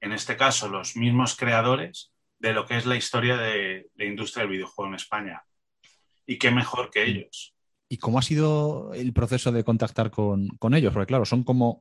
en 0.01 0.11
este 0.11 0.37
caso 0.37 0.67
los 0.67 0.97
mismos 0.97 1.37
creadores, 1.37 2.11
de 2.41 2.55
lo 2.55 2.67
que 2.67 2.79
es 2.79 2.85
la 2.85 2.97
historia 2.97 3.37
de 3.37 3.87
la 3.95 4.07
industria 4.07 4.43
del 4.43 4.55
videojuego 4.55 4.89
en 4.89 4.97
España. 4.97 5.45
Y 6.27 6.37
qué 6.37 6.51
mejor 6.51 6.91
que 6.91 7.05
ellos. 7.05 7.55
¿Y 7.89 7.99
cómo 7.99 8.19
ha 8.19 8.23
sido 8.23 8.93
el 8.93 9.13
proceso 9.13 9.53
de 9.53 9.63
contactar 9.63 10.11
con, 10.11 10.49
con 10.59 10.75
ellos? 10.75 10.93
Porque 10.93 11.07
claro, 11.07 11.25
son 11.25 11.45
como 11.45 11.81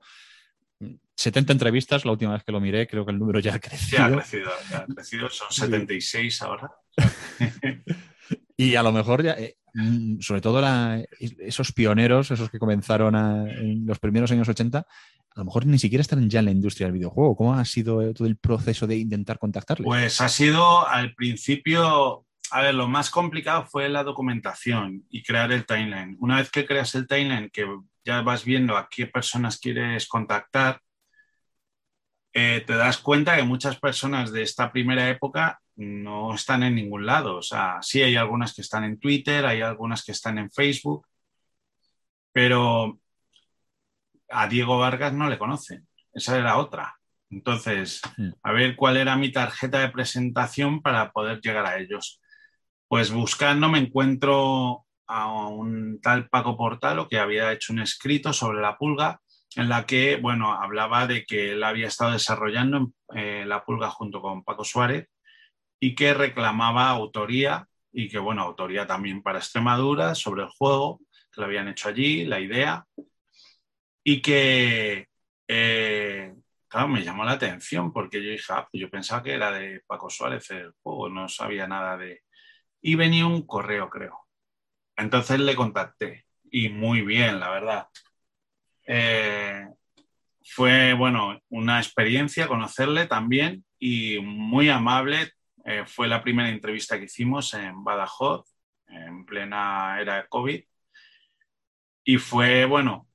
70 1.22 1.54
entrevistas, 1.54 2.06
la 2.06 2.12
última 2.12 2.34
vez 2.34 2.44
que 2.44 2.52
lo 2.52 2.60
miré, 2.60 2.88
creo 2.88 3.06
que 3.06 3.12
el 3.12 3.20
número 3.20 3.40
ya 3.40 3.56
ha 3.56 3.60
crecido. 3.60 3.98
Ya 3.98 4.06
ha 4.06 4.12
crecido, 4.12 4.52
ya 4.70 4.78
ha 4.80 4.86
crecido 4.86 5.30
son 5.30 5.52
76 5.52 6.42
ahora. 6.42 6.72
y 8.58 8.76
a 8.76 8.84
lo 8.84 8.92
mejor 8.92 9.24
ya, 9.24 9.34
eh, 9.34 9.58
mm, 9.74 10.20
sobre 10.20 10.42
todo 10.42 10.62
esos 11.20 11.72
pioneros, 11.72 12.32
esos 12.32 12.50
que 12.50 12.60
comenzaron 12.60 13.16
en 13.16 13.86
los 13.86 14.00
primeros 14.00 14.32
años 14.32 14.50
80, 14.50 14.80
a 15.34 15.40
lo 15.40 15.46
mejor 15.46 15.66
ni 15.66 15.80
siquiera 15.80 16.02
están 16.02 16.30
ya 16.30 16.40
en 16.40 16.46
la 16.46 16.52
industria 16.52 16.88
del 16.88 16.94
videojuego. 16.94 17.36
¿Cómo 17.36 17.54
ha 17.54 17.64
sido 17.64 18.14
todo 18.14 18.28
el 18.28 18.38
proceso 18.38 18.86
de 18.86 18.98
intentar 18.98 19.40
contactarles? 19.40 19.86
Pues 19.86 20.20
ha 20.20 20.28
sido 20.28 20.88
al 20.88 21.14
principio, 21.16 22.26
a 22.52 22.62
ver, 22.62 22.76
lo 22.76 22.88
más 22.88 23.10
complicado 23.10 23.66
fue 23.66 23.88
la 23.88 24.04
documentación 24.04 25.06
y 25.10 25.24
crear 25.24 25.52
el 25.52 25.66
timeline. 25.66 26.18
Una 26.20 26.38
vez 26.38 26.52
que 26.52 26.66
creas 26.66 26.96
el 26.96 27.08
timeline, 27.08 27.50
que 27.50 27.66
ya 28.04 28.22
vas 28.22 28.44
viendo 28.44 28.76
a 28.76 28.90
qué 28.90 29.08
personas 29.08 29.58
quieres 29.58 30.08
contactar, 30.08 30.82
eh, 32.34 32.64
te 32.66 32.74
das 32.74 32.98
cuenta 32.98 33.36
que 33.36 33.44
muchas 33.44 33.80
personas 33.80 34.32
de 34.32 34.44
esta 34.44 34.72
primera 34.72 35.10
época 35.10 35.60
no 35.76 36.34
están 36.34 36.64
en 36.64 36.76
ningún 36.76 37.06
lado. 37.06 37.38
O 37.38 37.42
sea, 37.42 37.80
sí 37.82 38.02
hay 38.02 38.16
algunas 38.16 38.54
que 38.54 38.62
están 38.62 38.84
en 38.84 39.00
Twitter, 39.00 39.46
hay 39.46 39.62
algunas 39.62 40.04
que 40.04 40.14
están 40.14 40.38
en 40.38 40.52
Facebook, 40.52 41.06
pero 42.32 43.00
a 44.30 44.48
Diego 44.48 44.78
Vargas 44.78 45.14
no 45.14 45.30
le 45.30 45.38
conocen. 45.38 45.88
Esa 46.14 46.38
era 46.38 46.58
otra. 46.58 46.96
Entonces, 47.30 48.02
hmm. 48.18 48.32
a 48.44 48.52
ver 48.52 48.76
cuál 48.76 48.98
era 48.98 49.16
mi 49.16 49.32
tarjeta 49.32 49.80
de 49.80 49.90
presentación 49.90 50.82
para 50.82 51.12
poder 51.12 51.42
llegar 51.42 51.66
a 51.66 51.78
ellos. 51.80 52.22
Pues 52.88 53.12
buscando 53.12 53.70
me 53.70 53.80
encuentro 53.80 54.86
a 55.08 55.48
un 55.50 56.00
tal 56.02 56.30
Paco 56.30 56.58
Portalo 56.58 57.08
que 57.10 57.20
había 57.20 57.52
hecho 57.52 57.74
un 57.74 57.80
escrito 57.80 58.34
sobre 58.34 58.62
la 58.62 58.78
pulga 58.78 59.22
en 59.56 59.70
la 59.70 59.86
que, 59.86 60.18
bueno, 60.18 60.54
hablaba 60.54 61.08
de 61.08 61.26
que 61.26 61.52
él 61.54 61.64
había 61.64 61.88
estado 61.88 62.12
desarrollando 62.12 62.92
eh, 63.16 63.44
la 63.46 63.64
pulga 63.64 63.90
junto 63.90 64.22
con 64.22 64.44
Paco 64.44 64.64
Suárez 64.64 65.10
y 65.80 65.96
que 65.96 66.14
reclamaba 66.14 66.90
autoría 66.90 67.68
y 67.92 68.08
que, 68.10 68.20
bueno, 68.20 68.44
autoría 68.44 68.88
también 68.88 69.22
para 69.22 69.40
Extremadura 69.40 70.16
sobre 70.16 70.44
el 70.44 70.50
juego, 70.50 71.02
que 71.32 71.42
lo 71.42 71.48
habían 71.48 71.68
hecho 71.68 71.90
allí, 71.90 72.26
la 72.26 72.40
idea, 72.40 72.86
y 74.04 74.22
que, 74.22 75.08
eh, 75.48 76.34
claro, 76.68 76.88
me 76.88 77.04
llamó 77.04 77.24
la 77.26 77.34
atención 77.34 77.92
porque 77.92 78.24
yo 78.24 78.32
dije, 78.32 78.46
ah, 78.50 78.68
pues 78.72 78.82
yo 78.82 78.90
pensaba 78.90 79.22
que 79.24 79.34
era 79.34 79.52
de 79.52 79.82
Paco 79.86 80.10
Suárez 80.10 80.50
el 80.52 80.72
juego, 80.82 81.10
no 81.10 81.28
sabía 81.28 81.68
nada 81.68 81.98
de... 81.98 82.22
Y 82.82 82.96
venía 82.96 83.28
un 83.28 83.46
correo, 83.46 83.90
creo. 83.90 84.28
Entonces 84.96 85.40
le 85.40 85.56
contacté 85.56 86.26
y 86.52 86.70
muy 86.70 87.02
bien, 87.02 87.40
la 87.40 87.50
verdad. 87.50 87.88
Eh, 88.86 89.68
fue, 90.44 90.94
bueno, 90.94 91.40
una 91.50 91.80
experiencia 91.80 92.48
conocerle 92.48 93.08
también 93.08 93.64
y 93.80 94.20
muy 94.20 94.70
amable. 94.70 95.32
Eh, 95.66 95.84
fue 95.86 96.08
la 96.08 96.24
primera 96.24 96.50
entrevista 96.50 96.98
que 96.98 97.06
hicimos 97.06 97.54
en 97.54 97.84
Badajoz, 97.84 98.48
en 98.88 99.26
plena 99.26 100.00
era 100.00 100.18
de 100.18 100.28
COVID. 100.28 100.64
Y 102.04 102.18
fue, 102.18 102.66
bueno, 102.66 103.08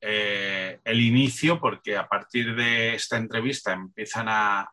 eh, 0.00 0.78
el 0.84 1.00
inicio, 1.00 1.60
porque 1.60 1.96
a 1.96 2.06
partir 2.06 2.54
de 2.54 2.94
esta 2.94 3.16
entrevista 3.16 3.72
empiezan 3.72 4.26
a, 4.28 4.72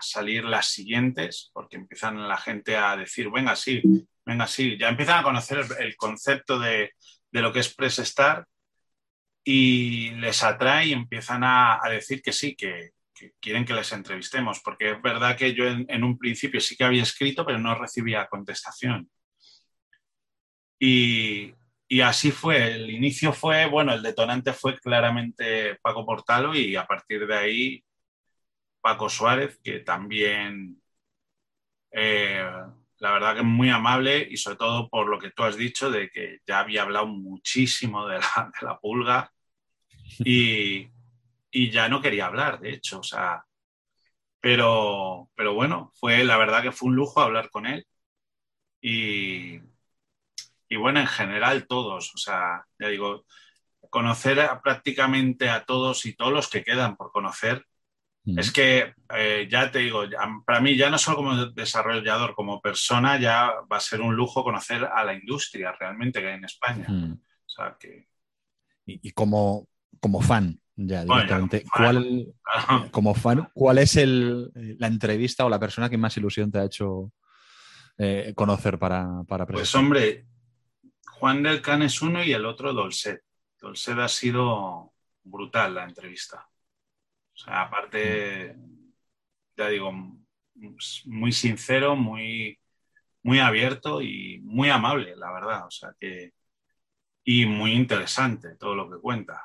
salir 0.00 0.44
las 0.44 0.66
siguientes, 0.66 1.50
porque 1.52 1.76
empiezan 1.76 2.28
la 2.28 2.36
gente 2.36 2.76
a 2.76 2.96
decir, 2.96 3.30
venga, 3.30 3.56
sí, 3.56 3.82
venga, 4.24 4.46
sí, 4.46 4.76
ya 4.78 4.88
empiezan 4.88 5.20
a 5.20 5.22
conocer 5.22 5.64
el, 5.78 5.96
concepto 5.96 6.58
de, 6.58 6.92
lo 7.32 7.52
que 7.52 7.60
es 7.60 7.74
Press 7.74 7.96
Start 7.96 8.48
y 9.44 10.10
les 10.12 10.42
atrae 10.42 10.86
y 10.88 10.92
empiezan 10.92 11.42
a, 11.44 11.80
decir 11.90 12.22
que 12.22 12.32
sí, 12.32 12.54
que, 12.56 12.92
quieren 13.40 13.64
que 13.64 13.74
les 13.74 13.92
entrevistemos, 13.92 14.60
porque 14.60 14.92
es 14.92 15.02
verdad 15.02 15.36
que 15.36 15.54
yo 15.54 15.66
en, 15.66 16.04
un 16.04 16.18
principio 16.18 16.60
sí 16.60 16.76
que 16.76 16.84
había 16.84 17.02
escrito, 17.02 17.44
pero 17.46 17.58
no 17.58 17.74
recibía 17.74 18.26
contestación. 18.28 19.10
Y, 20.78 21.54
así 22.02 22.30
fue, 22.32 22.72
el 22.72 22.90
inicio 22.90 23.32
fue, 23.32 23.66
bueno, 23.66 23.92
el 23.94 24.02
detonante 24.02 24.52
fue 24.52 24.78
claramente 24.78 25.76
Paco 25.82 26.04
Portalo 26.06 26.54
y 26.54 26.74
a 26.76 26.86
partir 26.86 27.26
de 27.26 27.36
ahí 27.36 27.84
Paco 28.80 29.08
Suárez, 29.08 29.58
que 29.62 29.80
también 29.80 30.82
eh, 31.92 32.44
la 33.02 33.10
verdad 33.10 33.34
que 33.34 33.40
es 33.40 33.46
muy 33.46 33.68
amable 33.68 34.28
y 34.30 34.36
sobre 34.36 34.56
todo 34.56 34.88
por 34.88 35.08
lo 35.08 35.18
que 35.18 35.32
tú 35.32 35.42
has 35.42 35.56
dicho 35.56 35.90
de 35.90 36.08
que 36.08 36.38
ya 36.46 36.60
había 36.60 36.82
hablado 36.82 37.08
muchísimo 37.08 38.06
de 38.06 38.20
la, 38.20 38.78
pulga 38.80 39.32
y, 40.20 40.88
ya 41.52 41.88
no 41.88 42.00
quería 42.00 42.26
hablar, 42.26 42.60
de 42.60 42.70
hecho, 42.74 43.00
o 43.00 43.02
sea, 43.02 43.44
pero, 44.40 45.28
pero 45.34 45.52
bueno, 45.52 45.90
fue 45.96 46.22
la 46.22 46.36
verdad 46.36 46.62
que 46.62 46.70
fue 46.70 46.90
un 46.90 46.94
lujo 46.94 47.20
hablar 47.20 47.50
con 47.50 47.66
él 47.66 47.84
y, 48.80 49.60
y 50.68 50.76
bueno, 50.76 51.00
en 51.00 51.08
general 51.08 51.66
todos, 51.66 52.14
o 52.14 52.18
sea, 52.18 52.64
ya 52.78 52.86
digo, 52.86 53.26
conocer 53.90 54.48
prácticamente 54.62 55.48
a 55.48 55.64
todos 55.64 56.06
y 56.06 56.14
todos 56.14 56.32
los 56.32 56.48
que 56.48 56.62
quedan 56.62 56.96
por 56.96 57.10
conocer 57.10 57.66
es 58.24 58.52
que 58.52 58.94
eh, 59.16 59.48
ya 59.50 59.70
te 59.70 59.80
digo, 59.80 60.04
para 60.46 60.60
mí 60.60 60.76
ya 60.76 60.90
no 60.90 60.98
solo 60.98 61.16
como 61.16 61.46
desarrollador, 61.46 62.34
como 62.34 62.60
persona, 62.60 63.18
ya 63.18 63.52
va 63.70 63.78
a 63.78 63.80
ser 63.80 64.00
un 64.00 64.14
lujo 64.14 64.44
conocer 64.44 64.84
a 64.84 65.04
la 65.04 65.14
industria 65.14 65.72
realmente 65.72 66.20
que 66.20 66.28
hay 66.28 66.34
en 66.34 66.44
España. 66.44 66.86
y, 68.86 69.10
como, 69.10 69.68
como 70.00 70.20
fan, 70.20 70.60
ya 70.76 71.04
directamente, 71.04 71.64
¿cuál, 71.74 72.32
como 72.92 73.14
fan, 73.14 73.50
¿cuál 73.52 73.78
es 73.78 73.96
la 73.96 74.86
entrevista 74.86 75.44
o 75.44 75.50
la 75.50 75.60
persona 75.60 75.90
que 75.90 75.98
más 75.98 76.16
ilusión 76.16 76.50
te 76.50 76.58
ha 76.58 76.64
hecho 76.64 77.12
eh, 77.98 78.32
conocer 78.36 78.78
para, 78.78 79.24
para 79.26 79.46
Pues 79.46 79.74
hombre, 79.74 80.26
Juan 81.06 81.42
del 81.42 81.60
Can 81.60 81.82
es 81.82 82.00
uno 82.02 82.22
y 82.24 82.32
el 82.32 82.46
otro 82.46 82.72
Dolcet. 82.72 83.22
Dolcet 83.60 83.98
ha 83.98 84.08
sido 84.08 84.92
brutal 85.22 85.74
la 85.74 85.84
entrevista. 85.84 86.48
Sea, 87.44 87.62
aparte, 87.62 88.56
ya 89.56 89.68
digo, 89.68 89.92
muy 91.06 91.32
sincero, 91.32 91.96
muy, 91.96 92.58
muy 93.22 93.40
abierto 93.40 94.00
y 94.00 94.40
muy 94.44 94.70
amable, 94.70 95.16
la 95.16 95.32
verdad. 95.32 95.66
O 95.66 95.70
sea 95.70 95.94
que, 95.98 96.34
y 97.24 97.46
muy 97.46 97.72
interesante 97.72 98.56
todo 98.56 98.74
lo 98.74 98.90
que 98.90 99.00
cuenta. 99.00 99.42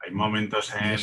Hay 0.00 0.10
momentos 0.10 0.72
en 0.74 0.98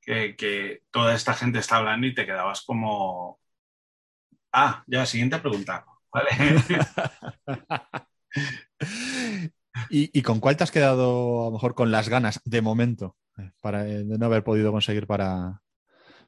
que, 0.00 0.34
que 0.36 0.82
toda 0.90 1.14
esta 1.14 1.34
gente 1.34 1.60
está 1.60 1.76
hablando 1.76 2.06
y 2.06 2.14
te 2.14 2.26
quedabas 2.26 2.62
como... 2.62 3.38
Ah, 4.52 4.82
ya, 4.86 5.06
siguiente 5.06 5.38
pregunta. 5.38 5.84
Vale. 6.12 6.30
¿Y, 9.90 10.22
con 10.22 10.40
cuál 10.40 10.56
te 10.56 10.64
has 10.64 10.70
quedado, 10.70 11.42
a 11.42 11.44
lo 11.46 11.52
mejor, 11.52 11.74
con 11.74 11.90
las 11.90 12.08
ganas 12.08 12.40
de 12.44 12.62
momento 12.62 13.16
eh, 13.38 13.50
para, 13.60 13.84
de 13.84 14.18
no 14.18 14.26
haber 14.26 14.44
podido 14.44 14.72
conseguir 14.72 15.06
para, 15.06 15.60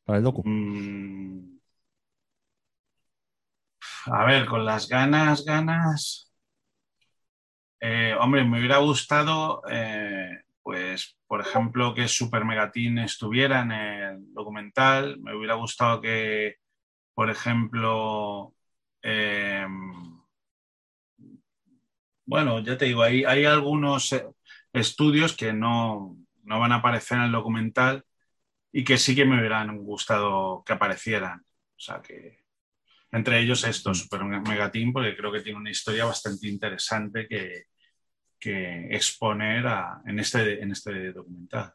para 0.05 0.19
el 0.19 0.25
docu? 0.25 0.43
Mm. 0.45 1.59
A 4.07 4.25
ver, 4.25 4.47
con 4.47 4.65
las 4.65 4.89
ganas, 4.89 5.45
ganas. 5.45 6.31
Eh, 7.81 8.15
hombre, 8.19 8.45
me 8.45 8.59
hubiera 8.59 8.79
gustado, 8.79 9.63
eh, 9.71 10.41
pues, 10.63 11.17
por 11.27 11.41
ejemplo, 11.41 11.95
que 11.95 12.09
Super 12.09 12.45
Megatin 12.45 12.99
estuviera 12.99 13.63
en 13.63 13.73
el 13.73 14.35
documental. 14.35 15.19
Me 15.21 15.35
hubiera 15.35 15.55
gustado 15.55 16.01
que, 16.01 16.57
por 17.15 17.31
ejemplo, 17.31 18.55
bueno, 22.31 22.61
ya 22.61 22.79
te 22.79 22.85
digo, 22.85 23.03
hay, 23.03 23.25
hay 23.25 23.45
algunos 23.45 24.13
eh, 24.13 24.25
estudios 24.73 25.37
que 25.37 25.53
no, 25.53 26.17
van 26.45 26.71
a 26.71 26.77
aparecer 26.77 27.19
en 27.19 27.25
el 27.25 27.33
documental 27.33 28.05
y 28.71 28.85
que 28.85 28.99
sí 28.99 29.17
que 29.17 29.25
me 29.25 29.37
hubieran 29.37 29.77
gustado 29.79 30.63
que 30.65 30.73
aparecieran. 30.73 31.41
O 31.41 31.81
sea 31.81 32.01
que 32.01 32.45
entre 33.11 33.41
ellos 33.41 33.65
esto, 33.65 33.91
mm. 33.91 33.95
Super 33.97 34.23
Megateam, 34.23 34.93
porque 34.93 35.17
creo 35.17 35.33
que 35.33 35.41
tiene 35.41 35.59
una 35.59 35.73
historia 35.73 36.05
bastante 36.05 36.47
interesante 36.47 37.27
que, 37.27 37.65
exponer 38.95 39.67
en, 40.07 40.21
este, 40.21 40.63
en 40.63 40.71
este 40.71 41.13
documental. 41.13 41.75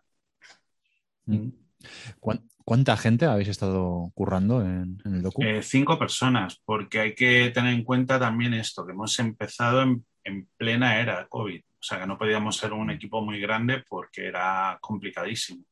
¿Cuánta 2.64 2.96
gente 2.96 3.26
habéis 3.26 3.50
estado 3.50 4.10
currando 4.16 4.62
en, 4.62 5.00
el 5.04 5.22
docu? 5.22 5.44
Eh, 5.44 5.62
cinco 5.62 6.00
personas, 6.00 6.62
porque 6.64 7.02
hay 7.02 7.14
que 7.14 7.52
tener 7.52 7.74
en 7.74 7.84
cuenta 7.84 8.18
también 8.18 8.54
esto, 8.54 8.86
que 8.86 8.94
hemos 8.94 9.20
empezado 9.20 9.82
en 9.84 10.06
en 10.26 10.50
plena 10.58 11.00
era 11.00 11.28
COVID. 11.28 11.62
O 11.62 11.84
sea 11.88 12.00
que 12.00 12.08
no 12.08 12.18
podíamos 12.18 12.58
ser 12.58 12.74
un 12.74 12.90
equipo 12.90 13.22
muy 13.22 13.40
grande 13.40 13.84
porque 13.88 14.26
era 14.26 14.78
complicadísimo. 14.82 15.64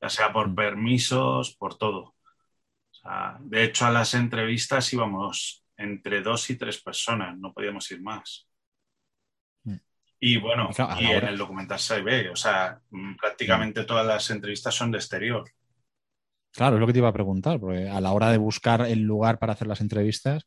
Ya 0.00 0.08
sea 0.08 0.32
por 0.32 0.50
mm. 0.50 0.54
permisos, 0.54 1.56
por 1.56 1.76
todo. 1.76 2.14
de 3.40 3.64
hecho, 3.64 3.86
a 3.86 3.90
las 3.90 4.14
entrevistas 4.14 4.92
íbamos 4.92 5.64
entre 5.76 6.22
dos 6.22 6.50
y 6.50 6.56
tres 6.56 6.82
personas, 6.82 7.38
no 7.38 7.52
podíamos 7.52 7.90
ir 7.90 8.02
más. 8.02 8.46
Mm. 9.64 9.76
Y 10.20 10.36
bueno, 10.36 10.70
y 11.00 11.06
en 11.06 11.26
el 11.26 11.38
documental 11.38 11.78
se 11.78 12.02
ve, 12.02 12.28
o 12.28 12.36
sea, 12.36 12.80
mm, 12.90 13.16
prácticamente 13.16 13.84
todas 13.84 14.06
las 14.06 14.28
entrevistas 14.30 14.74
son 14.74 14.90
de 14.90 14.98
exterior. 14.98 15.48
Claro, 16.52 16.76
es 16.76 16.80
lo 16.80 16.86
que 16.86 16.92
te 16.92 16.98
iba 16.98 17.08
a 17.08 17.12
preguntar, 17.12 17.60
porque 17.60 17.88
a 17.88 18.00
la 18.00 18.12
hora 18.12 18.30
de 18.30 18.38
buscar 18.38 18.82
el 18.82 19.02
lugar 19.02 19.38
para 19.38 19.52
hacer 19.52 19.68
las 19.68 19.80
entrevistas, 19.80 20.46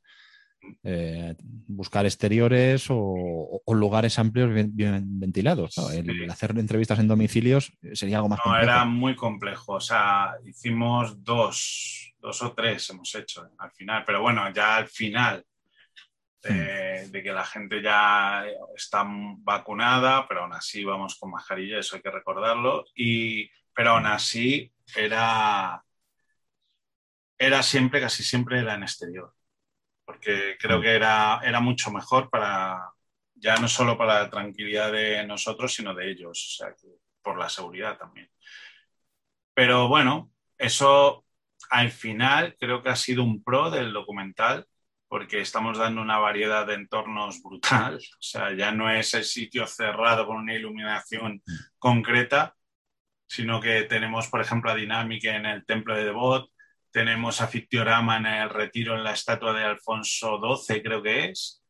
eh, 0.83 1.35
buscar 1.39 2.05
exteriores 2.05 2.87
o, 2.89 3.61
lugares 3.67 4.19
amplios 4.19 4.51
bien, 4.73 5.19
ventilados. 5.19 5.77
El, 5.93 6.29
hacer 6.29 6.57
entrevistas 6.57 6.99
en 6.99 7.07
domicilios 7.07 7.71
sería 7.93 8.17
algo 8.17 8.29
más 8.29 8.39
no, 8.45 8.57
Era 8.57 8.85
muy 8.85 9.15
complejo. 9.15 9.73
O 9.73 9.79
sea, 9.79 10.35
hicimos 10.45 11.23
dos, 11.23 12.13
dos 12.19 12.41
o 12.43 12.53
tres 12.53 12.89
hemos 12.89 13.13
hecho 13.15 13.49
al 13.57 13.71
final, 13.71 14.03
pero 14.05 14.21
bueno, 14.21 14.51
ya 14.53 14.77
al 14.77 14.87
final 14.87 15.43
de, 16.43 17.07
hmm. 17.07 17.11
que 17.11 17.31
la 17.31 17.45
gente 17.45 17.81
ya 17.81 18.45
está 18.75 19.05
vacunada, 19.07 20.27
pero 20.27 20.43
aún 20.43 20.53
así 20.53 20.83
vamos 20.83 21.15
con 21.15 21.31
mascarilla, 21.31 21.79
eso 21.79 21.95
hay 21.95 22.01
que 22.01 22.11
recordarlo. 22.11 22.85
Y, 22.95 23.49
pero 23.73 23.91
aún 23.91 24.05
así 24.05 24.71
era, 24.95 25.83
era 27.37 27.63
siempre, 27.63 28.01
casi 28.01 28.23
siempre 28.23 28.59
era 28.59 28.75
en 28.75 28.83
exterior 28.83 29.33
porque 30.11 30.57
creo 30.59 30.79
mm. 30.79 30.81
que 30.81 30.89
era, 30.93 31.39
era 31.43 31.59
mucho 31.59 31.91
mejor 31.91 32.29
para, 32.29 32.91
ya 33.35 33.55
no 33.57 33.67
solo 33.67 33.97
para 33.97 34.23
la 34.23 34.29
tranquilidad 34.29 34.91
de 34.91 35.25
nosotros, 35.25 35.73
sino 35.73 35.93
de 35.93 36.11
ellos, 36.11 36.29
o 36.59 36.63
sea, 36.63 36.75
por 37.21 37.37
la 37.37 37.49
seguridad 37.49 37.97
también. 37.97 38.29
Pero 39.53 39.87
bueno, 39.87 40.31
eso 40.57 41.25
al 41.69 41.91
final 41.91 42.55
creo 42.59 42.83
que 42.83 42.89
ha 42.89 42.95
sido 42.95 43.23
un 43.23 43.43
pro 43.43 43.69
del 43.69 43.93
documental, 43.93 44.67
porque 45.07 45.41
estamos 45.41 45.77
dando 45.77 46.01
una 46.01 46.19
variedad 46.19 46.65
de 46.65 46.75
entornos 46.75 47.41
brutal, 47.43 47.95
o 47.95 48.21
sea, 48.21 48.53
ya 48.53 48.71
no 48.71 48.89
es 48.89 49.13
el 49.13 49.23
sitio 49.23 49.65
cerrado 49.67 50.25
con 50.27 50.37
una 50.37 50.53
iluminación 50.53 51.41
mm. 51.45 51.53
concreta, 51.79 52.55
sino 53.27 53.61
que 53.61 53.83
tenemos, 53.83 54.27
por 54.27 54.41
ejemplo, 54.41 54.71
a 54.71 54.75
Dinámica 54.75 55.35
en 55.35 55.45
el 55.45 55.65
templo 55.65 55.95
de 55.95 56.03
Devot, 56.03 56.51
tenemos 56.91 57.41
a 57.41 57.47
Fictiorama 57.47 58.17
en 58.17 58.25
el 58.25 58.49
retiro 58.49 58.95
en 58.95 59.03
la 59.03 59.13
estatua 59.13 59.53
de 59.53 59.63
Alfonso 59.63 60.39
XII, 60.39 60.81
creo 60.81 61.01
que 61.01 61.29
es. 61.29 61.63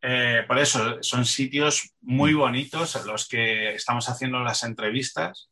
Eh, 0.00 0.42
por 0.48 0.58
eso, 0.58 1.02
son 1.02 1.24
sitios 1.24 1.94
muy 2.00 2.34
bonitos 2.34 2.96
en 2.96 3.06
los 3.06 3.28
que 3.28 3.74
estamos 3.74 4.08
haciendo 4.08 4.40
las 4.40 4.64
entrevistas 4.64 5.50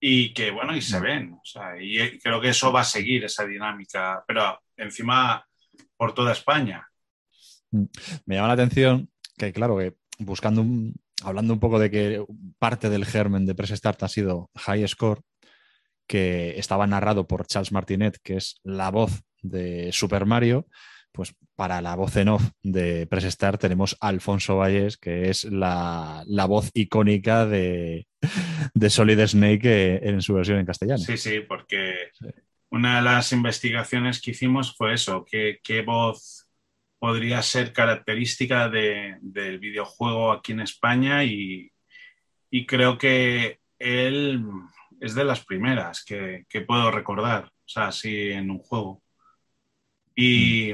y 0.00 0.32
que, 0.32 0.50
bueno, 0.50 0.76
y 0.76 0.82
se 0.82 0.98
mm. 0.98 1.02
ven. 1.02 1.32
O 1.34 1.44
sea, 1.44 1.80
y 1.80 2.18
creo 2.18 2.40
que 2.40 2.48
eso 2.48 2.72
va 2.72 2.80
a 2.80 2.84
seguir, 2.84 3.24
esa 3.24 3.46
dinámica, 3.46 4.24
pero 4.26 4.60
encima 4.76 5.46
por 5.96 6.14
toda 6.14 6.32
España. 6.32 6.86
Mm. 7.70 7.84
Me 8.26 8.34
llama 8.34 8.48
la 8.48 8.54
atención 8.54 9.10
que, 9.36 9.52
claro, 9.52 9.78
que 9.78 9.94
buscando, 10.18 10.64
hablando 11.22 11.52
un 11.52 11.60
poco 11.60 11.78
de 11.78 11.90
que 11.90 12.24
parte 12.58 12.90
del 12.90 13.06
germen 13.06 13.46
de 13.46 13.54
Press 13.54 13.70
Start 13.70 14.02
ha 14.02 14.08
sido 14.08 14.50
High 14.56 14.88
Score, 14.88 15.20
que 16.08 16.58
estaba 16.58 16.86
narrado 16.86 17.28
por 17.28 17.46
Charles 17.46 17.70
Martinet, 17.70 18.18
que 18.24 18.36
es 18.36 18.56
la 18.64 18.90
voz 18.90 19.22
de 19.42 19.92
Super 19.92 20.26
Mario, 20.26 20.66
pues 21.12 21.34
para 21.54 21.80
la 21.80 21.96
voz 21.96 22.16
en 22.16 22.28
off 22.28 22.50
de 22.62 23.06
Press 23.06 23.24
Start 23.24 23.60
tenemos 23.60 23.96
a 24.00 24.08
Alfonso 24.08 24.56
Valles, 24.56 24.96
que 24.96 25.28
es 25.28 25.44
la, 25.44 26.24
voz 26.48 26.70
icónica 26.74 27.46
de, 27.46 28.06
Solid 28.88 29.26
Snake 29.26 30.00
en 30.08 30.22
su 30.22 30.34
versión 30.34 30.58
en 30.58 30.66
castellano. 30.66 30.98
Sí, 30.98 31.16
sí, 31.16 31.40
porque 31.40 32.10
una 32.70 32.96
de 32.96 33.02
las 33.02 33.32
investigaciones 33.32 34.20
que 34.20 34.30
hicimos 34.30 34.76
fue 34.76 34.94
eso, 34.94 35.24
qué, 35.24 35.82
voz 35.84 36.48
podría 36.98 37.42
ser 37.42 37.72
característica 37.72 38.68
del 38.68 39.58
videojuego 39.58 40.32
aquí 40.32 40.52
en 40.52 40.60
España 40.60 41.24
y, 41.24 41.70
y 42.50 42.66
creo 42.66 42.96
que 42.98 43.58
él 43.78 44.44
es 45.00 45.14
de 45.14 45.24
las 45.24 45.44
primeras 45.44 46.04
que, 46.04 46.44
puedo 46.66 46.90
recordar, 46.90 47.44
o 47.46 47.68
sea, 47.68 47.88
así 47.88 48.30
en 48.30 48.50
un 48.50 48.58
juego. 48.58 49.02
Y, 50.14 50.72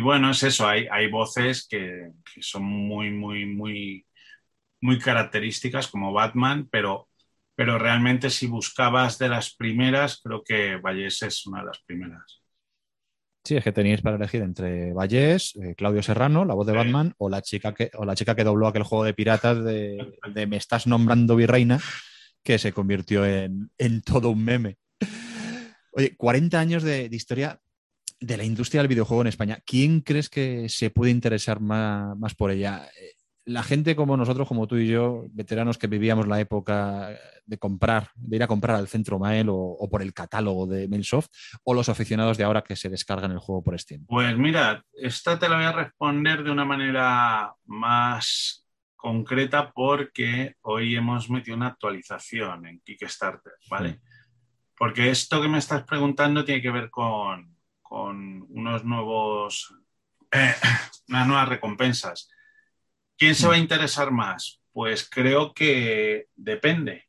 bueno, 0.00 0.30
es 0.30 0.42
eso, 0.42 0.66
hay, 0.66 0.86
hay 0.90 1.08
voces 1.10 1.66
que, 1.68 2.10
son 2.40 2.64
muy, 2.64 3.10
muy, 3.10 3.46
muy, 3.46 4.06
muy 4.80 4.98
características 4.98 5.88
como 5.88 6.12
Batman, 6.12 6.68
pero, 6.70 7.08
pero 7.54 7.78
realmente 7.78 8.30
si 8.30 8.46
buscabas 8.46 9.18
de 9.18 9.28
las 9.28 9.54
primeras, 9.54 10.20
creo 10.22 10.42
que 10.42 10.76
Vallés 10.76 11.22
es 11.22 11.46
una 11.46 11.60
de 11.60 11.66
las 11.66 11.80
primeras. 11.84 12.42
Sí, 13.44 13.56
es 13.56 13.62
que 13.62 13.70
teníais 13.70 14.02
para 14.02 14.16
elegir 14.16 14.42
entre 14.42 14.92
Vallés, 14.92 15.54
eh, 15.62 15.76
Claudio 15.76 16.02
Serrano, 16.02 16.44
la 16.44 16.54
voz 16.54 16.66
de 16.66 16.72
Batman, 16.72 17.14
o 17.16 17.30
la 17.30 17.42
chica 17.42 17.72
que, 17.72 17.92
o 17.94 18.04
la 18.04 18.16
chica 18.16 18.34
que 18.34 18.42
dobló 18.42 18.66
aquel 18.66 18.82
juego 18.82 19.04
de 19.04 19.14
piratas 19.14 19.62
de, 19.62 20.18
de 20.34 20.46
Me 20.48 20.56
estás 20.56 20.88
nombrando 20.88 21.36
virreina, 21.36 21.78
que 22.46 22.58
se 22.60 22.72
convirtió 22.72 23.26
en, 23.26 23.68
todo 24.04 24.30
un 24.30 24.44
meme. 24.44 24.78
Oye, 25.90 26.14
40 26.16 26.60
años 26.60 26.84
de, 26.84 27.08
historia 27.10 27.60
de 28.20 28.36
la 28.36 28.44
industria 28.44 28.80
del 28.80 28.88
videojuego 28.88 29.22
en 29.22 29.26
España. 29.26 29.58
¿Quién 29.66 30.00
crees 30.00 30.30
que 30.30 30.68
se 30.68 30.90
puede 30.90 31.10
interesar 31.10 31.58
más, 31.58 32.34
por 32.36 32.52
ella? 32.52 32.88
La 33.44 33.64
gente 33.64 33.96
como 33.96 34.16
nosotros, 34.16 34.46
como 34.46 34.68
tú 34.68 34.76
y 34.76 34.86
yo, 34.86 35.26
veteranos 35.32 35.76
que 35.76 35.88
vivíamos 35.88 36.28
la 36.28 36.38
época 36.38 37.18
de 37.44 37.58
comprar, 37.58 38.10
de 38.14 38.36
ir 38.36 38.42
a 38.44 38.48
comprar 38.48 38.76
al 38.76 38.86
centro 38.86 39.18
Mael 39.18 39.48
o, 39.50 39.88
por 39.90 40.00
el 40.00 40.14
catálogo 40.14 40.68
de 40.68 40.86
Mailsoft, 40.86 41.28
o 41.64 41.74
los 41.74 41.88
aficionados 41.88 42.38
de 42.38 42.44
ahora 42.44 42.62
que 42.62 42.76
se 42.76 42.88
descargan 42.88 43.32
el 43.32 43.38
juego 43.40 43.64
por 43.64 43.76
Steam. 43.76 44.06
Pues 44.06 44.38
mira, 44.38 44.84
esta 44.92 45.36
te 45.36 45.48
la 45.48 45.56
voy 45.56 45.64
a 45.64 45.72
responder 45.72 46.44
de 46.44 46.52
una 46.52 46.64
manera 46.64 47.52
más 47.64 48.65
concreta 49.06 49.70
porque 49.70 50.56
hoy 50.62 50.96
hemos 50.96 51.30
metido 51.30 51.56
una 51.56 51.68
actualización 51.68 52.66
en 52.66 52.80
Kickstarter, 52.80 53.52
¿vale? 53.70 54.00
Porque 54.76 55.10
esto 55.10 55.40
que 55.40 55.46
me 55.46 55.58
estás 55.58 55.84
preguntando 55.84 56.44
tiene 56.44 56.60
que 56.60 56.72
ver 56.72 56.90
con, 56.90 57.56
unos 57.88 58.84
nuevos, 58.84 59.72
eh, 60.32 60.52
unas 61.08 61.28
nuevas 61.28 61.48
recompensas. 61.48 62.28
¿Quién 63.16 63.36
se 63.36 63.46
va 63.46 63.54
a 63.54 63.58
interesar 63.58 64.10
más? 64.10 64.60
Pues 64.72 65.08
creo 65.08 65.54
que 65.54 66.26
depende, 66.34 67.04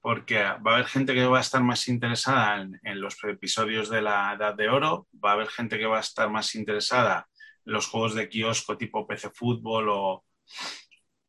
porque 0.00 0.40
va 0.40 0.70
a 0.70 0.74
haber 0.74 0.86
gente 0.86 1.14
que 1.14 1.24
va 1.24 1.38
a 1.38 1.42
estar 1.48 1.64
más 1.64 1.88
interesada 1.88 2.60
en, 2.60 2.78
en, 2.84 3.00
los 3.00 3.16
episodios 3.24 3.90
de 3.90 4.02
la 4.02 4.34
Edad 4.34 4.54
de 4.54 4.68
Oro, 4.68 5.08
va 5.12 5.30
a 5.30 5.34
haber 5.34 5.48
gente 5.48 5.80
que 5.80 5.86
va 5.86 5.96
a 5.96 6.06
estar 6.08 6.30
más 6.30 6.54
interesada 6.54 7.26
en 7.66 7.72
los 7.72 7.88
juegos 7.88 8.14
de 8.14 8.28
kiosco 8.28 8.78
tipo 8.78 9.04
PC 9.04 9.30
Fútbol 9.30 9.88
o, 9.88 10.24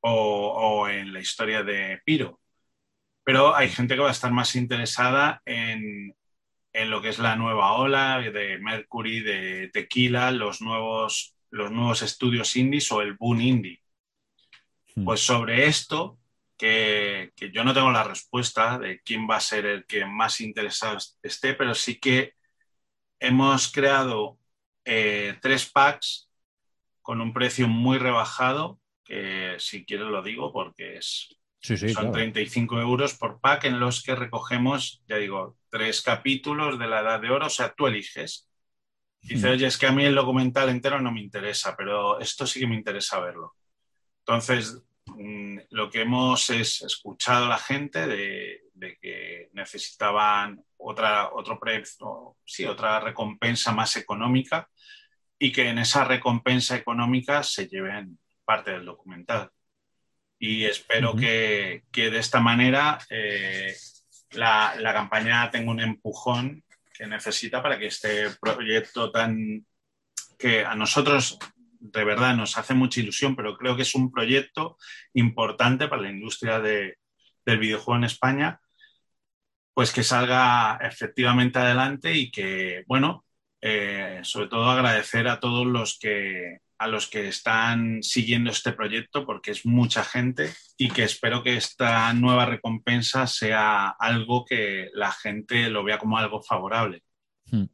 o, 0.01 0.87
en 0.89 1.13
la 1.13 1.19
historia 1.19 1.63
de 1.63 2.01
Piro. 2.05 2.39
pero 3.23 3.55
hay 3.55 3.69
gente 3.69 3.95
que 3.95 4.01
va 4.01 4.09
a 4.09 4.13
estar 4.13 4.31
más 4.31 4.55
interesada 4.55 5.41
en, 5.45 6.15
lo 6.73 7.01
que 7.01 7.09
es 7.09 7.19
la 7.19 7.35
nueva 7.35 7.73
ola 7.73 8.19
de 8.19 8.57
Mercury, 8.59 9.21
de 9.21 9.69
Tequila, 9.73 10.31
los 10.31 10.61
nuevos, 10.61 11.35
los 11.51 11.71
nuevos 11.71 12.01
estudios 12.01 12.55
indies 12.55 12.91
o 12.91 13.01
el 13.01 13.15
boom 13.15 13.41
indie. 13.41 13.81
Hmm. 14.95 15.05
Pues 15.05 15.21
sobre 15.21 15.67
esto, 15.67 16.19
que, 16.61 17.51
yo 17.53 17.63
no 17.63 17.73
tengo 17.73 17.91
la 17.91 18.03
respuesta 18.03 18.77
de 18.77 19.01
quién 19.01 19.27
va 19.29 19.37
a 19.37 19.41
ser 19.41 19.65
el 19.65 19.85
que 19.85 20.05
más 20.05 20.41
interesado 20.41 20.97
esté, 21.23 21.55
pero 21.55 21.73
sí 21.73 21.99
que 21.99 22.35
hemos 23.19 23.71
creado 23.71 24.37
eh, 24.85 25.37
tres 25.41 25.69
packs 25.69 26.29
con 27.01 27.19
un 27.19 27.33
precio 27.33 27.67
muy 27.67 27.97
rebajado, 27.97 28.79
que 29.11 29.55
si 29.59 29.83
quieres 29.83 30.07
lo 30.07 30.23
digo 30.23 30.53
porque 30.53 30.95
es, 30.95 31.35
son 31.93 32.13
35 32.13 32.79
euros 32.79 33.15
por 33.15 33.41
pack 33.41 33.65
en 33.65 33.77
los 33.77 34.01
que 34.01 34.15
recogemos, 34.15 35.03
ya 35.05 35.17
digo, 35.17 35.57
tres 35.69 36.01
capítulos 36.01 36.79
de 36.79 36.87
la 36.87 37.01
Edad 37.01 37.19
de 37.19 37.29
Oro, 37.29 37.47
o 37.47 37.49
sea, 37.49 37.73
tú 37.73 37.87
eliges. 37.87 38.47
Dice, 39.21 39.49
hmm. 39.49 39.51
oye, 39.51 39.67
es 39.67 39.77
que 39.77 39.87
a 39.87 39.91
mí 39.91 40.05
el 40.05 40.15
documental 40.15 40.69
entero 40.69 41.01
no 41.01 41.11
me 41.11 41.19
interesa, 41.19 41.75
pero 41.75 42.21
esto 42.21 42.47
sí 42.47 42.61
que 42.61 42.67
me 42.67 42.75
interesa 42.75 43.19
verlo. 43.19 43.55
Entonces, 44.19 44.81
mm, 45.07 45.57
lo 45.71 45.89
que 45.89 46.03
hemos 46.03 46.49
es 46.49 46.81
escuchado 46.81 47.47
a 47.47 47.49
la 47.49 47.59
gente 47.59 48.07
de, 48.07 48.61
que 49.01 49.49
necesitaban 49.51 50.63
otra, 50.77 51.33
otro 51.33 51.59
precio, 51.59 52.37
sí, 52.45 52.63
otra 52.63 53.01
recompensa 53.01 53.73
más 53.73 53.97
económica 53.97 54.69
y 55.37 55.51
que 55.51 55.67
en 55.67 55.79
esa 55.79 56.05
recompensa 56.05 56.77
económica 56.77 57.43
se 57.43 57.67
lleven 57.67 58.17
parte 58.51 58.71
del 58.71 58.83
documental. 58.85 59.49
Y 60.37 60.65
espero 60.65 61.15
que, 61.15 61.83
de 61.93 62.17
esta 62.17 62.41
manera 62.41 62.99
eh, 63.09 63.73
la, 64.31 64.75
la, 64.77 64.91
campaña 64.91 65.49
tenga 65.49 65.71
un 65.71 65.79
empujón 65.79 66.65
que 66.93 67.07
necesita 67.07 67.63
para 67.63 67.79
que 67.79 67.85
este 67.85 68.29
proyecto 68.41 69.09
tan 69.09 69.65
que 70.37 70.65
a 70.65 70.75
nosotros 70.75 71.39
de 71.79 72.03
verdad 72.03 72.35
nos 72.35 72.57
hace 72.57 72.73
mucha 72.73 72.99
ilusión, 72.99 73.37
pero 73.37 73.55
creo 73.55 73.77
que 73.77 73.83
es 73.83 73.95
un 73.95 74.11
proyecto 74.11 74.77
importante 75.13 75.87
para 75.87 76.01
la 76.01 76.11
industria 76.11 76.59
del 76.59 76.97
videojuego 77.45 77.99
en 77.99 78.03
España, 78.03 78.59
pues 79.73 79.93
que 79.93 80.03
salga 80.03 80.77
efectivamente 80.81 81.57
adelante 81.57 82.13
y 82.13 82.29
que, 82.29 82.83
bueno, 82.85 83.23
eh, 83.61 84.19
sobre 84.23 84.47
todo 84.49 84.69
agradecer 84.69 85.29
a 85.29 85.39
todos 85.39 85.65
los 85.65 85.97
que 85.97 86.59
a 86.81 86.87
los 86.87 87.07
que 87.07 87.27
están 87.27 88.01
siguiendo 88.01 88.49
este 88.49 88.71
proyecto 88.71 89.23
porque 89.23 89.51
es 89.51 89.67
mucha 89.67 90.03
gente 90.03 90.51
y 90.79 90.89
que 90.89 91.03
espero 91.03 91.43
que 91.43 91.55
esta 91.55 92.11
nueva 92.15 92.47
recompensa 92.47 93.27
sea 93.27 93.89
algo 93.89 94.45
que 94.45 94.89
la 94.95 95.11
gente 95.11 95.69
lo 95.69 95.83
vea 95.83 95.99
como 95.99 96.17
algo 96.17 96.41
favorable. 96.41 97.03
Hmm. 97.51 97.65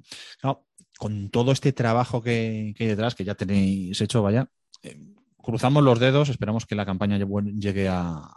con 0.98 1.30
todo 1.30 1.54
este 1.54 1.72
trabajo 1.72 2.22
que, 2.22 2.74
hay 2.78 2.86
detrás, 2.86 3.16
que 3.16 3.24
ya 3.24 3.36
tenéis 3.36 4.02
hecho, 4.02 4.24
vaya, 4.24 4.50
eh, 4.84 5.00
cruzamos 5.38 5.84
los 5.84 6.00
dedos, 6.00 6.28
esperamos 6.28 6.66
que 6.66 6.76
la 6.76 6.86
campaña 6.86 7.18
llegue 7.18 7.88
a, 7.88 8.30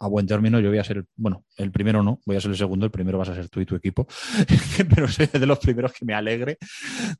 buen 0.00 0.26
término. 0.26 0.58
Yo 0.58 0.70
voy 0.70 0.78
a 0.78 0.84
ser, 0.84 1.04
bueno, 1.14 1.44
el 1.56 1.70
primero 1.70 2.02
no, 2.02 2.20
voy 2.26 2.34
a 2.34 2.40
ser 2.40 2.50
el 2.50 2.56
segundo, 2.56 2.86
el 2.86 2.92
primero 2.92 3.18
vas 3.18 3.28
a 3.28 3.36
ser 3.36 3.48
tú 3.48 3.60
y 3.60 3.66
tu 3.66 3.76
equipo, 3.76 4.08
pero 4.92 5.06
soy 5.06 5.26
de 5.26 5.46
los 5.46 5.60
primeros 5.60 5.92
que 5.92 6.04
me 6.04 6.14
alegre 6.14 6.58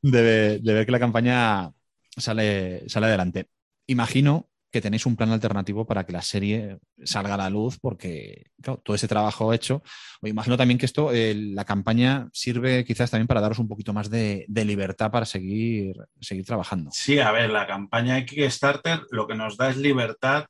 de, 0.01 0.59
ver 0.61 0.85
que 0.85 0.91
la 0.91 0.99
campaña 0.99 1.71
sale, 2.17 2.87
sale 2.89 3.07
adelante. 3.07 3.47
Imagino 3.87 4.49
que 4.73 4.81
tenéis 4.81 5.05
un 5.05 5.15
plan 5.15 5.29
alternativo 5.29 5.85
para 5.85 6.03
que 6.03 6.13
la 6.13 6.23
serie 6.23 6.79
salga 7.03 7.35
a 7.35 7.37
la 7.37 7.49
luz, 7.51 7.77
porque 7.79 8.47
todo 8.83 8.95
ese 8.95 9.07
trabajo 9.07 9.53
hecho, 9.53 9.83
imagino 10.23 10.57
también 10.57 10.79
que 10.79 10.87
esto, 10.87 11.11
la 11.13 11.63
campaña 11.63 12.27
sirve 12.33 12.83
quizás 12.83 13.11
también 13.11 13.27
para 13.27 13.39
daros 13.39 13.59
un 13.59 13.67
poquito 13.67 13.93
más 13.93 14.09
de, 14.09 14.45
de, 14.47 14.65
libertad 14.65 15.11
para 15.11 15.27
seguir, 15.27 15.95
seguir 16.19 16.43
trabajando. 16.43 16.89
Sí, 16.91 17.19
a 17.19 17.31
ver, 17.31 17.51
la 17.51 17.67
campaña 17.67 18.15
de 18.15 18.25
Kickstarter 18.25 19.01
lo 19.11 19.27
que 19.27 19.35
nos 19.35 19.57
da 19.57 19.69
es 19.69 19.77
libertad 19.77 20.47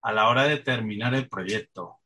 a 0.00 0.12
la 0.12 0.28
hora 0.28 0.44
de 0.44 0.56
terminar 0.56 1.14
el 1.14 1.28
proyecto. 1.28 1.98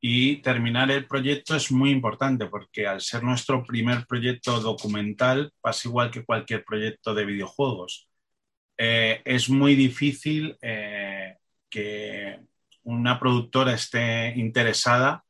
Y 0.00 0.36
terminar 0.42 0.90
el 0.90 1.06
proyecto 1.06 1.54
es 1.54 1.70
muy 1.70 1.90
importante 1.90 2.46
porque 2.46 2.86
al 2.86 3.00
ser 3.00 3.22
nuestro 3.22 3.64
primer 3.64 4.06
proyecto 4.06 4.60
documental, 4.60 5.52
pasa 5.60 5.88
igual 5.88 6.10
que 6.10 6.24
cualquier 6.24 6.64
proyecto 6.64 7.14
de 7.14 7.24
videojuegos. 7.24 8.05
Eh, 8.78 9.22
es 9.24 9.48
muy 9.48 9.74
difícil 9.74 10.56
eh, 10.60 11.36
que 11.70 12.38
una 12.82 13.18
productora 13.18 13.74
esté 13.74 14.34
interesada, 14.36 15.24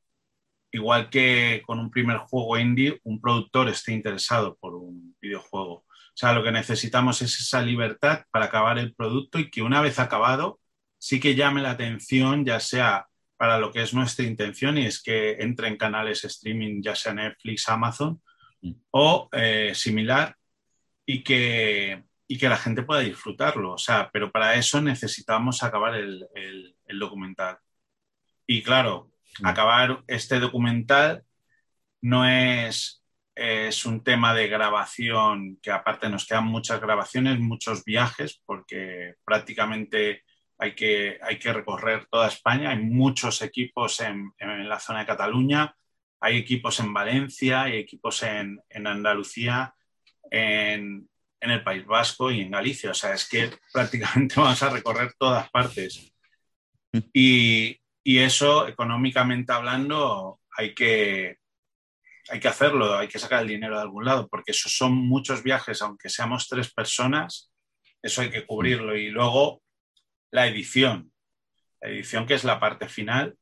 igual 0.73 1.09
que 1.11 1.63
con 1.67 1.79
un 1.79 1.91
primer 1.91 2.19
juego 2.19 2.59
indie, 2.59 3.01
un 3.05 3.21
productor 3.21 3.69
esté 3.69 3.93
interesado 3.93 4.57
por 4.57 4.75
un 4.75 5.17
videojuego. 5.21 5.73
O 6.17 6.19
sea, 6.19 6.33
lo 6.33 6.43
que 6.43 6.53
necesitamos 6.53 7.23
es 7.23 7.39
esa 7.39 7.63
libertad 7.63 8.25
para 8.31 8.47
acabar 8.47 8.79
el 8.79 8.95
producto 8.95 9.39
y 9.39 9.51
que 9.51 9.63
una 9.63 9.81
vez 9.81 9.99
acabado, 9.99 10.61
sí 10.99 11.21
que 11.21 11.35
llame 11.35 11.63
la 11.63 11.73
atención, 11.73 12.45
ya 12.45 12.61
sea 12.61 13.07
para 13.37 13.59
lo 13.59 13.71
que 13.71 13.83
es 13.83 13.93
nuestra 13.93 14.25
intención 14.25 14.79
y 14.79 14.87
es 14.87 15.03
que 15.03 15.33
entre 15.41 15.69
en 15.69 15.77
canales 15.77 16.25
streaming, 16.25 16.83
ya 16.83 16.95
sea 16.95 17.13
Netflix, 17.15 17.69
Amazon 17.69 18.21
mm. 18.63 18.73
o 18.91 19.29
eh, 19.33 19.73
similar, 19.75 20.37
y 21.05 21.23
que, 21.23 22.03
y 22.29 22.39
que 22.39 22.49
la 22.49 22.57
gente 22.57 22.83
pueda 22.83 23.01
disfrutarlo. 23.01 23.73
O 23.73 23.79
sea, 23.79 24.11
pero 24.13 24.31
para 24.31 24.55
eso 24.55 24.81
necesitamos 24.81 25.63
acabar 25.63 25.95
el, 25.95 26.27
documental. 26.99 27.59
Y 28.47 28.63
claro, 28.63 29.11
mm. 29.41 29.47
acabar 29.47 30.03
este 30.07 30.41
documental 30.41 31.25
no 32.01 32.27
es, 32.29 33.05
es 33.35 33.85
un 33.85 34.03
tema 34.03 34.35
de 34.35 34.49
grabación, 34.49 35.59
que 35.63 35.71
aparte 35.71 36.09
nos 36.09 36.27
quedan 36.27 36.47
muchas 36.47 36.81
grabaciones, 36.81 37.39
muchos 37.39 37.85
viajes, 37.85 38.43
porque 38.47 39.15
prácticamente 39.25 40.25
hay 40.59 40.75
que, 40.75 41.19
hay 41.23 41.39
que 41.39 41.53
recorrer 41.53 42.07
toda 42.11 42.29
España, 42.29 42.71
hay 42.71 42.79
muchos 42.79 43.43
equipos 43.43 44.01
en, 44.01 44.33
la 44.39 44.81
zona 44.81 45.01
de 45.01 45.07
Cataluña, 45.07 45.75
hay 46.21 46.39
equipos 46.39 46.81
en 46.81 46.95
Valencia, 46.95 47.63
hay 47.63 47.77
equipos 47.77 48.23
en, 48.23 48.63
Andalucía, 48.71 49.75
en, 50.31 51.09
el 51.41 51.63
País 51.63 51.85
Vasco 51.87 52.31
y 52.31 52.41
en 52.41 52.51
Galicia. 52.51 52.91
O 52.91 52.95
sea, 52.95 53.15
es 53.15 53.29
que 53.29 53.51
prácticamente 53.73 54.35
vamos 54.37 54.63
a 54.63 54.71
recorrer 54.71 55.15
todas 55.19 55.51
partes. 55.51 56.13
Y, 57.13 57.81
eso, 58.05 58.69
económicamente 58.69 59.53
hablando, 59.53 60.41
hay 60.57 60.75
que, 60.75 61.39
hay 62.29 62.41
que 62.41 62.49
hacerlo, 62.49 62.97
hay 62.97 63.09
que 63.09 63.19
sacar 63.19 63.43
el 63.43 63.49
dinero 63.49 63.77
de 63.77 63.83
algún 63.83 64.05
lado, 64.05 64.29
porque 64.29 64.53
esos 64.53 64.77
son 64.77 64.93
muchos 64.95 65.43
viajes, 65.43 65.83
aunque 65.83 66.09
seamos 66.09 66.49
tres 66.49 66.73
personas, 66.73 67.53
eso 68.01 68.23
hay 68.23 68.31
que 68.31 68.47
cubrirlo. 68.47 68.97
Y 68.97 69.11
luego 69.11 69.63
la 70.31 70.47
edición. 70.47 71.13
La 71.81 71.91
edición 71.91 72.27
que 72.27 72.35
es 72.35 72.45
la 72.45 72.61
parte 72.61 72.89
final. 72.89 73.37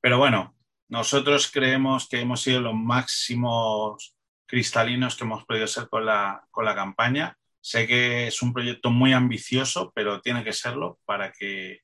Pero 0.00 0.18
bueno, 0.18 0.56
nosotros 0.88 1.50
creemos 1.52 2.08
que 2.08 2.20
hemos 2.20 2.40
sido 2.42 2.60
los 2.60 2.74
máximos 2.74 4.16
cristalinos 4.50 5.16
que 5.16 5.24
hemos 5.24 5.44
podido 5.44 5.66
ser 5.66 5.88
con 5.88 6.04
la, 6.04 6.44
con 6.50 6.64
la 6.64 6.74
campaña. 6.74 7.38
Sé 7.60 7.86
que 7.86 8.26
es 8.26 8.42
un 8.42 8.52
proyecto 8.52 8.90
muy 8.90 9.12
ambicioso, 9.12 9.92
pero 9.94 10.20
tiene 10.20 10.42
que 10.42 10.52
serlo 10.52 10.98
para 11.04 11.30
que, 11.32 11.82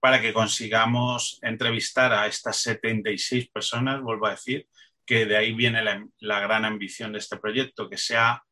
para 0.00 0.20
que 0.20 0.32
consigamos 0.32 1.38
entrevistar 1.42 2.12
a 2.12 2.26
estas 2.26 2.56
76 2.56 3.50
personas, 3.50 4.00
vuelvo 4.00 4.26
a 4.26 4.30
decir, 4.30 4.66
que 5.04 5.26
de 5.26 5.36
ahí 5.36 5.52
viene 5.52 5.82
la, 5.82 6.04
la 6.20 6.40
gran 6.40 6.64
ambición 6.64 7.12
de 7.12 7.18
este 7.18 7.36
proyecto, 7.36 7.90
que 7.90 7.98
sea 7.98 8.42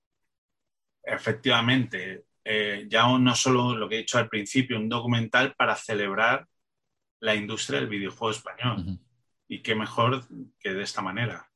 efectivamente 1.03 2.25
eh, 2.45 2.87
ya 2.89 3.07
no 3.19 3.35
solo 3.35 3.77
lo 3.77 3.89
que 3.89 3.97
he 3.97 3.99
dicho 3.99 4.19
al 4.19 4.29
principio, 4.29 4.79
un 4.79 4.89
documental 4.89 5.55
para 5.55 5.77
celebrar 5.77 6.47
la 7.21 7.35
industria 7.35 7.81
del 7.81 7.89
videojuego 7.89 8.31
español. 8.31 8.99
Y 9.49 9.61
qué 9.61 9.75
mejor 9.75 10.25
que 10.59 10.73
de 10.73 10.83
esta 10.83 11.03
manera. 11.03 11.48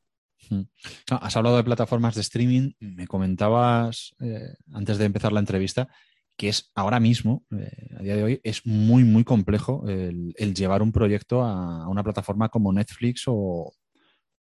Has 1.08 1.36
hablado 1.36 1.56
de 1.56 1.64
plataformas 1.64 2.14
de 2.14 2.20
streaming. 2.20 2.72
Me 2.80 3.06
comentabas 3.06 4.14
eh, 4.20 4.54
antes 4.72 4.98
de 4.98 5.04
empezar 5.04 5.32
la 5.32 5.40
entrevista 5.40 5.88
que 6.36 6.48
es 6.48 6.72
ahora 6.74 6.98
mismo, 6.98 7.44
eh, 7.56 7.96
a 7.98 8.02
día 8.02 8.16
de 8.16 8.24
hoy, 8.24 8.40
es 8.42 8.66
muy, 8.66 9.04
muy 9.04 9.22
complejo 9.22 9.84
el, 9.86 10.54
llevar 10.54 10.82
un 10.82 10.90
proyecto 10.90 11.42
a, 11.42 11.86
una 11.88 12.02
plataforma 12.02 12.48
como 12.48 12.72
Netflix 12.72 13.24
o, 13.26 13.72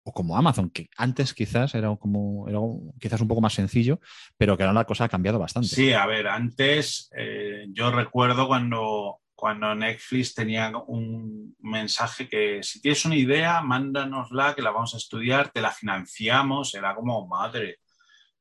o 0.02 0.12
como 0.12 0.36
Amazon, 0.36 0.70
que 0.70 0.88
antes 0.96 1.34
quizás 1.34 1.74
era 1.74 1.94
como 1.96 2.48
era 2.48 2.58
quizás 2.98 3.20
un 3.20 3.28
poco 3.28 3.40
más 3.40 3.54
sencillo, 3.54 4.00
pero 4.36 4.56
que 4.56 4.62
ahora 4.62 4.72
la 4.72 4.84
cosa 4.84 5.04
ha 5.04 5.08
cambiado 5.08 5.38
bastante. 5.38 5.68
Sí, 5.68 5.92
a 5.92 6.06
ver, 6.06 6.26
antes 6.26 7.10
eh, 7.16 7.66
yo 7.72 7.90
recuerdo 7.90 8.46
cuando, 8.46 9.20
cuando 9.40 9.74
Netflix 9.74 10.34
tenía 10.34 10.70
un 10.86 11.56
mensaje 11.60 12.28
que 12.28 12.62
si 12.62 12.82
tienes 12.82 13.06
una 13.06 13.16
idea, 13.16 13.62
mándanosla, 13.62 14.54
que 14.54 14.60
la 14.60 14.70
vamos 14.70 14.92
a 14.92 14.98
estudiar, 14.98 15.50
te 15.50 15.62
la 15.62 15.70
financiamos, 15.70 16.74
era 16.74 16.94
como 16.94 17.26
madre. 17.26 17.78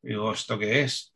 Digo, 0.02 0.34
¿esto 0.34 0.60
qué 0.60 0.82
es? 0.82 1.16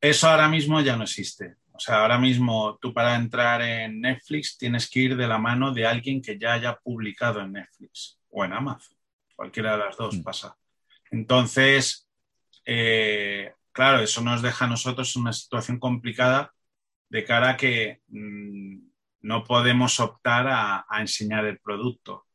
Eso 0.00 0.28
ahora 0.28 0.48
mismo 0.48 0.80
ya 0.80 0.96
no 0.96 1.04
existe. 1.04 1.58
O 1.72 1.78
sea, 1.78 2.00
ahora 2.00 2.18
mismo 2.18 2.76
tú 2.82 2.92
para 2.92 3.14
entrar 3.14 3.62
en 3.62 4.00
Netflix 4.00 4.58
tienes 4.58 4.90
que 4.90 4.98
ir 4.98 5.16
de 5.16 5.28
la 5.28 5.38
mano 5.38 5.72
de 5.72 5.86
alguien 5.86 6.20
que 6.20 6.36
ya 6.36 6.54
haya 6.54 6.74
publicado 6.74 7.40
en 7.40 7.52
Netflix. 7.52 8.18
o 8.30 8.44
en 8.44 8.52
Amazon. 8.52 8.96
Cualquiera 9.36 9.76
de 9.76 9.84
las 9.84 9.96
dos 9.96 10.16
mm. 10.16 10.22
pasa. 10.24 10.56
Entonces, 11.12 12.08
eh, 12.64 13.52
claro, 13.70 14.00
eso 14.00 14.22
nos 14.22 14.42
deja 14.42 14.64
a 14.64 14.68
nosotros 14.68 15.14
una 15.14 15.32
situación 15.32 15.78
complicada 15.78 16.52
de 17.08 17.24
cara 17.24 17.50
a 17.50 17.56
que 17.56 18.00
mm, 18.08 18.87
no 19.28 19.44
podemos 19.44 20.00
optar 20.00 20.46
a, 20.48 20.86
enseñar 20.98 21.44
el 21.44 21.58
producto. 21.58 22.26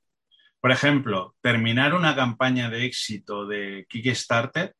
Por 0.61 0.71
ejemplo, 0.71 1.35
terminar 1.41 1.95
una 1.95 2.15
campaña 2.15 2.69
de 2.69 2.85
éxito 2.85 3.47
de 3.47 3.87
Kickstarter 3.89 4.75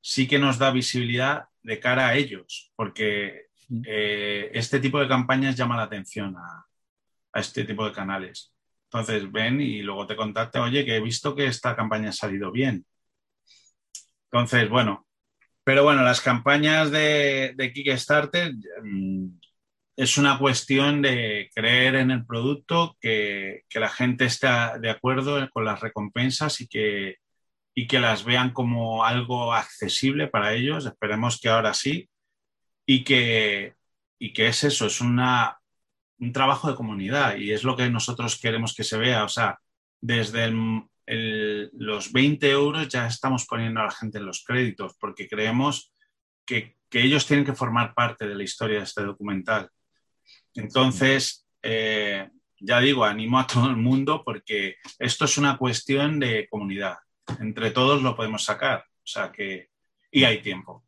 sí 0.00 0.26
que 0.26 0.40
nos 0.40 0.58
da 0.58 0.72
visibilidad 0.72 1.44
de 1.62 1.78
cara 1.78 2.08
a 2.08 2.16
ellos, 2.16 2.72
porque 2.74 3.46
mm. 3.68 3.82
eh, 3.86 4.50
este 4.54 4.80
tipo 4.80 4.98
de 4.98 5.06
campañas 5.06 5.54
llama 5.56 5.76
la 5.76 5.84
atención 5.84 6.34
a, 6.36 6.66
este 7.34 7.62
tipo 7.64 7.86
de 7.86 7.92
canales. 7.92 8.52
Entonces 8.86 9.30
ven 9.30 9.60
y 9.60 9.82
luego 9.82 10.04
te 10.08 10.16
contactan, 10.16 10.62
oye, 10.62 10.84
que 10.84 10.96
he 10.96 11.00
visto 11.00 11.34
que 11.36 11.46
esta 11.46 11.76
campaña 11.76 12.08
ha 12.08 12.12
salido 12.12 12.50
bien. 12.50 12.84
Entonces, 14.32 14.68
bueno, 14.68 15.06
pero 15.62 15.84
bueno, 15.84 16.02
las 16.02 16.20
campañas 16.20 16.90
de, 16.90 17.54
de 17.56 17.72
Kickstarter 17.72 18.52
mm, 18.82 19.28
es 19.96 20.16
una 20.18 20.38
cuestión 20.38 21.02
de 21.02 21.50
creer 21.54 21.96
en 21.96 22.10
el 22.10 22.24
producto, 22.26 22.96
que, 23.00 23.64
la 23.74 23.88
gente 23.88 24.24
esté 24.26 24.48
de 24.80 24.90
acuerdo 24.90 25.48
con 25.50 25.64
las 25.64 25.80
recompensas 25.80 26.60
y 26.60 26.68
que, 26.68 27.16
y 27.74 27.86
que 27.86 28.00
las 28.00 28.24
vean 28.24 28.52
como 28.52 29.04
algo 29.04 29.52
accesible 29.54 30.28
para 30.28 30.54
ellos. 30.54 30.86
Esperemos 30.86 31.40
que 31.40 31.48
ahora 31.48 31.74
sí. 31.74 32.08
Y 32.86 33.04
que, 33.04 33.74
y 34.18 34.32
que 34.32 34.48
es 34.48 34.64
eso, 34.64 34.86
es 34.86 35.00
una, 35.00 35.58
un 36.18 36.32
trabajo 36.32 36.68
de 36.68 36.76
comunidad 36.76 37.36
y 37.36 37.52
es 37.52 37.64
lo 37.64 37.76
que 37.76 37.88
nosotros 37.90 38.38
queremos 38.40 38.74
que 38.74 38.84
se 38.84 38.98
vea. 38.98 39.24
O 39.24 39.28
sea, 39.28 39.58
desde 40.00 40.52
los 41.06 42.12
20 42.12 42.50
euros 42.50 42.88
ya 42.88 43.06
estamos 43.06 43.46
poniendo 43.46 43.80
a 43.80 43.84
la 43.86 43.90
gente 43.90 44.18
en 44.18 44.26
los 44.26 44.44
créditos 44.44 44.96
porque 44.98 45.28
creemos 45.28 45.92
que, 46.46 46.76
que 46.88 47.02
ellos 47.02 47.26
tienen 47.26 47.44
que 47.44 47.54
formar 47.54 47.94
parte 47.94 48.26
de 48.26 48.34
la 48.34 48.42
historia 48.44 48.78
de 48.78 48.84
este 48.84 49.02
documental. 49.02 49.70
Entonces, 50.54 51.46
eh, 51.62 52.28
ya 52.60 52.80
digo, 52.80 53.04
animo 53.04 53.38
a 53.38 53.46
todo 53.46 53.68
el 53.68 53.76
mundo 53.76 54.22
porque 54.24 54.76
esto 54.98 55.24
es 55.24 55.38
una 55.38 55.56
cuestión 55.56 56.20
de 56.20 56.48
comunidad. 56.48 56.98
Entre 57.40 57.70
todos 57.70 58.02
lo 58.02 58.16
podemos 58.16 58.44
sacar. 58.44 58.84
O 58.98 59.06
sea 59.06 59.32
que, 59.32 59.68
y 60.10 60.24
hay 60.24 60.40
tiempo 60.42 60.84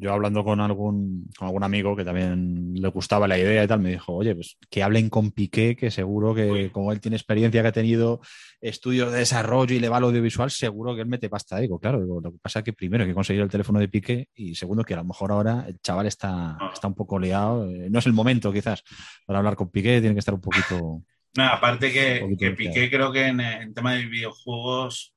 yo 0.00 0.12
hablando 0.12 0.44
con 0.44 0.60
algún, 0.60 1.28
con 1.36 1.48
algún 1.48 1.64
amigo 1.64 1.96
que 1.96 2.04
también 2.04 2.72
le 2.74 2.88
gustaba 2.88 3.26
la 3.26 3.36
idea 3.36 3.64
y 3.64 3.66
tal, 3.66 3.80
me 3.80 3.90
dijo, 3.90 4.14
oye, 4.14 4.32
pues 4.32 4.56
que 4.70 4.84
hablen 4.84 5.10
con 5.10 5.32
Piqué, 5.32 5.74
que 5.74 5.90
seguro 5.90 6.36
que 6.36 6.70
como 6.70 6.92
él 6.92 7.00
tiene 7.00 7.16
experiencia, 7.16 7.60
que 7.62 7.68
ha 7.68 7.72
tenido 7.72 8.20
estudios 8.60 9.10
de 9.10 9.18
desarrollo 9.18 9.74
y 9.74 9.80
le 9.80 9.88
va 9.88 9.96
al 9.96 10.04
audiovisual, 10.04 10.52
seguro 10.52 10.94
que 10.94 11.00
él 11.00 11.08
mete 11.08 11.28
pasta. 11.28 11.58
Digo, 11.58 11.80
claro, 11.80 11.98
lo 11.98 12.30
que 12.30 12.38
pasa 12.40 12.60
es 12.60 12.64
que 12.64 12.72
primero 12.72 13.02
hay 13.02 13.10
que 13.10 13.14
conseguir 13.14 13.42
el 13.42 13.50
teléfono 13.50 13.80
de 13.80 13.88
Piqué 13.88 14.28
y 14.34 14.54
segundo 14.54 14.84
que 14.84 14.94
a 14.94 14.98
lo 14.98 15.04
mejor 15.04 15.32
ahora 15.32 15.64
el 15.66 15.80
chaval 15.80 16.06
está, 16.06 16.56
ah. 16.60 16.70
está 16.72 16.86
un 16.86 16.94
poco 16.94 17.18
liado. 17.18 17.68
Eh, 17.68 17.88
no 17.90 17.98
es 17.98 18.06
el 18.06 18.12
momento 18.12 18.52
quizás 18.52 18.84
para 19.26 19.40
hablar 19.40 19.56
con 19.56 19.68
Piqué, 19.68 20.00
tiene 20.00 20.14
que 20.14 20.20
estar 20.20 20.34
un 20.34 20.40
poquito... 20.40 21.02
No, 21.36 21.44
aparte 21.44 21.92
que, 21.92 22.36
que 22.38 22.52
Piqué 22.52 22.88
creo 22.88 23.10
que 23.10 23.26
en, 23.26 23.40
en 23.40 23.74
tema 23.74 23.94
de 23.94 24.06
videojuegos 24.06 25.12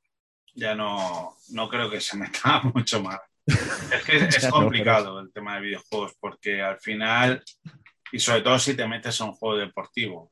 ya 0.55 0.75
no, 0.75 1.35
no 1.51 1.69
creo 1.69 1.89
que 1.89 2.01
se 2.01 2.17
meta 2.17 2.61
mucho 2.73 3.01
más. 3.03 3.19
Es 3.91 4.03
que 4.05 4.17
es, 4.17 4.47
complicado 4.49 5.19
el 5.19 5.31
tema 5.31 5.55
de 5.55 5.61
videojuegos 5.61 6.13
porque 6.19 6.61
al 6.61 6.79
final, 6.79 7.43
y 8.11 8.19
sobre 8.19 8.41
todo 8.41 8.59
si 8.59 8.75
te 8.75 8.87
metes 8.87 9.19
a 9.21 9.25
un 9.25 9.33
juego 9.33 9.57
deportivo. 9.57 10.31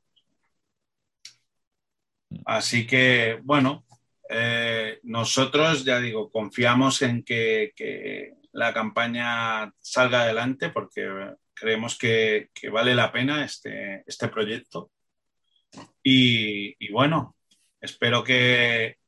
Así 2.45 2.85
que, 2.85 3.39
bueno, 3.43 3.85
eh, 4.29 4.99
nosotros, 5.03 5.83
ya 5.83 5.99
digo, 5.99 6.31
confiamos 6.31 7.01
en 7.01 7.23
que, 7.23 8.35
la 8.51 8.73
campaña 8.73 9.71
salga 9.79 10.23
adelante 10.23 10.69
porque 10.69 11.07
creemos 11.53 11.97
que, 11.97 12.49
vale 12.71 12.95
la 12.95 13.11
pena 13.11 13.43
este, 13.43 14.03
este 14.05 14.27
proyecto. 14.27 14.91
y, 16.03 16.91
bueno, 16.91 17.35
espero 17.81 18.23
que, 18.23 18.98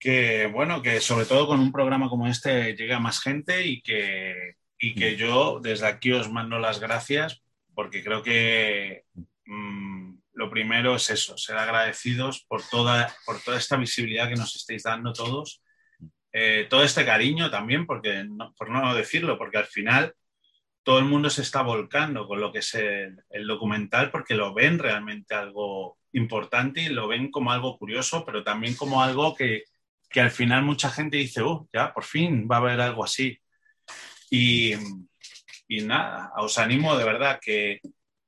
que, 0.00 0.46
bueno, 0.46 0.80
que 0.80 1.00
sobre 1.00 1.26
todo 1.26 1.46
con 1.46 1.60
un 1.60 1.70
programa 1.70 2.08
como 2.08 2.26
este 2.26 2.74
llegue 2.74 2.94
a 2.94 2.98
más 2.98 3.20
gente 3.20 3.66
y 3.66 3.82
que, 3.82 4.56
y 4.78 4.94
que 4.94 5.12
mm. 5.12 5.16
yo 5.16 5.60
desde 5.62 5.86
aquí 5.86 6.10
os 6.10 6.32
mando 6.32 6.58
las 6.58 6.80
gracias 6.80 7.42
porque 7.74 8.02
creo 8.02 8.22
que 8.22 9.04
mm, 9.44 10.14
lo 10.32 10.50
primero 10.50 10.96
es 10.96 11.10
eso, 11.10 11.36
ser 11.36 11.58
agradecidos 11.58 12.44
por 12.48 12.62
toda, 12.66 13.14
por 13.26 13.40
toda 13.42 13.58
esta 13.58 13.76
visibilidad 13.76 14.28
que 14.28 14.36
nos 14.36 14.56
estáis 14.56 14.84
dando 14.84 15.12
todos, 15.12 15.62
eh, 16.32 16.66
todo 16.70 16.82
este 16.82 17.04
cariño 17.04 17.50
también, 17.50 17.86
porque 17.86 18.24
por 18.56 18.70
no 18.70 18.94
decirlo, 18.94 19.36
porque 19.36 19.58
al 19.58 19.66
final 19.66 20.14
todo 20.82 20.98
el 20.98 21.04
mundo 21.04 21.28
se 21.28 21.42
está 21.42 21.60
volcando 21.60 22.26
con 22.26 22.40
lo 22.40 22.50
que 22.50 22.60
es 22.60 22.74
el, 22.74 23.22
el 23.28 23.46
documental 23.46 24.10
porque 24.10 24.34
lo 24.34 24.54
ven 24.54 24.78
realmente 24.78 25.34
algo 25.34 25.98
importante 26.12 26.82
y 26.82 26.88
lo 26.88 27.06
ven 27.06 27.30
como 27.30 27.52
algo 27.52 27.76
curioso, 27.76 28.24
pero 28.24 28.42
también 28.42 28.74
como 28.74 29.02
algo 29.02 29.34
que, 29.34 29.64
que 30.10 30.20
al 30.20 30.30
final 30.30 30.64
mucha 30.64 30.90
gente 30.90 31.16
dice, 31.16 31.40
oh, 31.40 31.68
ya, 31.72 31.94
por 31.94 32.04
fin 32.04 32.48
va 32.50 32.56
a 32.56 32.58
haber 32.58 32.80
algo 32.80 33.04
así. 33.04 33.38
Y, 34.28 34.74
nada, 35.84 36.32
os 36.36 36.58
animo 36.58 36.96
de 36.96 37.04
verdad 37.04 37.38
que 37.40 37.80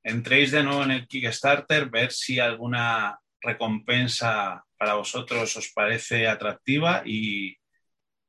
entréis 0.03 0.53
de 0.53 0.63
nuevo 0.63 0.85
en 0.85 0.93
el 0.93 1.09
Kickstarter, 1.09 1.91
ver 1.91 2.13
si 2.13 2.39
alguna 2.39 3.19
recompensa 3.41 4.65
para 4.79 4.95
vosotros 4.95 5.57
os 5.57 5.73
parece 5.75 6.29
atractiva 6.29 7.03
y, 7.05 7.57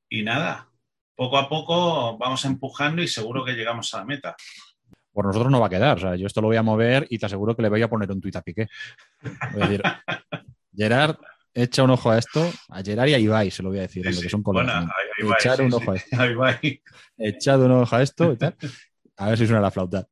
nada, 0.10 0.70
poco 1.16 1.38
a 1.38 1.48
poco 1.48 2.18
vamos 2.18 2.44
empujando 2.46 3.02
y 3.02 3.08
seguro 3.08 3.46
que 3.46 3.54
llegamos 3.54 3.94
a 3.94 4.00
la 4.00 4.06
meta. 4.06 4.36
Por 5.12 5.26
nosotros 5.26 5.52
no 5.52 5.60
va 5.60 5.68
a 5.68 5.70
quedar, 5.70 5.98
o 5.98 6.02
sea, 6.02 6.16
yo 6.16 6.26
esto 6.26 6.42
lo 6.42 6.48
voy 6.48 6.58
a 6.58 6.64
mover 6.64 7.06
y 7.08 7.20
te 7.20 7.28
aseguro 7.28 7.56
que 7.56 7.62
le 7.62 7.70
voy 7.70 7.84
a 7.84 7.90
poner 7.90 8.12
un 8.12 8.20
tuit 8.20 8.36
a 8.36 8.42
Piqué. 8.42 8.68
Gerard, 10.76 11.18
echa 11.54 11.84
un 11.84 11.92
ojo 11.92 12.12
a 12.12 12.18
esto, 12.18 12.52
a 12.70 12.82
Gerard 12.82 13.10
y 13.10 13.14
a 13.14 13.20
Ibai, 13.20 13.52
se 13.52 13.64
lo 13.64 13.70
voy 13.70 13.80
a 13.80 13.82
decir, 13.82 14.04
que 14.04 14.30
son 14.30 14.44
colegas. 14.44 14.86
Echar 15.38 15.62
un 15.62 15.74
ojo 15.74 15.92
a 15.92 15.96
esto. 15.96 16.18
Echad 17.18 17.62
un 17.62 17.72
ojo 17.72 17.96
a 17.96 18.02
esto 18.02 18.34
y 18.34 18.38
tal. 18.38 18.56
A 19.18 19.30
ver 19.30 19.38
si 19.38 19.46
suena 19.46 19.62
la 19.62 19.72
flauta. 19.72 20.08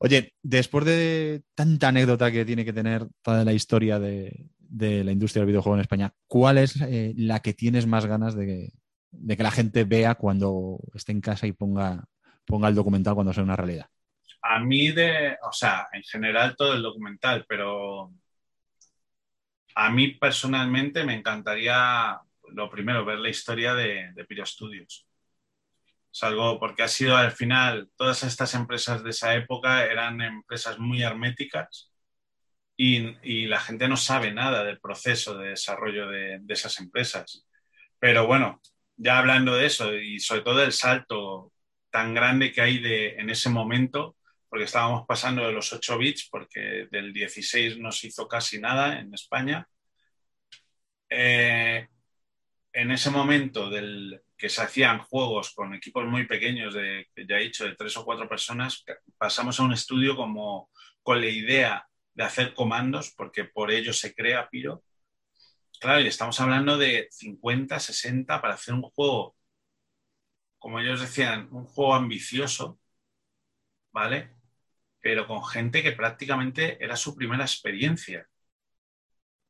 Oye, 0.00 0.34
después 0.42 0.84
de 0.84 1.42
tanta 1.54 1.88
anécdota 1.88 2.30
que 2.30 2.44
tiene 2.44 2.64
que 2.64 2.72
tener 2.72 3.06
toda 3.22 3.44
la 3.44 3.52
historia 3.52 3.98
de, 3.98 4.50
la 4.70 5.12
industria 5.12 5.40
del 5.40 5.48
videojuego 5.48 5.76
en 5.76 5.80
España, 5.80 6.12
¿cuál 6.26 6.58
es 6.58 6.80
eh, 6.82 7.14
la 7.16 7.40
que 7.40 7.54
tienes 7.54 7.86
más 7.86 8.04
ganas 8.04 8.34
de 8.34 8.46
que, 8.46 8.68
de 9.10 9.36
que, 9.36 9.42
la 9.42 9.50
gente 9.50 9.84
vea 9.84 10.14
cuando 10.16 10.78
esté 10.94 11.12
en 11.12 11.22
casa 11.22 11.46
y 11.46 11.52
ponga, 11.52 12.04
ponga 12.44 12.68
el 12.68 12.74
documental 12.74 13.14
cuando 13.14 13.32
sea 13.32 13.44
una 13.44 13.56
realidad? 13.56 13.86
A 14.42 14.60
mí 14.60 14.92
de, 14.92 15.38
o 15.42 15.52
sea, 15.52 15.88
en 15.92 16.02
general 16.02 16.54
todo 16.54 16.74
el 16.74 16.82
documental, 16.82 17.46
pero 17.48 18.12
a 19.74 19.90
mí 19.90 20.08
personalmente 20.08 21.04
me 21.04 21.14
encantaría, 21.14 22.18
lo 22.52 22.70
primero, 22.70 23.04
ver 23.04 23.18
la 23.18 23.28
historia 23.28 23.74
de, 23.74 24.12
de 24.14 24.24
Piro 24.24 24.46
Studios. 24.46 25.06
Es 26.14 26.20
porque 26.60 26.84
ha 26.84 26.88
sido 26.88 27.16
al 27.16 27.32
final, 27.32 27.90
todas 27.96 28.22
estas 28.22 28.54
empresas 28.54 29.02
de 29.02 29.10
esa 29.10 29.34
época 29.34 29.84
eran 29.84 30.20
empresas 30.20 30.78
muy 30.78 31.02
herméticas 31.02 31.92
y, 32.76 33.46
la 33.46 33.60
gente 33.60 33.88
no 33.88 33.96
sabe 33.96 34.32
nada 34.32 34.64
del 34.64 34.80
proceso 34.80 35.36
de 35.38 35.50
desarrollo 35.50 36.08
de, 36.08 36.40
esas 36.48 36.78
empresas. 36.80 37.46
Pero 37.98 38.26
bueno, 38.26 38.60
ya 38.96 39.18
hablando 39.18 39.56
de 39.56 39.66
eso 39.66 39.94
y 39.94 40.20
sobre 40.20 40.42
todo 40.42 40.58
del 40.58 40.72
salto 40.72 41.52
tan 41.90 42.14
grande 42.14 42.52
que 42.52 42.60
hay 42.60 42.78
de, 42.78 43.16
en 43.16 43.30
ese 43.30 43.50
momento, 43.50 44.16
porque 44.54 44.66
estábamos 44.66 45.04
pasando 45.04 45.44
de 45.44 45.52
los 45.52 45.72
8 45.72 45.98
bits, 45.98 46.28
porque 46.30 46.86
del 46.88 47.12
16 47.12 47.76
no 47.78 47.90
se 47.90 48.06
hizo 48.06 48.28
casi 48.28 48.60
nada 48.60 49.00
en 49.00 49.12
España. 49.12 49.68
Eh, 51.10 51.88
en 52.72 52.90
ese 52.92 53.10
momento 53.10 53.68
del 53.68 54.22
que 54.38 54.48
se 54.48 54.62
hacían 54.62 55.00
juegos 55.00 55.52
con 55.54 55.74
equipos 55.74 56.06
muy 56.06 56.28
pequeños, 56.28 56.72
de, 56.72 57.08
ya 57.16 57.36
he 57.38 57.42
dicho, 57.42 57.64
de 57.64 57.74
tres 57.74 57.96
o 57.96 58.04
cuatro 58.04 58.28
personas, 58.28 58.84
pasamos 59.18 59.58
a 59.58 59.64
un 59.64 59.72
estudio 59.72 60.14
como 60.14 60.70
con 61.02 61.20
la 61.20 61.26
idea 61.26 61.88
de 62.14 62.22
hacer 62.22 62.54
comandos, 62.54 63.12
porque 63.16 63.42
por 63.42 63.72
ello 63.72 63.92
se 63.92 64.14
crea 64.14 64.48
Piro. 64.48 64.84
Claro, 65.80 66.00
y 66.00 66.06
estamos 66.06 66.40
hablando 66.40 66.78
de 66.78 67.08
50, 67.10 67.80
60 67.80 68.40
para 68.40 68.54
hacer 68.54 68.74
un 68.74 68.82
juego, 68.82 69.34
como 70.60 70.78
ellos 70.78 71.00
decían, 71.00 71.48
un 71.50 71.64
juego 71.64 71.94
ambicioso, 71.96 72.78
¿vale? 73.90 74.43
Pero 75.04 75.26
con 75.26 75.44
gente 75.44 75.82
que 75.82 75.92
prácticamente 75.92 76.82
era 76.82 76.96
su 76.96 77.14
primera 77.14 77.44
experiencia. 77.44 78.26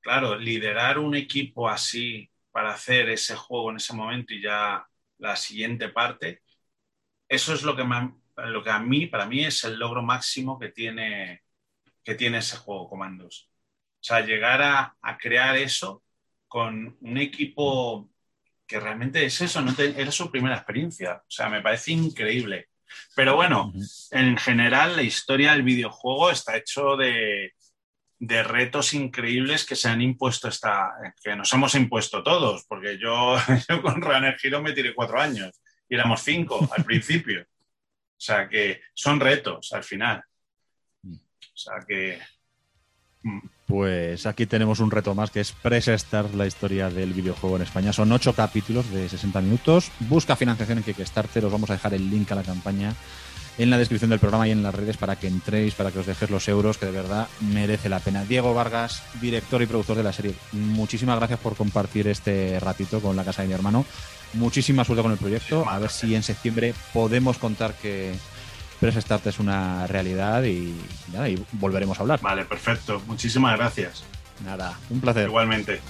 Claro, 0.01 0.37
liderar 0.37 0.99
un 0.99 1.15
equipo 1.15 1.69
así 1.69 2.29
para 2.51 2.73
hacer 2.73 3.09
ese 3.09 3.37
juego 3.37 3.71
en 3.71 3.77
ese 3.77 3.95
momento 3.95 4.35
y 4.35 4.43
ya 4.43 4.85
la 5.19 5.37
siguiente 5.37 5.91
parte, 5.91 6.43
eso 7.29 7.55
es 7.55 7.63
lo 7.63 7.77
que, 7.77 7.85
lo 8.37 8.65
que 8.65 8.71
a 8.71 8.81
mí, 8.81 9.07
para 9.07 9.27
mí, 9.27 9.45
es 9.45 9.63
el 9.65 9.79
logro 9.79 10.03
máximo 10.03 10.59
que 10.59 10.71
tiene, 10.71 11.45
que 12.03 12.17
tiene 12.17 12.39
ese 12.39 12.57
juego, 12.57 12.89
Comandos. 12.89 13.49
O 14.01 14.05
sea, 14.05 14.23
llegar 14.27 14.61
a, 14.63 14.97
crear 15.21 15.57
eso 15.57 16.03
con 16.49 16.99
un 17.01 17.19
equipo 17.19 18.11
que 18.67 18.81
realmente 18.81 19.25
es 19.25 19.41
eso, 19.41 19.63
no 19.63 19.73
era 19.79 20.11
su 20.11 20.31
primera 20.33 20.57
experiencia. 20.57 21.23
O 21.29 21.31
sea, 21.31 21.49
me 21.49 21.63
parece 21.63 21.93
increíble. 21.93 22.71
Pero 23.15 23.37
bueno, 23.37 23.73
en 24.11 24.37
general 24.37 24.97
la 24.97 25.03
historia 25.03 25.53
del 25.53 25.63
videojuego 25.63 26.31
está 26.31 26.57
hecho 26.57 26.97
de, 26.97 27.53
de 28.19 28.43
retos 28.43 28.95
increíbles 28.95 29.67
que 29.67 29.77
se 29.77 29.89
han 29.89 30.01
impuesto 30.01 30.49
esta, 30.49 30.93
que 31.23 31.37
nos 31.37 31.53
hemos 31.53 31.75
impuesto 31.75 32.23
todos, 32.23 32.65
porque 32.67 32.99
yo, 32.99 33.37
con 33.83 34.01
Runner 34.01 34.37
Hero 34.43 34.63
me 34.63 34.73
tiré 34.73 34.95
cuatro 34.95 35.21
años 35.21 35.61
y 35.89 35.95
éramos 35.95 36.23
cinco 36.23 36.69
al 36.77 36.85
principio. 36.87 37.43
O 37.43 38.21
sea 38.25 38.49
que 38.49 38.81
son 38.95 39.21
retos 39.21 39.73
al 39.73 39.85
final. 39.85 40.23
O 41.07 41.57
sea 41.57 41.75
que. 41.87 42.19
Pues 43.67 44.27
aquí 44.27 44.45
tenemos 44.45 44.81
un 44.81 44.91
reto 44.91 45.15
más 45.15 45.31
que 45.31 45.41
es 45.41 45.53
Press 45.53 45.87
Start, 45.87 46.35
la 46.35 46.47
historia 46.47 46.91
del 46.91 47.15
videojuego 47.15 47.57
en 47.57 47.62
España. 47.62 47.93
Son 47.93 48.12
ocho 48.12 48.35
capítulos 48.35 48.91
de 48.91 49.09
60 49.09 49.41
minutos. 49.41 49.91
Busca 50.01 50.37
financiación 50.37 50.79
en 50.79 50.85
Kickstarter. 50.85 51.45
Os 51.45 51.53
vamos 51.53 51.71
a 51.71 51.75
dejar 51.75 51.95
el 51.95 52.11
link 52.11 52.31
a 52.33 52.35
la 52.35 52.43
campaña 52.43 52.95
en 53.57 53.71
la 53.71 53.79
descripción 53.79 54.11
del 54.11 54.19
programa 54.19 54.49
y 54.49 54.51
en 54.51 54.62
las 54.62 54.75
redes 54.75 54.97
para 54.97 55.17
que 55.17 55.29
entréis, 55.29 55.75
para 55.75 55.93
que 55.93 56.01
os 56.01 56.07
dejes 56.07 56.31
los 56.31 56.49
euros, 56.49 56.77
que 56.77 56.87
de 56.87 56.93
verdad 56.93 57.29
merece 57.41 57.89
la 57.89 58.01
pena. 58.01 58.25
Diego 58.25 58.53
Vargas, 58.53 59.03
director 59.21 59.62
y 59.62 59.67
productor 59.67 59.97
de 59.97 60.03
la 60.03 60.12
serie, 60.12 60.35
muchísimas 60.53 61.17
gracias 61.19 61.39
por 61.39 61.55
compartir 61.55 62.09
este 62.09 62.59
ratito 62.61 63.01
con 63.01 63.17
la 63.17 63.25
casa 63.25 63.43
de 63.43 63.49
mi 63.49 63.55
hermano. 63.55 63.85
Muchísima 64.35 64.85
suerte 64.85 65.03
con 65.03 65.12
el 65.12 65.19
proyecto. 65.19 65.69
A 65.69 65.79
ver 65.79 65.91
si 65.91 66.15
en 66.15 66.25
septiembre 66.25 66.75
podemos 66.93 67.39
contar 67.39 67.75
que 67.75 68.15
Press 68.81 68.97
Start 68.97 69.27
es 69.27 69.39
una 69.39 69.87
realidad 69.87 70.43
y, 70.45 70.75
y 71.29 71.47
volveremos 71.53 71.99
a 71.99 72.03
hablar. 72.03 72.20
Vale, 72.20 72.45
perfecto. 72.45 73.03
Muchísimas 73.07 73.57
gracias. 73.57 74.05
Nada, 74.45 74.79
un 74.91 75.01
placer. 75.01 75.29
Igualmente. 75.29 75.81